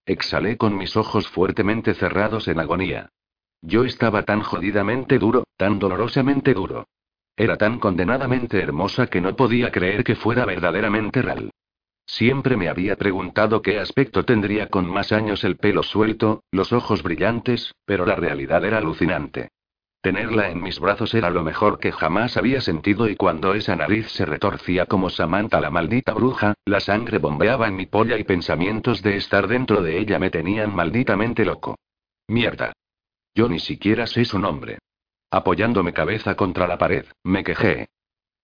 [0.06, 3.10] Exhalé con mis ojos fuertemente cerrados en agonía.
[3.62, 6.88] Yo estaba tan jodidamente duro, tan dolorosamente duro.
[7.38, 11.50] Era tan condenadamente hermosa que no podía creer que fuera verdaderamente real.
[12.06, 17.02] Siempre me había preguntado qué aspecto tendría con más años el pelo suelto, los ojos
[17.02, 19.50] brillantes, pero la realidad era alucinante.
[20.02, 24.10] Tenerla en mis brazos era lo mejor que jamás había sentido y cuando esa nariz
[24.10, 29.02] se retorcía como Samantha la maldita bruja, la sangre bombeaba en mi polla y pensamientos
[29.02, 31.78] de estar dentro de ella me tenían malditamente loco.
[32.28, 32.74] Mierda.
[33.34, 34.80] Yo ni siquiera sé su nombre.
[35.32, 37.88] Apoyándome cabeza contra la pared, me quejé.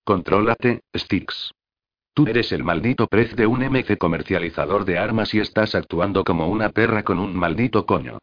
[0.06, 1.52] Contrólate, Styx.
[2.14, 6.48] Tú eres el maldito prez de un MC comercializador de armas y estás actuando como
[6.48, 8.20] una perra con un maldito coño.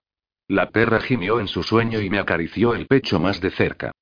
[0.49, 3.93] La perra gimió en su sueño y me acarició el pecho más de cerca.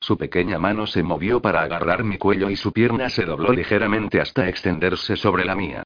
[0.00, 4.20] Su pequeña mano se movió para agarrar mi cuello y su pierna se dobló ligeramente
[4.20, 5.84] hasta extenderse sobre la mía.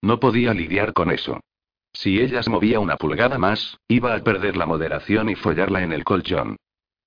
[0.00, 1.40] No podía lidiar con eso.
[1.92, 5.92] Si ella se movía una pulgada más, iba a perder la moderación y follarla en
[5.92, 6.56] el colchón.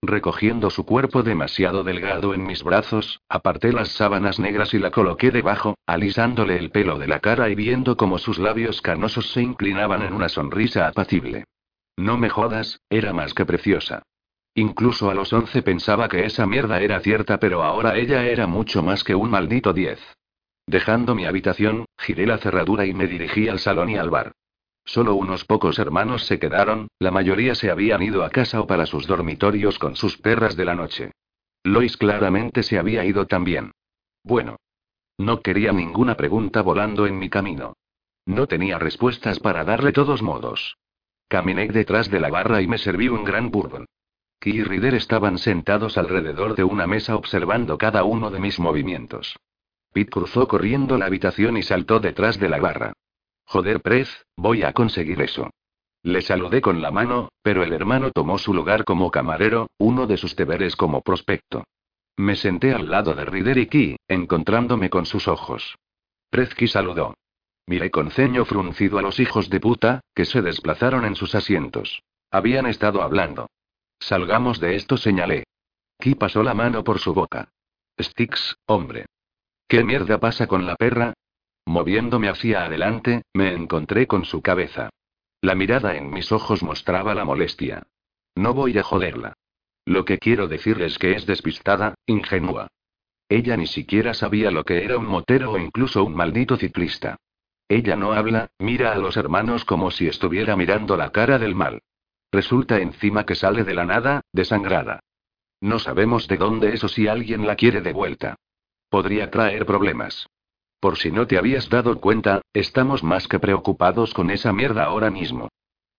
[0.04, 5.30] Recogiendo su cuerpo demasiado delgado en mis brazos, aparté las sábanas negras y la coloqué
[5.30, 10.02] debajo, alisándole el pelo de la cara y viendo cómo sus labios canosos se inclinaban
[10.02, 11.46] en una sonrisa apacible.
[11.98, 14.02] No me jodas, era más que preciosa.
[14.56, 18.82] Incluso a los once pensaba que esa mierda era cierta, pero ahora ella era mucho
[18.82, 20.00] más que un maldito diez.
[20.66, 24.32] Dejando mi habitación, giré la cerradura y me dirigí al salón y al bar.
[24.86, 28.86] Solo unos pocos hermanos se quedaron, la mayoría se habían ido a casa o para
[28.86, 31.12] sus dormitorios con sus perras de la noche.
[31.64, 33.72] Lois claramente se había ido también.
[34.24, 34.58] Bueno.
[35.18, 37.74] No quería ninguna pregunta volando en mi camino.
[38.26, 40.78] No tenía respuestas para darle todos modos.
[41.28, 43.86] Caminé detrás de la barra y me serví un gran bourbon.
[44.40, 49.38] Key y Rider estaban sentados alrededor de una mesa observando cada uno de mis movimientos.
[49.94, 52.94] Pete cruzó corriendo la habitación y saltó detrás de la barra.
[53.52, 54.08] Joder, Prez,
[54.38, 55.50] voy a conseguir eso.
[56.04, 60.16] Le saludé con la mano, pero el hermano tomó su lugar como camarero, uno de
[60.16, 61.66] sus deberes como prospecto.
[62.16, 65.76] Me senté al lado de Rider y encontrándome con sus ojos.
[66.30, 67.16] Prezki saludó.
[67.68, 72.04] Miré con ceño fruncido a los hijos de puta, que se desplazaron en sus asientos.
[72.32, 73.50] Habían estado hablando.
[74.00, 75.44] Salgamos de esto, señalé.
[76.00, 77.50] Ki pasó la mano por su boca.
[78.00, 79.08] Sticks, hombre.
[79.68, 81.14] ¿Qué mierda pasa con la perra?
[81.66, 84.90] Moviéndome hacia adelante, me encontré con su cabeza.
[85.42, 87.84] La mirada en mis ojos mostraba la molestia.
[88.36, 89.34] No voy a joderla.
[89.86, 92.68] Lo que quiero decir es que es despistada, ingenua.
[93.30, 97.18] Ella ni siquiera sabía lo que era un motero o incluso un maldito ciclista.
[97.68, 101.82] Ella no habla, mira a los hermanos como si estuviera mirando la cara del mal.
[102.32, 105.00] Resulta encima que sale de la nada, desangrada.
[105.62, 108.36] No sabemos de dónde es o si alguien la quiere de vuelta.
[108.90, 110.28] Podría traer problemas.
[110.82, 115.12] Por si no te habías dado cuenta, estamos más que preocupados con esa mierda ahora
[115.12, 115.50] mismo.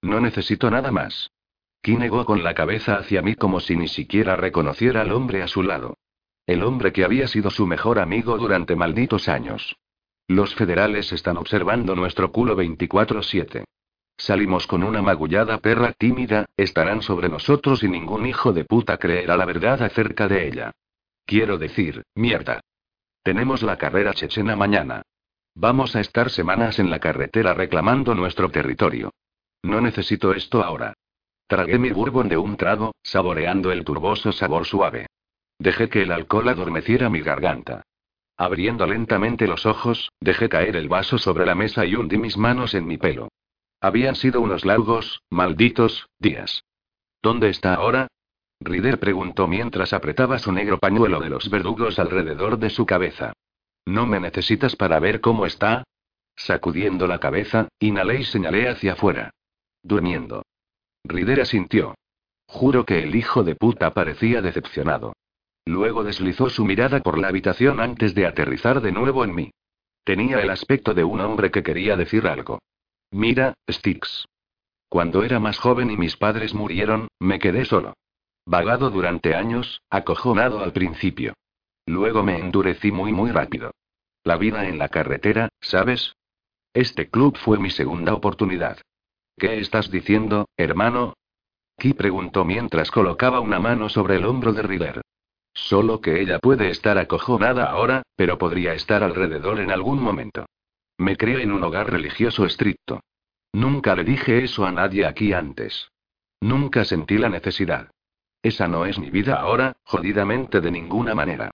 [0.03, 1.31] No necesito nada más.
[1.83, 5.47] Ki negó con la cabeza hacia mí como si ni siquiera reconociera al hombre a
[5.47, 5.99] su lado.
[6.49, 9.77] El hombre que había sido su mejor amigo durante malditos años.
[10.27, 13.63] Los federales están observando nuestro culo 24-7.
[14.17, 19.37] Salimos con una magullada perra tímida, estarán sobre nosotros y ningún hijo de puta creerá
[19.37, 20.73] la verdad acerca de ella.
[21.25, 22.61] Quiero decir, mierda.
[23.23, 25.03] Tenemos la carrera chechena mañana.
[25.55, 29.13] Vamos a estar semanas en la carretera reclamando nuestro territorio.
[29.63, 30.95] No necesito esto ahora.
[31.47, 35.07] Tragué mi bourbon de un trago, saboreando el turboso sabor suave.
[35.59, 37.83] Dejé que el alcohol adormeciera mi garganta.
[38.37, 42.75] Abriendo lentamente los ojos, dejé caer el vaso sobre la mesa y hundí mis manos
[42.75, 43.29] en mi pelo.
[43.81, 46.65] Habían sido unos largos, malditos, días.
[47.21, 48.09] ¿Dónde está ahora?
[48.65, 53.33] Rider preguntó mientras apretaba su negro pañuelo de los verdugos alrededor de su cabeza.
[53.87, 55.85] ¿No me necesitas para ver cómo está?
[56.37, 59.31] Sacudiendo la cabeza, inhalé y señalé hacia afuera.
[59.83, 60.45] Durmiendo.
[61.05, 61.95] Rider asintió.
[62.47, 65.15] Juro que el hijo de puta parecía decepcionado.
[65.65, 69.51] Luego deslizó su mirada por la habitación antes de aterrizar de nuevo en mí.
[70.05, 72.61] Tenía el aspecto de un hombre que quería decir algo.
[73.11, 74.27] Mira, Styx.
[74.89, 77.95] Cuando era más joven y mis padres murieron, me quedé solo.
[78.45, 81.35] Vagado durante años, acojonado al principio.
[81.87, 83.73] Luego me endurecí muy muy rápido.
[84.25, 86.15] La vida en la carretera, ¿sabes?
[86.75, 88.79] Este club fue mi segunda oportunidad.
[89.37, 91.15] ¿Qué estás diciendo, hermano?
[91.79, 95.03] Ki preguntó mientras colocaba una mano sobre el hombro de River.
[95.55, 100.47] Solo que ella puede estar acojonada ahora, pero podría estar alrededor en algún momento.
[100.99, 103.01] Me crié en un hogar religioso estricto.
[103.53, 105.89] Nunca le dije eso a nadie aquí antes.
[106.41, 107.91] Nunca sentí la necesidad.
[108.43, 111.51] Esa no es mi vida ahora, jodidamente de ninguna manera.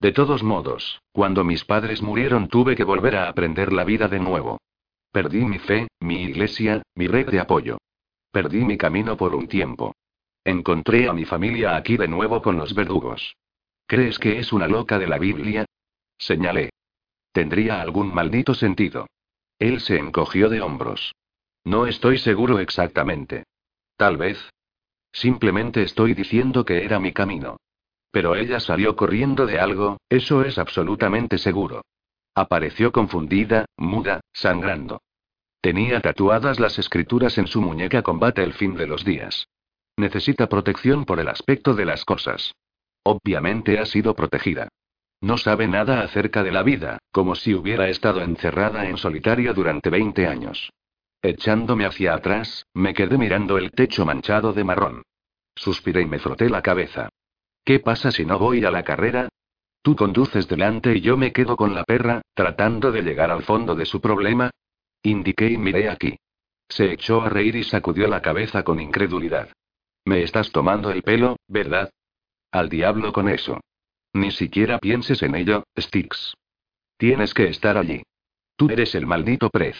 [0.00, 4.20] De todos modos, cuando mis padres murieron tuve que volver a aprender la vida de
[4.20, 4.58] nuevo.
[5.10, 7.78] Perdí mi fe, mi iglesia, mi red de apoyo.
[8.30, 9.94] Perdí mi camino por un tiempo.
[10.44, 13.34] Encontré a mi familia aquí de nuevo con los verdugos.
[13.86, 15.64] ¿Crees que es una loca de la Biblia?
[16.18, 16.70] Señalé.
[17.32, 19.06] Tendría algún maldito sentido.
[19.58, 21.14] Él se encogió de hombros.
[21.64, 23.44] No estoy seguro exactamente.
[23.96, 24.38] Tal vez.
[25.12, 27.56] Simplemente estoy diciendo que era mi camino.
[28.10, 31.82] Pero ella salió corriendo de algo, eso es absolutamente seguro.
[32.34, 35.02] Apareció confundida, muda, sangrando.
[35.60, 39.48] Tenía tatuadas las escrituras en su muñeca combate el fin de los días.
[39.96, 42.54] Necesita protección por el aspecto de las cosas.
[43.02, 44.68] Obviamente ha sido protegida.
[45.20, 49.90] No sabe nada acerca de la vida, como si hubiera estado encerrada en solitario durante
[49.90, 50.70] 20 años.
[51.22, 55.02] Echándome hacia atrás, me quedé mirando el techo manchado de marrón.
[55.54, 57.08] Suspiré y me froté la cabeza.
[57.64, 59.28] ¿Qué pasa si no voy a la carrera?
[59.82, 63.74] Tú conduces delante y yo me quedo con la perra, tratando de llegar al fondo
[63.74, 64.50] de su problema.
[65.02, 66.16] Indiqué y miré aquí.
[66.68, 69.50] Se echó a reír y sacudió la cabeza con incredulidad.
[70.04, 71.90] Me estás tomando el pelo, ¿verdad?
[72.52, 73.60] Al diablo con eso.
[74.12, 76.34] Ni siquiera pienses en ello, Styx.
[76.96, 78.02] Tienes que estar allí.
[78.56, 79.76] Tú eres el maldito prez.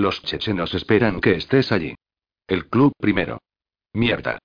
[0.00, 1.94] Los chechenos esperan que estés allí.
[2.48, 3.42] El club primero.
[3.92, 4.38] Mierda.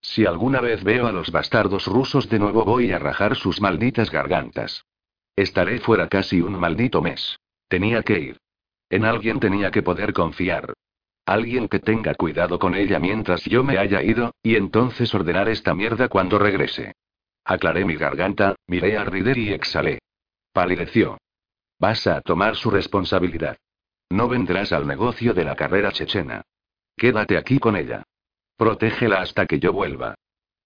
[0.00, 4.12] Si alguna vez veo a los bastardos rusos de nuevo voy a rajar sus malditas
[4.12, 4.84] gargantas.
[5.34, 7.40] Estaré fuera casi un maldito mes.
[7.66, 8.36] Tenía que ir.
[8.90, 10.72] En alguien tenía que poder confiar.
[11.26, 15.74] Alguien que tenga cuidado con ella mientras yo me haya ido, y entonces ordenar esta
[15.74, 16.92] mierda cuando regrese.
[17.44, 19.98] Aclaré mi garganta, miré a Rider y exhalé.
[20.52, 21.18] Palideció.
[21.80, 23.56] Vas a tomar su responsabilidad.
[24.12, 26.42] No vendrás al negocio de la carrera chechena.
[26.98, 28.02] Quédate aquí con ella.
[28.58, 30.16] Protégela hasta que yo vuelva.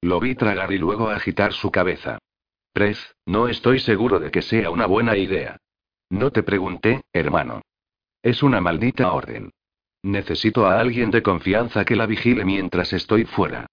[0.01, 2.19] Lo vi tragar y luego agitar su cabeza.
[2.73, 5.59] Prez, no estoy seguro de que sea una buena idea.
[6.11, 7.63] No te pregunté, hermano.
[8.21, 9.53] Es una maldita orden.
[10.03, 13.69] Necesito a alguien de confianza que la vigile mientras estoy fuera.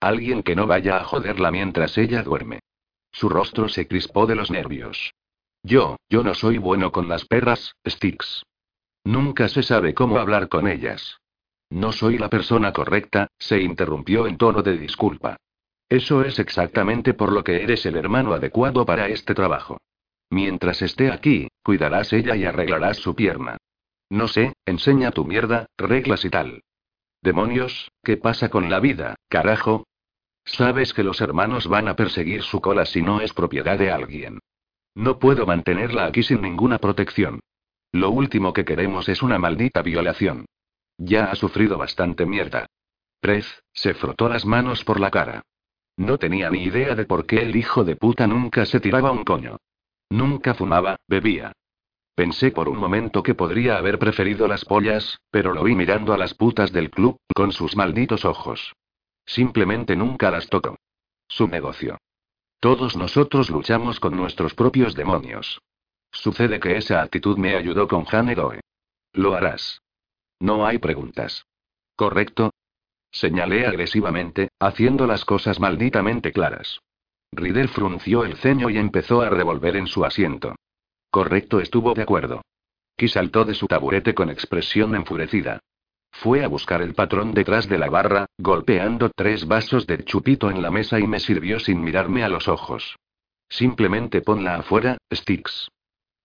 [0.00, 2.60] Alguien que no vaya a joderla mientras ella duerme.
[3.12, 5.12] Su rostro se crispó de los nervios.
[5.62, 8.42] Yo, yo no soy bueno con las perras, Sticks.
[9.08, 11.18] Nunca se sabe cómo hablar con ellas.
[11.70, 15.38] No soy la persona correcta, se interrumpió en tono de disculpa.
[15.88, 19.78] Eso es exactamente por lo que eres el hermano adecuado para este trabajo.
[20.28, 23.56] Mientras esté aquí, cuidarás ella y arreglarás su pierna.
[24.10, 26.60] No sé, enseña tu mierda, reglas y tal.
[27.22, 29.86] Demonios, ¿qué pasa con la vida, carajo?
[30.44, 34.40] Sabes que los hermanos van a perseguir su cola si no es propiedad de alguien.
[34.94, 37.40] No puedo mantenerla aquí sin ninguna protección.
[37.92, 40.46] Lo último que queremos es una maldita violación.
[40.98, 42.66] Ya ha sufrido bastante mierda.
[43.20, 45.42] Prez, se frotó las manos por la cara.
[45.96, 49.24] No tenía ni idea de por qué el hijo de puta nunca se tiraba un
[49.24, 49.58] coño.
[50.10, 51.52] Nunca fumaba, bebía.
[52.14, 56.18] Pensé por un momento que podría haber preferido las pollas, pero lo vi mirando a
[56.18, 58.74] las putas del club, con sus malditos ojos.
[59.24, 60.76] Simplemente nunca las tocó.
[61.28, 61.98] Su negocio.
[62.60, 65.60] Todos nosotros luchamos con nuestros propios demonios.
[66.10, 68.60] Sucede que esa actitud me ayudó con Hanedoe.
[69.12, 69.82] Lo harás.
[70.40, 71.44] No hay preguntas.
[71.96, 72.52] ¿Correcto?
[73.10, 76.80] Señalé agresivamente, haciendo las cosas malditamente claras.
[77.32, 80.54] Riddle frunció el ceño y empezó a revolver en su asiento.
[81.10, 82.42] Correcto, estuvo de acuerdo.
[82.96, 85.60] Ki saltó de su taburete con expresión enfurecida.
[86.10, 90.62] Fue a buscar el patrón detrás de la barra, golpeando tres vasos de chupito en
[90.62, 92.96] la mesa y me sirvió sin mirarme a los ojos.
[93.48, 95.68] Simplemente ponla afuera, Sticks.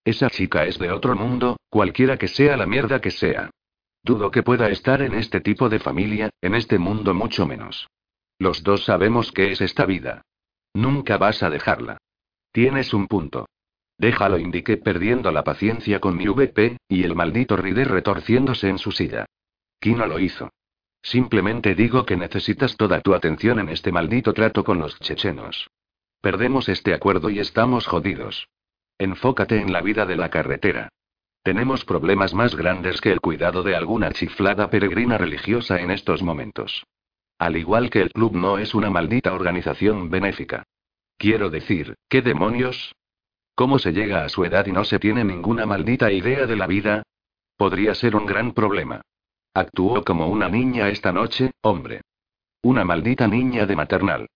[0.06, 3.50] Esa chica es de otro mundo, cualquiera que sea la mierda que sea.
[4.04, 7.88] Dudo que pueda estar en este tipo de familia, en este mundo mucho menos.
[8.38, 10.24] Los dos sabemos qué es esta vida.
[10.74, 11.98] Nunca vas a dejarla.
[12.52, 13.48] Tienes un punto.
[13.98, 18.92] Déjalo, indiqué perdiendo la paciencia con mi VP, y el maldito Rider retorciéndose en su
[18.92, 19.26] silla.
[19.80, 20.50] Kino lo hizo.
[21.02, 25.70] Simplemente digo que necesitas toda tu atención en este maldito trato con los chechenos.
[26.22, 28.48] Perdemos este acuerdo y estamos jodidos.
[28.98, 30.90] Enfócate en la vida de la carretera.
[31.44, 36.86] Tenemos problemas más grandes que el cuidado de alguna chiflada peregrina religiosa en estos momentos.
[37.38, 40.64] Al igual que el club no es una maldita organización benéfica.
[41.18, 42.96] Quiero decir, ¿qué demonios?
[43.56, 46.68] ¿Cómo se llega a su edad y no se tiene ninguna maldita idea de la
[46.68, 47.04] vida?
[47.58, 49.02] Podría ser un gran problema.
[49.54, 52.02] Actuó como una niña esta noche, hombre.
[52.64, 54.28] Una maldita niña de maternal.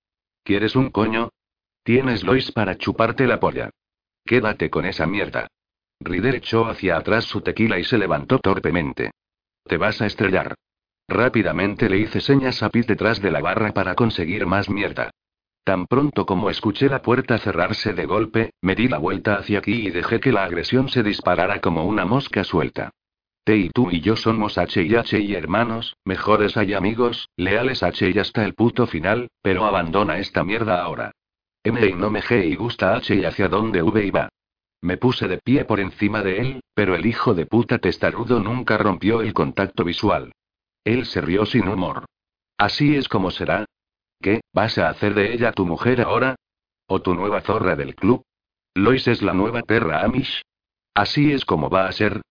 [0.43, 1.29] ¿Quieres un coño?
[1.83, 3.69] Tienes Lois para chuparte la polla.
[4.27, 5.47] Quédate con esa mierda.
[6.01, 9.11] Rider echó hacia atrás su tequila y se levantó torpemente.
[9.63, 10.53] Te vas a estrellar.
[11.07, 15.11] Rápidamente le hice señas a Pete detrás de la barra para conseguir más mierda.
[15.63, 19.87] Tan pronto como escuché la puerta cerrarse de golpe, me di la vuelta hacia aquí
[19.87, 22.91] y dejé que la agresión se disparara como una mosca suelta.
[23.45, 27.81] Te y tú y yo somos H y H y hermanos, mejores hay amigos, leales
[27.81, 31.13] H y hasta el puto final, pero abandona esta mierda ahora.
[31.67, 34.29] M y no me G y gusta H y hacia dónde V iba.
[34.81, 38.77] Me puse de pie por encima de él, pero el hijo de puta testarudo nunca
[38.77, 40.31] rompió el contacto visual.
[40.85, 42.05] Él se rió sin humor.
[42.57, 43.65] Así es como será.
[44.21, 46.35] ¿Qué, vas a hacer de ella tu mujer ahora?
[46.87, 48.23] ¿O tu nueva zorra del club?
[48.73, 50.43] ¿Lois es la nueva perra Amish?
[50.93, 52.21] Así es como va a ser.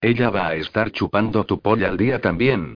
[0.00, 2.74] Ella va a estar chupando tu polla al día también.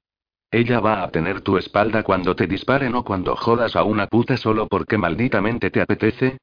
[0.50, 4.36] Ella va a tener tu espalda cuando te disparen o cuando jodas a una puta
[4.38, 6.38] solo porque malditamente te apetece.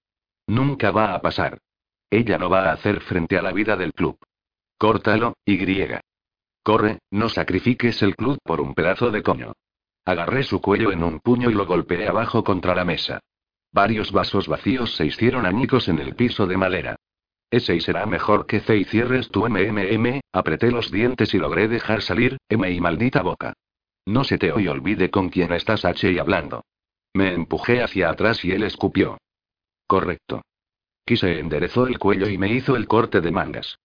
[0.47, 1.57] Nunca va a pasar.
[2.11, 4.19] Ella no va a hacer frente a la vida del club.
[4.77, 5.57] Córtalo, Y.
[6.61, 9.53] Corre, no sacrifiques el club por un pedazo de coño.
[10.05, 13.19] Agarré su cuello en un puño y lo golpeé abajo contra la mesa.
[13.71, 16.95] Varios vasos vacíos se hicieron añicos en el piso de madera.
[17.49, 21.67] Ese y será mejor que C y cierres tu MMM, apreté los dientes y logré
[21.67, 23.53] dejar salir, M y maldita boca.
[24.05, 26.63] No se te oye olvide con quién estás H y hablando.
[27.13, 29.17] Me empujé hacia atrás y él escupió.
[29.87, 30.41] Correcto.
[31.05, 33.77] Quise enderezó el cuello y me hizo el corte de mangas.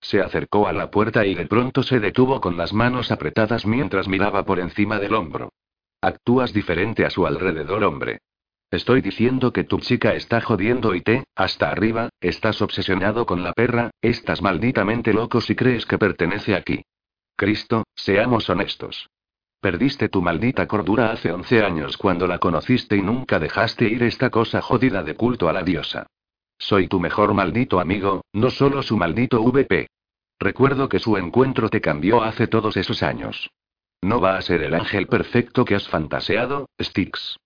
[0.00, 4.08] Se acercó a la puerta y de pronto se detuvo con las manos apretadas mientras
[4.08, 5.52] miraba por encima del hombro.
[6.00, 8.20] Actúas diferente a su alrededor, hombre.
[8.70, 13.52] Estoy diciendo que tu chica está jodiendo y te, hasta arriba, estás obsesionado con la
[13.52, 16.82] perra, estás malditamente loco si crees que pertenece aquí.
[17.34, 19.08] Cristo, seamos honestos.
[19.60, 24.30] Perdiste tu maldita cordura hace 11 años cuando la conociste y nunca dejaste ir esta
[24.30, 26.06] cosa jodida de culto a la diosa.
[26.56, 29.88] Soy tu mejor maldito amigo, no solo su maldito VP.
[30.38, 33.50] Recuerdo que su encuentro te cambió hace todos esos años.
[34.00, 37.36] No va a ser el ángel perfecto que has fantaseado, Styx.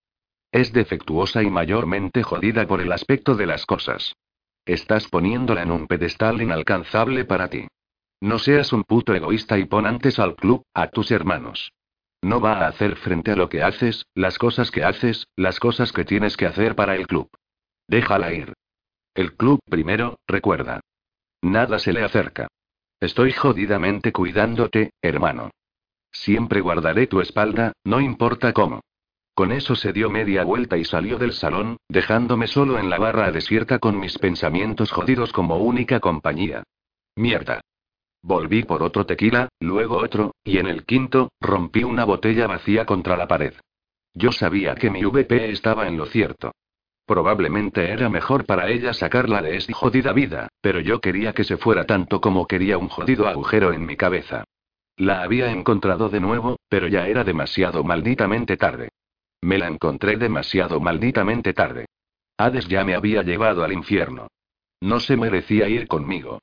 [0.50, 4.14] Es defectuosa y mayormente jodida por el aspecto de las cosas.
[4.66, 7.68] Estás poniéndola en un pedestal inalcanzable para ti.
[8.20, 11.72] No seas un puto egoísta y pon antes al club, a tus hermanos.
[12.22, 15.92] No va a hacer frente a lo que haces, las cosas que haces, las cosas
[15.92, 17.28] que tienes que hacer para el club.
[17.88, 18.54] Déjala ir.
[19.14, 20.80] El club primero, recuerda.
[21.42, 22.48] Nada se le acerca.
[23.00, 25.50] Estoy jodidamente cuidándote, hermano.
[26.12, 28.80] Siempre guardaré tu espalda, no importa cómo.
[29.34, 33.32] Con eso se dio media vuelta y salió del salón, dejándome solo en la barra
[33.32, 36.62] desierta con mis pensamientos jodidos como única compañía.
[37.16, 37.60] Mierda.
[38.22, 43.16] Volví por otro tequila, luego otro, y en el quinto, rompí una botella vacía contra
[43.16, 43.54] la pared.
[44.14, 46.52] Yo sabía que mi VP estaba en lo cierto.
[47.04, 51.56] Probablemente era mejor para ella sacarla de esta jodida vida, pero yo quería que se
[51.56, 54.44] fuera tanto como quería un jodido agujero en mi cabeza.
[54.96, 58.90] La había encontrado de nuevo, pero ya era demasiado malditamente tarde.
[59.40, 61.86] Me la encontré demasiado malditamente tarde.
[62.36, 64.28] Hades ya me había llevado al infierno.
[64.80, 66.40] No se merecía ir conmigo.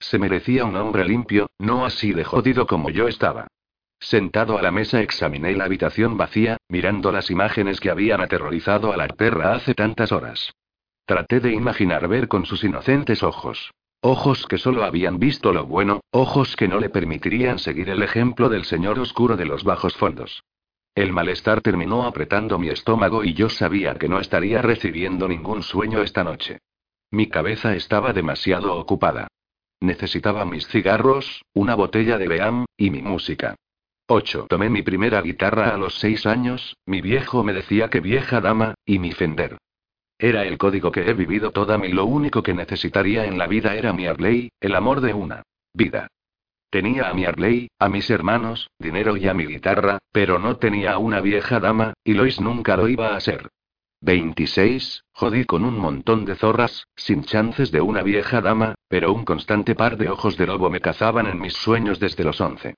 [0.00, 3.46] Se merecía un hombre limpio, no así de jodido como yo estaba.
[4.00, 8.96] Sentado a la mesa examiné la habitación vacía, mirando las imágenes que habían aterrorizado a
[8.96, 10.52] la perra hace tantas horas.
[11.04, 13.72] Traté de imaginar ver con sus inocentes ojos.
[14.00, 18.48] Ojos que solo habían visto lo bueno, ojos que no le permitirían seguir el ejemplo
[18.48, 20.42] del señor oscuro de los bajos fondos.
[20.94, 26.00] El malestar terminó apretando mi estómago y yo sabía que no estaría recibiendo ningún sueño
[26.00, 26.60] esta noche.
[27.10, 29.28] Mi cabeza estaba demasiado ocupada.
[29.80, 33.56] Necesitaba mis cigarros, una botella de Beam, y mi música.
[34.06, 34.46] 8.
[34.48, 38.74] Tomé mi primera guitarra a los seis años, mi viejo me decía que vieja dama,
[38.84, 39.56] y mi Fender.
[40.18, 43.74] Era el código que he vivido toda mi lo único que necesitaría en la vida
[43.74, 45.42] era mi Arley, el amor de una
[45.72, 46.08] vida.
[46.68, 50.92] Tenía a mi Arley, a mis hermanos, dinero y a mi guitarra, pero no tenía
[50.92, 53.48] a una vieja dama, y Lois nunca lo iba a ser.
[54.02, 59.24] 26, jodí con un montón de zorras, sin chances de una vieja dama, pero un
[59.24, 62.76] constante par de ojos de lobo me cazaban en mis sueños desde los 11.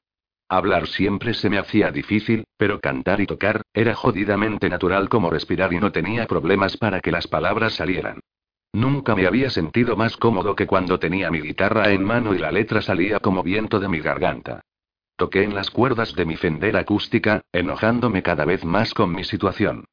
[0.49, 5.73] Hablar siempre se me hacía difícil, pero cantar y tocar, era jodidamente natural como respirar
[5.73, 8.21] y no tenía problemas para que las palabras salieran.
[8.73, 12.51] Nunca me había sentido más cómodo que cuando tenía mi guitarra en mano y la
[12.51, 14.61] letra salía como viento de mi garganta.
[15.17, 19.85] Toqué en las cuerdas de mi fender acústica, enojándome cada vez más con mi situación.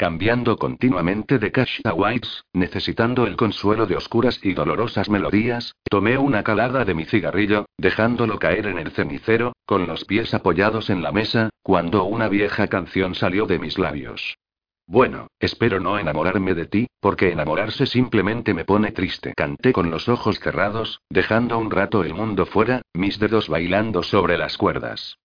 [0.00, 6.16] Cambiando continuamente de cash a whites, necesitando el consuelo de oscuras y dolorosas melodías, tomé
[6.16, 11.02] una calada de mi cigarrillo, dejándolo caer en el cenicero, con los pies apoyados en
[11.02, 14.38] la mesa, cuando una vieja canción salió de mis labios.
[14.86, 19.34] Bueno, espero no enamorarme de ti, porque enamorarse simplemente me pone triste.
[19.36, 24.38] Canté con los ojos cerrados, dejando un rato el mundo fuera, mis dedos bailando sobre
[24.38, 25.18] las cuerdas.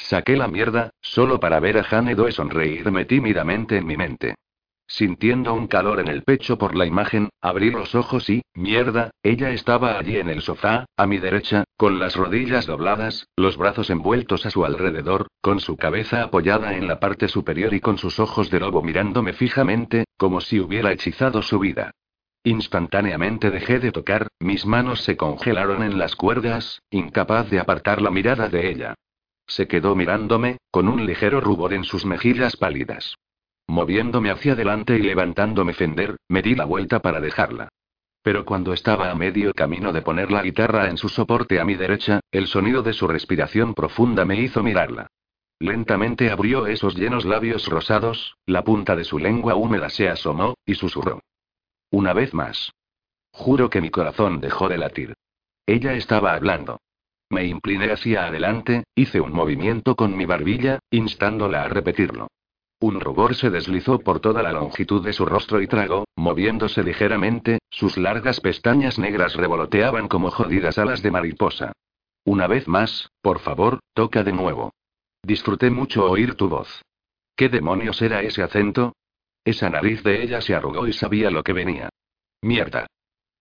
[0.00, 4.34] Saqué la mierda, solo para ver a Hanedoe sonreírme tímidamente en mi mente.
[4.88, 9.50] Sintiendo un calor en el pecho por la imagen, abrí los ojos y, mierda, ella
[9.50, 14.46] estaba allí en el sofá, a mi derecha, con las rodillas dobladas, los brazos envueltos
[14.46, 18.50] a su alrededor, con su cabeza apoyada en la parte superior y con sus ojos
[18.50, 21.92] de lobo mirándome fijamente, como si hubiera hechizado su vida.
[22.42, 28.10] Instantáneamente dejé de tocar, mis manos se congelaron en las cuerdas, incapaz de apartar la
[28.10, 28.94] mirada de ella.
[29.50, 33.16] Se quedó mirándome, con un ligero rubor en sus mejillas pálidas.
[33.66, 37.68] Moviéndome hacia adelante y levantándome Fender, me di la vuelta para dejarla.
[38.22, 41.74] Pero cuando estaba a medio camino de poner la guitarra en su soporte a mi
[41.74, 45.08] derecha, el sonido de su respiración profunda me hizo mirarla.
[45.58, 50.76] Lentamente abrió esos llenos labios rosados, la punta de su lengua húmeda se asomó, y
[50.76, 51.22] susurró.
[51.90, 52.70] Una vez más.
[53.32, 55.14] Juro que mi corazón dejó de latir.
[55.66, 56.78] Ella estaba hablando.
[57.30, 62.28] Me incliné hacia adelante, hice un movimiento con mi barbilla, instándola a repetirlo.
[62.80, 67.58] Un rubor se deslizó por toda la longitud de su rostro y tragó, moviéndose ligeramente,
[67.70, 71.72] sus largas pestañas negras revoloteaban como jodidas alas de mariposa.
[72.24, 74.72] Una vez más, por favor, toca de nuevo.
[75.22, 76.82] Disfruté mucho oír tu voz.
[77.36, 78.94] ¿Qué demonios era ese acento?
[79.44, 81.90] Esa nariz de ella se arrugó y sabía lo que venía.
[82.42, 82.86] Mierda.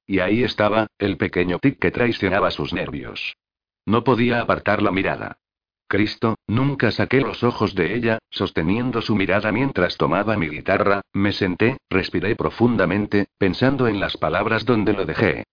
[0.05, 3.35] Y ahí estaba, el pequeño tic que traicionaba sus nervios.
[3.85, 5.39] No podía apartar la mirada.
[5.87, 11.31] Cristo, nunca saqué los ojos de ella, sosteniendo su mirada mientras tomaba mi guitarra, me
[11.31, 15.45] senté, respiré profundamente, pensando en las palabras donde lo dejé.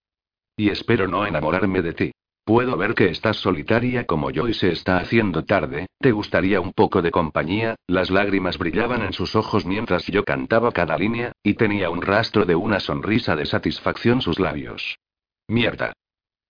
[0.54, 2.12] Y espero no enamorarme de ti.
[2.44, 6.72] Puedo ver que estás solitaria como yo y se está haciendo tarde, ¿te gustaría un
[6.72, 7.74] poco de compañía?
[7.88, 12.44] Las lágrimas brillaban en sus ojos mientras yo cantaba cada línea, y tenía un rastro
[12.44, 14.98] de una sonrisa de satisfacción sus labios.
[15.48, 15.94] Mierda.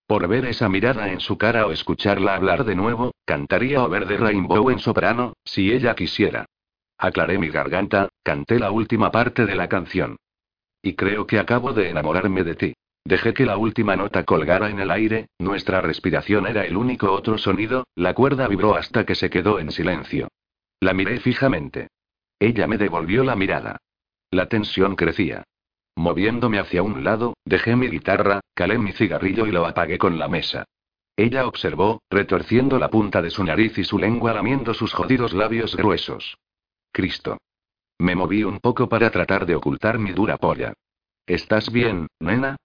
[0.07, 4.17] Por ver esa mirada en su cara o escucharla hablar de nuevo, cantaría Over de
[4.17, 6.45] Rainbow en soprano, si ella quisiera.
[6.97, 10.15] Aclaré mi garganta, canté la última parte de la canción.
[10.81, 12.73] Y creo que acabo de enamorarme de ti.
[13.03, 17.37] Dejé que la última nota colgara en el aire, nuestra respiración era el único otro
[17.37, 20.29] sonido, la cuerda vibró hasta que se quedó en silencio.
[20.79, 21.89] La miré fijamente.
[22.39, 23.77] Ella me devolvió la mirada.
[24.31, 25.43] La tensión crecía.
[25.97, 30.27] Moviéndome hacia un lado, dejé mi guitarra, calé mi cigarrillo y lo apagué con la
[30.27, 30.65] mesa.
[31.15, 35.75] Ella observó, retorciendo la punta de su nariz y su lengua lamiendo sus jodidos labios
[35.75, 36.37] gruesos.
[36.91, 37.39] Cristo.
[37.97, 40.73] Me moví un poco para tratar de ocultar mi dura polla.
[41.25, 42.57] ¿Estás bien, nena?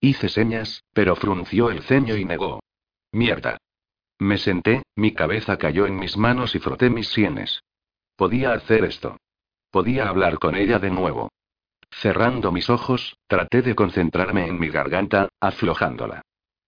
[0.00, 2.60] Hice señas, pero frunció el ceño y negó.
[3.12, 3.58] Mierda.
[4.18, 7.62] Me senté, mi cabeza cayó en mis manos y froté mis sienes.
[8.16, 9.18] Podía hacer esto.
[9.70, 11.28] Podía hablar con ella de nuevo.
[11.90, 16.22] Cerrando mis ojos, traté de concentrarme en mi garganta, aflojándola.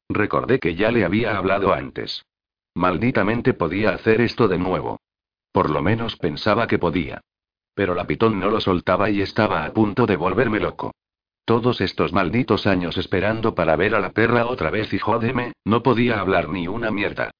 [0.08, 2.24] Recordé que ya le había hablado antes.
[2.74, 4.98] Malditamente podía hacer esto de nuevo.
[5.52, 7.20] Por lo menos pensaba que podía.
[7.74, 10.92] Pero la pitón no lo soltaba y estaba a punto de volverme loco.
[11.44, 15.82] Todos estos malditos años esperando para ver a la perra otra vez y jódeme, no
[15.82, 17.30] podía hablar ni una mierda.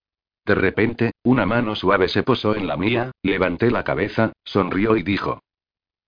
[0.44, 5.02] De repente, una mano suave se posó en la mía, levanté la cabeza, sonrió y
[5.02, 5.40] dijo,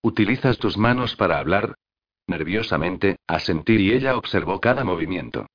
[0.05, 1.77] ¿Utilizas tus manos para hablar?
[2.27, 5.47] Nerviosamente, asentí y ella observó cada movimiento.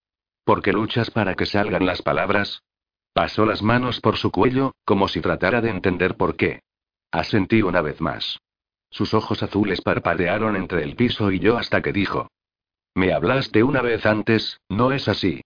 [0.43, 2.63] ¿Por qué luchas para que salgan las palabras?
[3.13, 6.61] Pasó las manos por su cuello, como si tratara de entender por qué.
[7.11, 8.39] Asentí una vez más.
[8.89, 12.27] Sus ojos azules parpadearon entre el piso y yo hasta que dijo.
[12.95, 15.43] Me hablaste una vez antes, ¿no es así?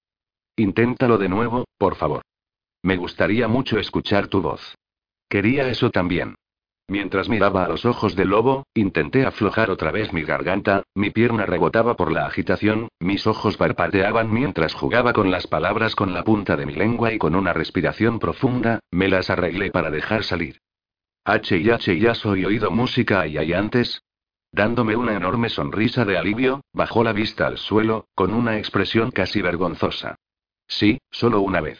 [0.55, 2.21] Inténtalo de nuevo, por favor.
[2.81, 4.75] Me gustaría mucho escuchar tu voz.
[5.27, 6.35] Quería eso también.
[6.87, 11.45] Mientras miraba a los ojos del lobo, intenté aflojar otra vez mi garganta, mi pierna
[11.45, 16.57] rebotaba por la agitación, mis ojos parpadeaban mientras jugaba con las palabras con la punta
[16.57, 20.59] de mi lengua y con una respiración profunda, me las arreglé para dejar salir.
[21.23, 24.03] H y H ya soy oído música y hay antes.
[24.51, 29.41] Dándome una enorme sonrisa de alivio, bajó la vista al suelo, con una expresión casi
[29.41, 30.15] vergonzosa.
[30.67, 31.79] Sí, solo una vez.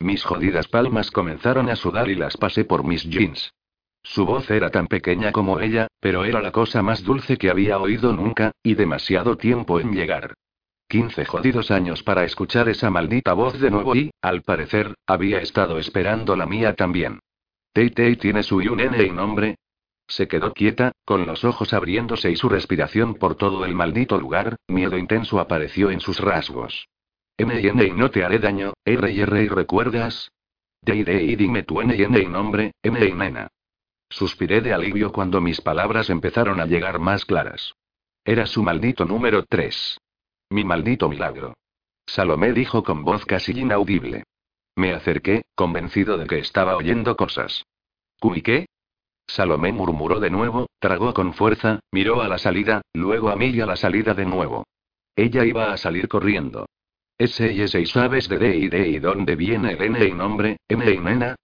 [0.00, 3.52] Mis jodidas palmas comenzaron a sudar y las pasé por mis jeans.
[4.04, 7.78] Su voz era tan pequeña como ella, pero era la cosa más dulce que había
[7.78, 10.34] oído nunca, y demasiado tiempo en llegar.
[10.86, 15.78] Quince jodidos años para escuchar esa maldita voz de nuevo y, al parecer, había estado
[15.78, 17.20] esperando la mía también.
[17.72, 19.56] Tei tiene su y un N y nombre.
[20.06, 24.56] Se quedó quieta, con los ojos abriéndose y su respiración por todo el maldito lugar,
[24.68, 26.86] miedo intenso apareció en sus rasgos.
[27.38, 30.30] M N y no te haré daño, R y R y recuerdas.
[30.82, 33.48] D y dime tu N y N y nombre, M y nena.
[34.14, 37.74] Suspiré de alivio cuando mis palabras empezaron a llegar más claras.
[38.24, 39.98] Era su maldito número 3.
[40.50, 41.54] Mi maldito milagro.
[42.06, 44.22] Salomé dijo con voz casi inaudible.
[44.76, 47.64] Me acerqué, convencido de que estaba oyendo cosas.
[48.20, 48.66] ¿Cui qué?
[49.26, 53.62] Salomé murmuró de nuevo, tragó con fuerza, miró a la salida, luego a mí y
[53.62, 54.62] a la salida de nuevo.
[55.16, 56.66] Ella iba a salir corriendo.
[57.18, 60.12] Ese y ese y sabes de D y D y dónde viene el N y
[60.12, 61.34] nombre, M y nena.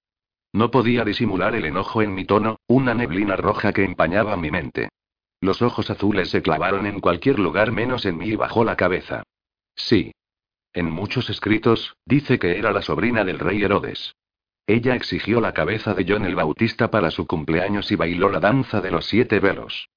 [0.53, 4.89] No podía disimular el enojo en mi tono, una neblina roja que empañaba mi mente.
[5.41, 9.23] Los ojos azules se clavaron en cualquier lugar menos en mí y bajó la cabeza.
[9.75, 10.13] Sí.
[10.73, 14.15] En muchos escritos, dice que era la sobrina del rey Herodes.
[14.67, 18.81] Ella exigió la cabeza de John el Bautista para su cumpleaños y bailó la danza
[18.81, 19.89] de los siete velos.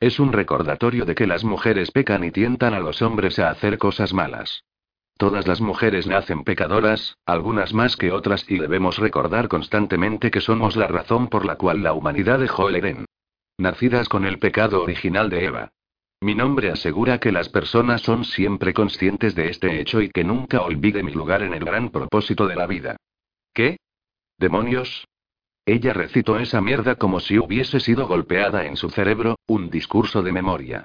[0.00, 3.78] Es un recordatorio de que las mujeres pecan y tientan a los hombres a hacer
[3.78, 4.64] cosas malas.
[5.16, 10.76] Todas las mujeres nacen pecadoras, algunas más que otras, y debemos recordar constantemente que somos
[10.76, 13.04] la razón por la cual la humanidad dejó el Edén
[13.58, 15.72] nacidas con el pecado original de Eva.
[16.20, 20.62] Mi nombre asegura que las personas son siempre conscientes de este hecho y que nunca
[20.62, 22.96] olvide mi lugar en el gran propósito de la vida.
[23.54, 23.78] ¿Qué?
[24.38, 25.06] ¿Demonios?
[25.64, 30.32] Ella recitó esa mierda como si hubiese sido golpeada en su cerebro, un discurso de
[30.32, 30.84] memoria.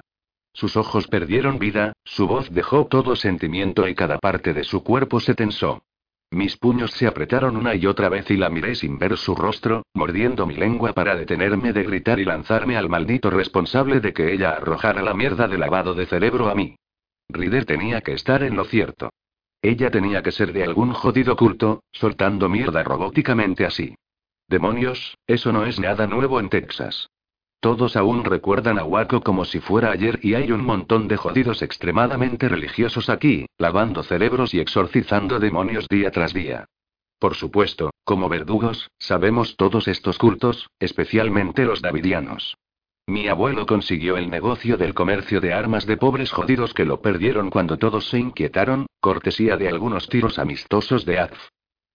[0.58, 5.20] Sus ojos perdieron vida, su voz dejó todo sentimiento y cada parte de su cuerpo
[5.20, 5.84] se tensó.
[6.32, 9.84] Mis puños se apretaron una y otra vez y la miré sin ver su rostro,
[9.94, 14.50] mordiendo mi lengua para detenerme de gritar y lanzarme al maldito responsable de que ella
[14.50, 16.74] arrojara la mierda de lavado de cerebro a mí.
[17.28, 19.10] Rider tenía que estar en lo cierto.
[19.62, 23.94] Ella tenía que ser de algún jodido culto, soltando mierda robóticamente así.
[24.48, 27.08] Demonios, eso no es nada nuevo en Texas.
[27.60, 31.60] Todos aún recuerdan a Waco como si fuera ayer y hay un montón de jodidos
[31.62, 36.66] extremadamente religiosos aquí, lavando cerebros y exorcizando demonios día tras día.
[37.18, 42.56] Por supuesto, como verdugos, sabemos todos estos cultos, especialmente los davidianos.
[43.08, 47.50] Mi abuelo consiguió el negocio del comercio de armas de pobres jodidos que lo perdieron
[47.50, 51.48] cuando todos se inquietaron, cortesía de algunos tiros amistosos de Azf.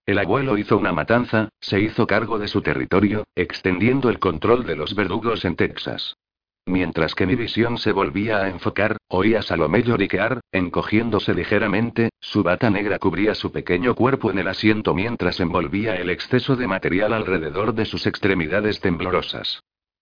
[0.05, 4.75] El abuelo hizo una matanza, se hizo cargo de su territorio, extendiendo el control de
[4.75, 6.17] los verdugos en Texas.
[6.65, 12.43] Mientras que mi visión se volvía a enfocar, oía a Salomé lloriquear, encogiéndose ligeramente, su
[12.43, 17.13] bata negra cubría su pequeño cuerpo en el asiento mientras envolvía el exceso de material
[17.13, 19.61] alrededor de sus extremidades temblorosas.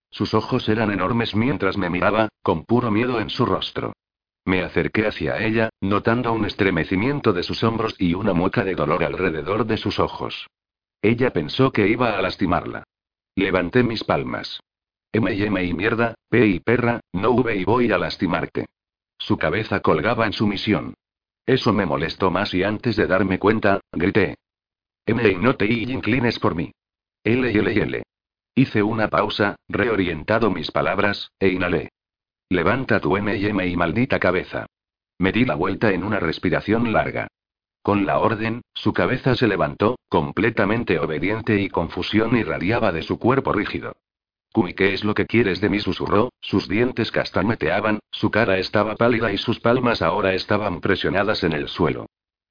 [0.10, 3.94] Sus ojos eran enormes mientras me miraba, con puro miedo en su rostro.
[4.46, 9.04] Me acerqué hacia ella, notando un estremecimiento de sus hombros y una mueca de dolor
[9.04, 10.48] alrededor de sus ojos.
[11.02, 12.84] Ella pensó que iba a lastimarla.
[13.36, 14.60] Levanté mis palmas.
[15.14, 18.66] M y M y mierda, P y perra, no V y voy a lastimarte.
[19.18, 20.96] Su cabeza colgaba en su misión.
[21.46, 24.36] Eso me molestó más y antes de darme cuenta, grité.
[25.06, 26.72] M y no te y inclines por mí.
[27.24, 28.04] L y L y L.
[28.56, 31.90] Hice una pausa, reorientado mis palabras, e inhalé.
[32.52, 34.66] Levanta tu M&M y maldita cabeza.
[35.20, 37.28] Me di la vuelta en una respiración larga.
[37.82, 43.54] Con la orden, su cabeza se levantó, completamente obediente y confusión irradiaba de su cuerpo
[43.54, 43.94] rígido.
[44.52, 45.80] Cui, ¿qué es lo que quieres de mí?
[45.80, 51.54] susurró, sus dientes castañeteaban, su cara estaba pálida y sus palmas ahora estaban presionadas en
[51.54, 52.08] el suelo.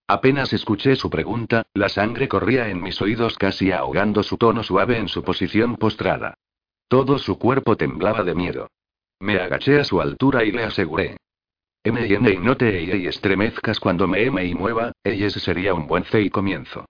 [0.06, 4.96] Apenas escuché su pregunta, la sangre corría en mis oídos casi ahogando su tono suave
[4.96, 6.38] en su posición postrada.
[6.88, 8.68] Todo su cuerpo temblaba de miedo.
[9.20, 11.16] Me agaché a su altura y le aseguré.
[11.84, 15.74] M y N y no te y estremezcas cuando me M y mueva, ese sería
[15.74, 16.86] un buen C y comienzo.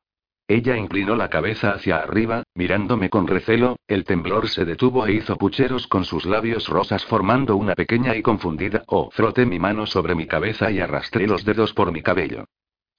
[0.48, 5.36] Ella inclinó la cabeza hacia arriba, mirándome con recelo, el temblor se detuvo e hizo
[5.36, 9.10] pucheros con sus labios rosas formando una pequeña y confundida O.
[9.12, 12.46] Froté mi mano sobre mi cabeza y arrastré los dedos por mi cabello.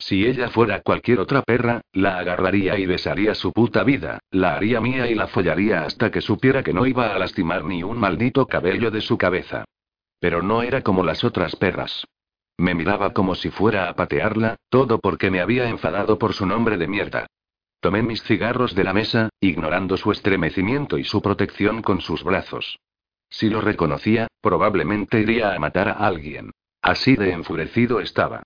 [0.01, 4.81] Si ella fuera cualquier otra perra, la agarraría y besaría su puta vida, la haría
[4.81, 8.47] mía y la follaría hasta que supiera que no iba a lastimar ni un maldito
[8.47, 9.63] cabello de su cabeza.
[10.19, 12.03] Pero no era como las otras perras.
[12.57, 16.79] Me miraba como si fuera a patearla, todo porque me había enfadado por su nombre
[16.79, 17.27] de mierda.
[17.79, 22.79] Tomé mis cigarros de la mesa, ignorando su estremecimiento y su protección con sus brazos.
[23.29, 26.49] Si lo reconocía, probablemente iría a matar a alguien.
[26.81, 28.41] Así de enfurecido estaba.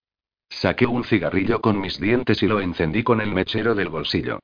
[0.49, 4.39] Saqué un cigarrillo con mis dientes y lo encendí con el mechero del bolsillo.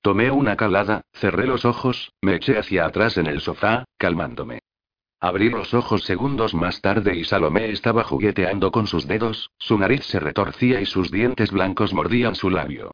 [0.00, 4.60] Tomé una calada, cerré los ojos, me eché hacia atrás en el sofá, calmándome.
[5.20, 10.04] Abrí los ojos segundos más tarde y Salomé estaba jugueteando con sus dedos, su nariz
[10.04, 12.90] se retorcía y sus dientes blancos mordían su labio.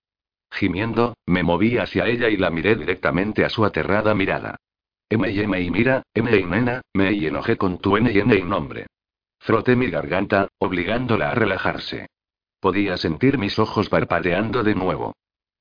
[0.50, 4.56] Gimiendo, me moví hacia ella y la miré directamente a su aterrada mirada.
[5.08, 8.18] M y M y mira, M y nena, me y enojé con tu N y
[8.18, 8.86] N y nombre.
[9.38, 12.08] Froté mi garganta, obligándola a relajarse.
[12.60, 15.14] Podía sentir mis ojos parpadeando de nuevo.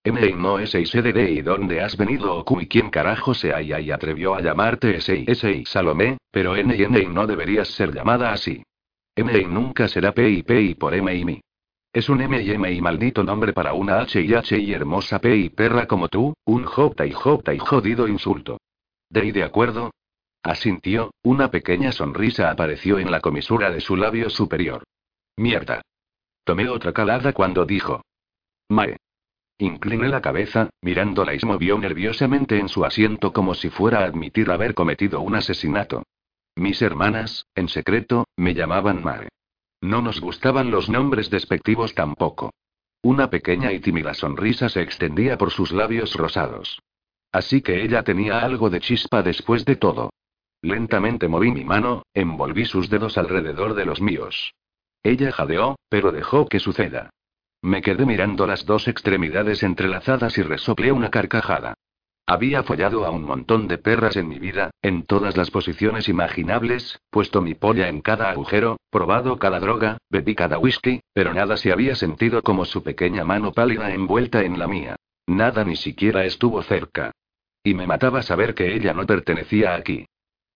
[0.03, 3.91] M y no S y dónde has venido Oku y quién carajo sea y, y
[3.91, 7.68] atrevió a llamarte S y S y Salomé, pero N y N y no deberías
[7.68, 8.64] ser llamada así.
[9.15, 11.41] M y nunca será P y P y por M y mi.
[11.91, 15.19] Es un M y M y maldito nombre para una H y H y hermosa
[15.19, 18.60] P y perra como tú, un J y J y jodido insulto.
[19.10, 19.91] ¿De y de acuerdo?
[20.44, 24.84] Asintió, una pequeña sonrisa apareció en la comisura de su labio superior.
[25.36, 25.82] Mierda.
[26.48, 28.06] Tomé otra calada cuando dijo.
[28.69, 28.95] Mae.
[29.57, 34.06] Incliné la cabeza, mirándola y se movió nerviosamente en su asiento como si fuera a
[34.06, 36.03] admitir haber cometido un asesinato.
[36.56, 39.28] Mis hermanas, en secreto, me llamaban Mae.
[39.82, 42.53] No nos gustaban los nombres despectivos tampoco.
[43.02, 46.80] Una pequeña y tímida sonrisa se extendía por sus labios rosados.
[47.34, 50.11] Así que ella tenía algo de chispa después de todo.
[50.61, 54.53] Lentamente moví mi mano, envolví sus dedos alrededor de los míos.
[55.03, 57.10] Ella jadeó, pero dejó que suceda.
[57.61, 61.76] Me quedé mirando las dos extremidades entrelazadas y resoplé una carcajada.
[62.30, 66.99] Había follado a un montón de perras en mi vida, en todas las posiciones imaginables,
[67.10, 71.72] puesto mi polla en cada agujero, probado cada droga, bebí cada whisky, pero nada se
[71.72, 74.98] había sentido como su pequeña mano pálida envuelta en la mía.
[75.26, 77.11] Nada ni siquiera estuvo cerca.
[77.64, 80.06] Y me mataba saber que ella no pertenecía aquí.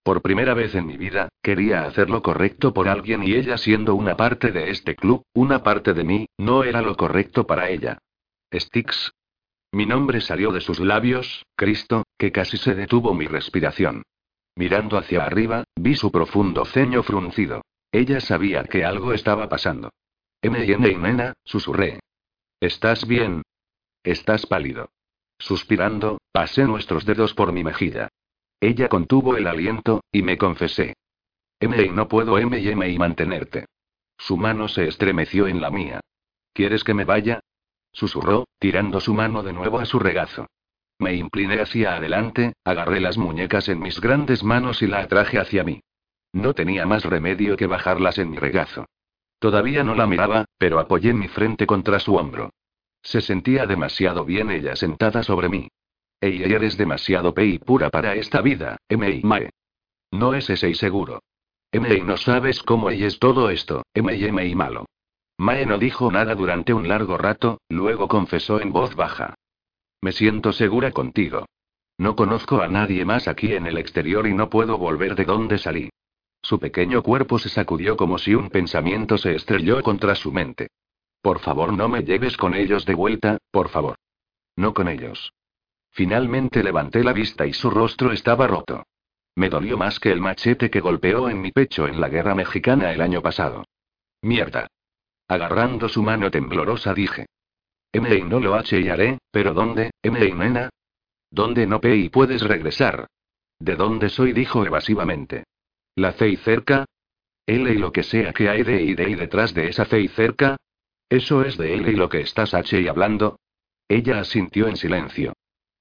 [0.04, 3.94] Por primera vez en mi vida, quería hacer lo correcto por alguien y ella siendo
[3.94, 8.00] una parte de este club, una parte de mí, no era lo correcto para ella.
[8.54, 9.12] Styx.
[9.72, 14.04] Mi nombre salió de sus labios, Cristo, que casi se detuvo mi respiración.
[14.56, 17.62] Mirando hacia arriba, vi su profundo ceño fruncido.
[17.92, 19.92] Ella sabía que algo estaba pasando.
[20.42, 22.00] M y nena, susurré.
[22.60, 23.44] ¿Estás bien?
[24.04, 24.90] Estás pálido.
[25.38, 28.10] Suspirando, pasé nuestros dedos por mi mejilla.
[28.62, 30.94] Ella contuvo el aliento, y me confesé.
[31.60, 33.66] M y no puedo M y M y mantenerte.
[34.20, 36.00] Su mano se estremeció en la mía.
[36.54, 37.40] ¿Quieres que me vaya?
[37.92, 40.46] Susurró, tirando su mano de nuevo a su regazo.
[41.00, 45.64] Me incliné hacia adelante, agarré las muñecas en mis grandes manos y la atraje hacia
[45.64, 45.82] mí.
[46.32, 48.86] No tenía más remedio que bajarlas en mi regazo.
[49.40, 52.52] Todavía no la miraba, pero apoyé mi frente contra su hombro.
[53.02, 55.68] Se sentía demasiado bien ella sentada sobre mí.
[56.22, 59.22] Ey, eres demasiado pe y pura para esta vida, M.I.
[59.24, 59.50] Mae.
[60.12, 61.24] No es ese y seguro.
[61.72, 62.02] M.I.
[62.02, 64.26] no sabes cómo es todo esto, M.I.
[64.26, 64.54] M.I.
[64.54, 64.86] malo.
[65.40, 69.34] Mae no dijo nada durante un largo rato, luego confesó en voz baja.
[70.00, 71.48] Me siento segura contigo.
[71.98, 75.58] No conozco a nadie más aquí en el exterior y no puedo volver de donde
[75.58, 75.90] salí.
[76.44, 80.68] Su pequeño cuerpo se sacudió como si un pensamiento se estrelló contra su mente.
[81.22, 83.96] Por favor, no me lleves con ellos de vuelta, por favor.
[84.56, 85.34] No con ellos.
[85.92, 88.84] Finalmente levanté la vista y su rostro estaba roto.
[89.36, 92.92] Me dolió más que el machete que golpeó en mi pecho en la guerra mexicana
[92.92, 93.66] el año pasado.
[94.22, 94.68] Mierda.
[95.28, 97.26] Agarrando su mano temblorosa dije.
[97.94, 100.70] M y no lo H y haré, pero ¿dónde, M y nena?
[101.30, 103.08] ¿Dónde no P y puedes regresar?
[103.60, 104.34] ¿De dónde soy?
[104.34, 105.44] dijo evasivamente.
[105.96, 106.86] ¿La C cerca?
[107.46, 110.08] L y lo que sea que hay de y de y detrás de esa C
[110.10, 110.58] cerca,
[111.12, 113.38] ¿Eso es de él y lo que estás H y hablando?
[113.90, 115.34] Ella asintió en silencio.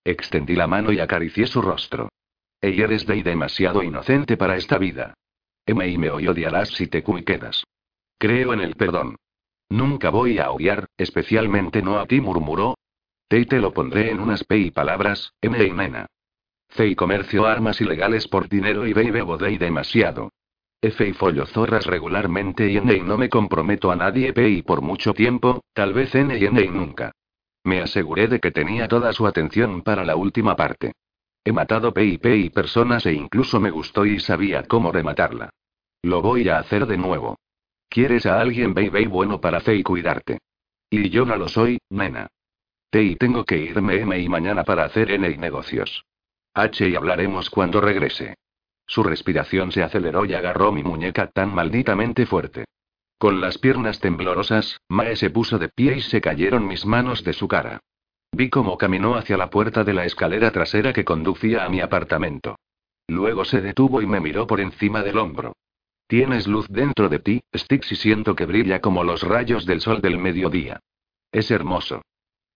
[0.04, 2.08] Extendí la mano y acaricié su rostro.
[2.60, 5.14] Ella eres de y demasiado inocente para esta vida.
[5.66, 7.64] M y me odiarás si te quedas.
[8.18, 9.16] Creo en el perdón.
[9.68, 12.76] Nunca voy a odiar, especialmente no a ti, murmuró.
[13.28, 16.06] Te te lo pondré en unas P y palabras, M y nena.
[16.70, 20.30] C y comercio armas ilegales por dinero y bebo bebo de y demasiado.
[20.82, 24.62] F y follo zorras regularmente y N y no me comprometo a nadie P y
[24.62, 27.12] por mucho tiempo, tal vez N y N y nunca.
[27.64, 30.92] Me aseguré de que tenía toda su atención para la última parte.
[31.44, 35.50] He matado P y P y personas e incluso me gustó y sabía cómo rematarla.
[36.02, 37.38] Lo voy a hacer de nuevo.
[37.88, 40.38] ¿Quieres a alguien baby bueno para hacer y cuidarte?
[40.88, 42.28] Y yo no lo soy, nena.
[42.90, 46.04] T y tengo que irme M y mañana para hacer N y negocios.
[46.54, 48.36] H y hablaremos cuando regrese.
[48.86, 52.64] Su respiración se aceleró y agarró mi muñeca tan malditamente fuerte.
[53.20, 57.34] Con las piernas temblorosas, Mae se puso de pie y se cayeron mis manos de
[57.34, 57.80] su cara.
[58.32, 62.56] Vi cómo caminó hacia la puerta de la escalera trasera que conducía a mi apartamento.
[63.08, 65.52] Luego se detuvo y me miró por encima del hombro.
[66.06, 70.00] Tienes luz dentro de ti, Styx, y siento que brilla como los rayos del sol
[70.00, 70.80] del mediodía.
[71.30, 72.00] Es hermoso.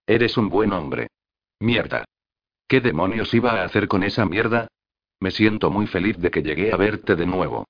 [0.07, 1.09] Eres un buen hombre.
[1.61, 2.07] Mierda.
[2.67, 4.69] ¿Qué demonios iba a hacer con esa mierda?
[5.21, 7.67] Me siento muy feliz de que llegué a verte de nuevo.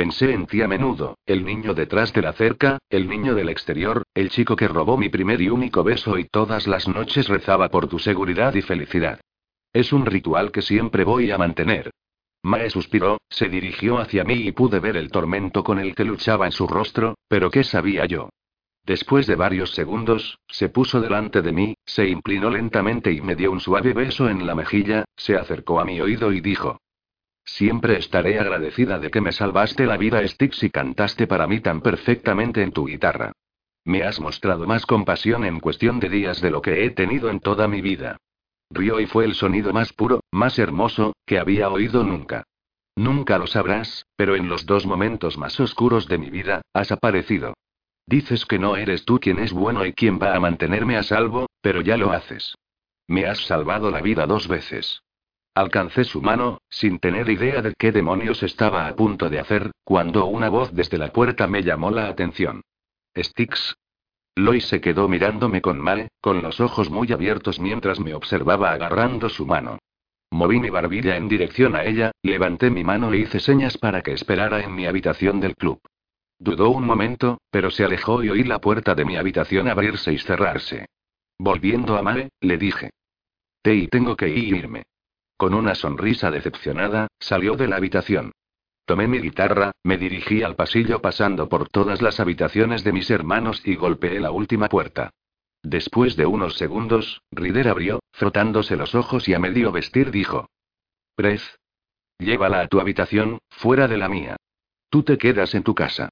[0.00, 4.02] Pensé en ti a menudo, el niño detrás de la cerca, el niño del exterior,
[4.14, 7.86] el chico que robó mi primer y único beso y todas las noches rezaba por
[7.86, 9.20] tu seguridad y felicidad.
[9.74, 11.90] Es un ritual que siempre voy a mantener.
[12.42, 16.46] Mae suspiró, se dirigió hacia mí y pude ver el tormento con el que luchaba
[16.46, 18.30] en su rostro, pero ¿qué sabía yo?
[18.86, 23.52] Después de varios segundos, se puso delante de mí, se inclinó lentamente y me dio
[23.52, 26.78] un suave beso en la mejilla, se acercó a mi oído y dijo.
[27.44, 31.80] Siempre estaré agradecida de que me salvaste la vida, Styx, y cantaste para mí tan
[31.80, 33.32] perfectamente en tu guitarra.
[33.84, 37.40] Me has mostrado más compasión en cuestión de días de lo que he tenido en
[37.40, 38.18] toda mi vida.
[38.70, 42.44] Rió y fue el sonido más puro, más hermoso, que había oído nunca.
[42.96, 47.54] Nunca lo sabrás, pero en los dos momentos más oscuros de mi vida, has aparecido.
[48.06, 51.46] Dices que no eres tú quien es bueno y quien va a mantenerme a salvo,
[51.62, 52.54] pero ya lo haces.
[53.06, 55.02] Me has salvado la vida dos veces.
[55.54, 60.26] Alcancé su mano, sin tener idea de qué demonios estaba a punto de hacer, cuando
[60.26, 62.62] una voz desde la puerta me llamó la atención.
[63.16, 63.76] Styx,
[64.36, 69.28] Lois se quedó mirándome con mal, con los ojos muy abiertos mientras me observaba agarrando
[69.28, 69.78] su mano.
[70.30, 74.12] Moví mi barbilla en dirección a ella, levanté mi mano e hice señas para que
[74.12, 75.80] esperara en mi habitación del club.
[76.38, 80.18] Dudó un momento, pero se alejó y oí la puerta de mi habitación abrirse y
[80.18, 80.86] cerrarse.
[81.38, 82.90] Volviendo a Mae, le dije.
[83.62, 84.84] Te y tengo que irme.
[85.40, 88.32] Con una sonrisa decepcionada, salió de la habitación.
[88.84, 93.62] Tomé mi guitarra, me dirigí al pasillo pasando por todas las habitaciones de mis hermanos
[93.64, 95.08] y golpeé la última puerta.
[95.62, 100.50] Después de unos segundos, Rider abrió, frotándose los ojos y a medio vestir dijo.
[101.14, 101.58] Prez.
[102.18, 104.36] Llévala a tu habitación, fuera de la mía.
[104.90, 106.10] Tú te quedas en tu casa.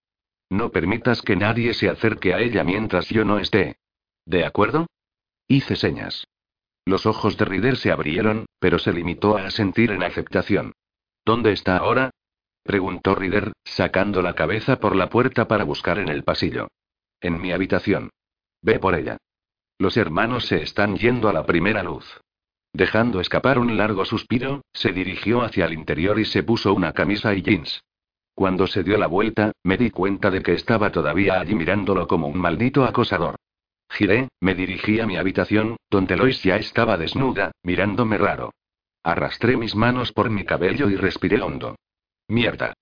[0.48, 3.76] No permitas que nadie se acerque a ella mientras yo no esté.
[4.24, 4.86] ¿De acuerdo?
[5.48, 6.26] Hice señas.
[6.88, 10.72] Los ojos de Rider se abrieron, pero se limitó a asentir en aceptación.
[11.22, 12.12] ¿Dónde está ahora?
[12.62, 16.68] preguntó Rider, sacando la cabeza por la puerta para buscar en el pasillo.
[17.20, 18.08] En mi habitación.
[18.62, 19.18] Ve por ella.
[19.78, 22.22] Los hermanos se están yendo a la primera luz.
[22.72, 27.34] Dejando escapar un largo suspiro, se dirigió hacia el interior y se puso una camisa
[27.34, 27.82] y jeans.
[28.34, 32.28] Cuando se dio la vuelta, me di cuenta de que estaba todavía allí mirándolo como
[32.28, 33.36] un maldito acosador.
[33.90, 38.52] Giré, me dirigí a mi habitación, donde Lois ya estaba desnuda, mirándome raro.
[39.02, 41.76] Arrastré mis manos por mi cabello y respiré hondo.
[42.28, 42.74] Mierda.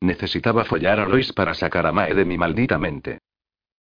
[0.00, 3.18] Necesitaba follar a Lois para sacar a Mae de mi maldita mente.